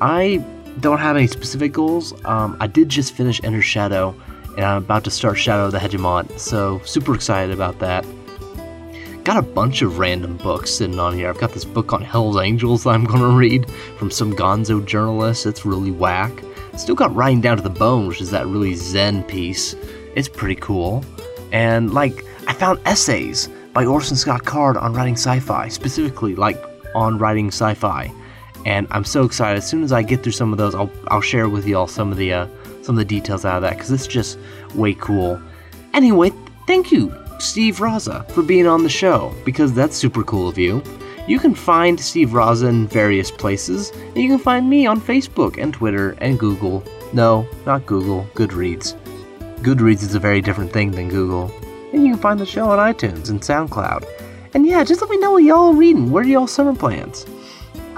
I 0.00 0.44
don't 0.80 0.98
have 0.98 1.16
any 1.16 1.26
specific 1.26 1.72
goals. 1.72 2.12
Um, 2.24 2.56
I 2.60 2.66
did 2.66 2.88
just 2.88 3.14
finish 3.14 3.42
Ender's 3.42 3.64
Shadow, 3.64 4.14
and 4.56 4.64
I'm 4.64 4.78
about 4.78 5.04
to 5.04 5.10
start 5.10 5.38
Shadow 5.38 5.66
of 5.66 5.72
the 5.72 5.78
Hegemon. 5.78 6.38
So 6.38 6.80
super 6.84 7.14
excited 7.14 7.52
about 7.52 7.78
that 7.80 8.04
got 9.28 9.36
a 9.36 9.42
bunch 9.42 9.82
of 9.82 9.98
random 9.98 10.38
books 10.38 10.70
sitting 10.70 10.98
on 10.98 11.12
here. 11.12 11.28
I've 11.28 11.36
got 11.36 11.52
this 11.52 11.66
book 11.66 11.92
on 11.92 12.00
Hell's 12.00 12.38
Angels 12.38 12.84
that 12.84 12.90
I'm 12.90 13.04
going 13.04 13.20
to 13.30 13.36
read 13.36 13.70
from 13.98 14.10
some 14.10 14.32
gonzo 14.32 14.82
journalist. 14.82 15.44
It's 15.44 15.66
really 15.66 15.90
whack. 15.90 16.32
Still 16.78 16.94
got 16.94 17.14
Writing 17.14 17.42
Down 17.42 17.58
to 17.58 17.62
the 17.62 17.68
Bone, 17.68 18.08
which 18.08 18.22
is 18.22 18.30
that 18.30 18.46
really 18.46 18.72
zen 18.74 19.22
piece. 19.24 19.74
It's 20.16 20.30
pretty 20.30 20.54
cool. 20.54 21.04
And 21.52 21.92
like, 21.92 22.24
I 22.46 22.54
found 22.54 22.80
essays 22.86 23.50
by 23.74 23.84
Orson 23.84 24.16
Scott 24.16 24.46
Card 24.46 24.78
on 24.78 24.94
writing 24.94 25.12
sci-fi, 25.12 25.68
specifically 25.68 26.34
like 26.34 26.56
on 26.94 27.18
writing 27.18 27.48
sci-fi. 27.48 28.10
And 28.68 28.86
I'm 28.90 29.04
so 29.04 29.24
excited. 29.24 29.56
As 29.56 29.66
soon 29.66 29.82
as 29.82 29.92
I 29.92 30.02
get 30.02 30.22
through 30.22 30.32
some 30.32 30.52
of 30.52 30.58
those, 30.58 30.74
I'll 30.74 30.90
I'll 31.08 31.22
share 31.22 31.48
with 31.48 31.66
y'all 31.66 31.86
some 31.86 32.12
of 32.12 32.18
the 32.18 32.34
uh, 32.34 32.46
some 32.82 32.96
of 32.96 32.98
the 32.98 33.04
details 33.06 33.46
out 33.46 33.56
of 33.56 33.62
that 33.62 33.72
because 33.72 33.90
it's 33.90 34.06
just 34.06 34.38
way 34.74 34.92
cool. 34.92 35.40
Anyway, 35.94 36.32
thank 36.66 36.92
you, 36.92 37.10
Steve 37.38 37.78
Rzasa, 37.78 38.30
for 38.32 38.42
being 38.42 38.66
on 38.66 38.82
the 38.82 38.90
show 38.90 39.34
because 39.46 39.72
that's 39.72 39.96
super 39.96 40.22
cool 40.22 40.48
of 40.48 40.58
you. 40.58 40.82
You 41.26 41.38
can 41.38 41.54
find 41.54 41.98
Steve 41.98 42.28
Rzasa 42.28 42.68
in 42.68 42.86
various 42.88 43.30
places, 43.30 43.90
and 43.90 44.18
you 44.18 44.28
can 44.28 44.38
find 44.38 44.68
me 44.68 44.84
on 44.84 45.00
Facebook 45.00 45.56
and 45.56 45.72
Twitter 45.72 46.10
and 46.18 46.38
Google. 46.38 46.84
No, 47.14 47.48
not 47.64 47.86
Google, 47.86 48.28
Goodreads. 48.34 48.94
Goodreads 49.62 50.02
is 50.02 50.14
a 50.14 50.20
very 50.20 50.42
different 50.42 50.74
thing 50.74 50.90
than 50.90 51.08
Google. 51.08 51.50
And 51.94 52.04
you 52.04 52.12
can 52.12 52.20
find 52.20 52.38
the 52.38 52.44
show 52.44 52.68
on 52.68 52.78
iTunes 52.78 53.30
and 53.30 53.40
SoundCloud. 53.40 54.04
And 54.52 54.66
yeah, 54.66 54.84
just 54.84 55.00
let 55.00 55.08
me 55.08 55.16
know 55.16 55.32
what 55.32 55.42
y'all 55.44 55.72
are 55.72 55.74
reading. 55.74 56.10
Where 56.10 56.22
are 56.22 56.26
y'all 56.26 56.46
summer 56.46 56.74
plans? 56.74 57.24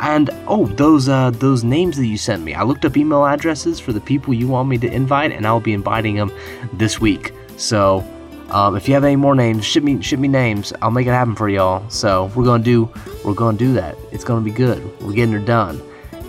And 0.00 0.30
oh, 0.46 0.66
those 0.66 1.08
uh, 1.08 1.30
those 1.30 1.62
names 1.62 1.96
that 1.98 2.06
you 2.06 2.16
sent 2.16 2.42
me. 2.42 2.54
I 2.54 2.62
looked 2.62 2.84
up 2.84 2.96
email 2.96 3.26
addresses 3.26 3.78
for 3.78 3.92
the 3.92 4.00
people 4.00 4.32
you 4.32 4.48
want 4.48 4.68
me 4.68 4.78
to 4.78 4.90
invite, 4.90 5.30
and 5.32 5.46
I'll 5.46 5.60
be 5.60 5.74
inviting 5.74 6.16
them 6.16 6.32
this 6.72 7.00
week. 7.00 7.34
So 7.56 8.04
um, 8.50 8.76
if 8.76 8.88
you 8.88 8.94
have 8.94 9.04
any 9.04 9.16
more 9.16 9.34
names, 9.34 9.64
ship 9.64 9.84
me 9.84 10.00
ship 10.02 10.18
me 10.18 10.28
names. 10.28 10.72
I'll 10.80 10.90
make 10.90 11.06
it 11.06 11.10
happen 11.10 11.36
for 11.36 11.48
y'all. 11.48 11.88
So 11.90 12.32
we're 12.34 12.44
gonna 12.44 12.62
do 12.62 12.88
we're 13.24 13.34
gonna 13.34 13.58
do 13.58 13.72
that. 13.74 13.96
It's 14.10 14.24
gonna 14.24 14.40
be 14.40 14.50
good. 14.50 14.82
We're 15.00 15.12
getting 15.12 15.34
her 15.34 15.38
done. 15.38 15.80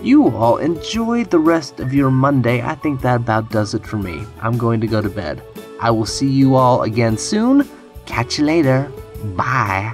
You 0.04 0.30
all 0.30 0.58
enjoy 0.58 1.26
the 1.26 1.40
rest 1.40 1.80
of 1.80 1.94
your 1.94 2.10
Monday. 2.10 2.62
I 2.62 2.76
think 2.76 3.02
that 3.02 3.18
about 3.18 3.52
does 3.52 3.74
it 3.74 3.86
for 3.86 3.98
me. 3.98 4.26
I'm 4.42 4.58
going 4.58 4.82
to 4.82 4.88
go 4.88 5.00
to 5.00 5.10
bed. 5.10 5.44
I 5.80 5.92
will 5.92 6.08
see 6.08 6.28
you 6.28 6.56
all 6.56 6.82
again 6.84 7.18
soon. 7.18 7.70
Catch 8.08 8.40
you 8.40 8.46
later. 8.46 8.92
Bye. 9.36 9.94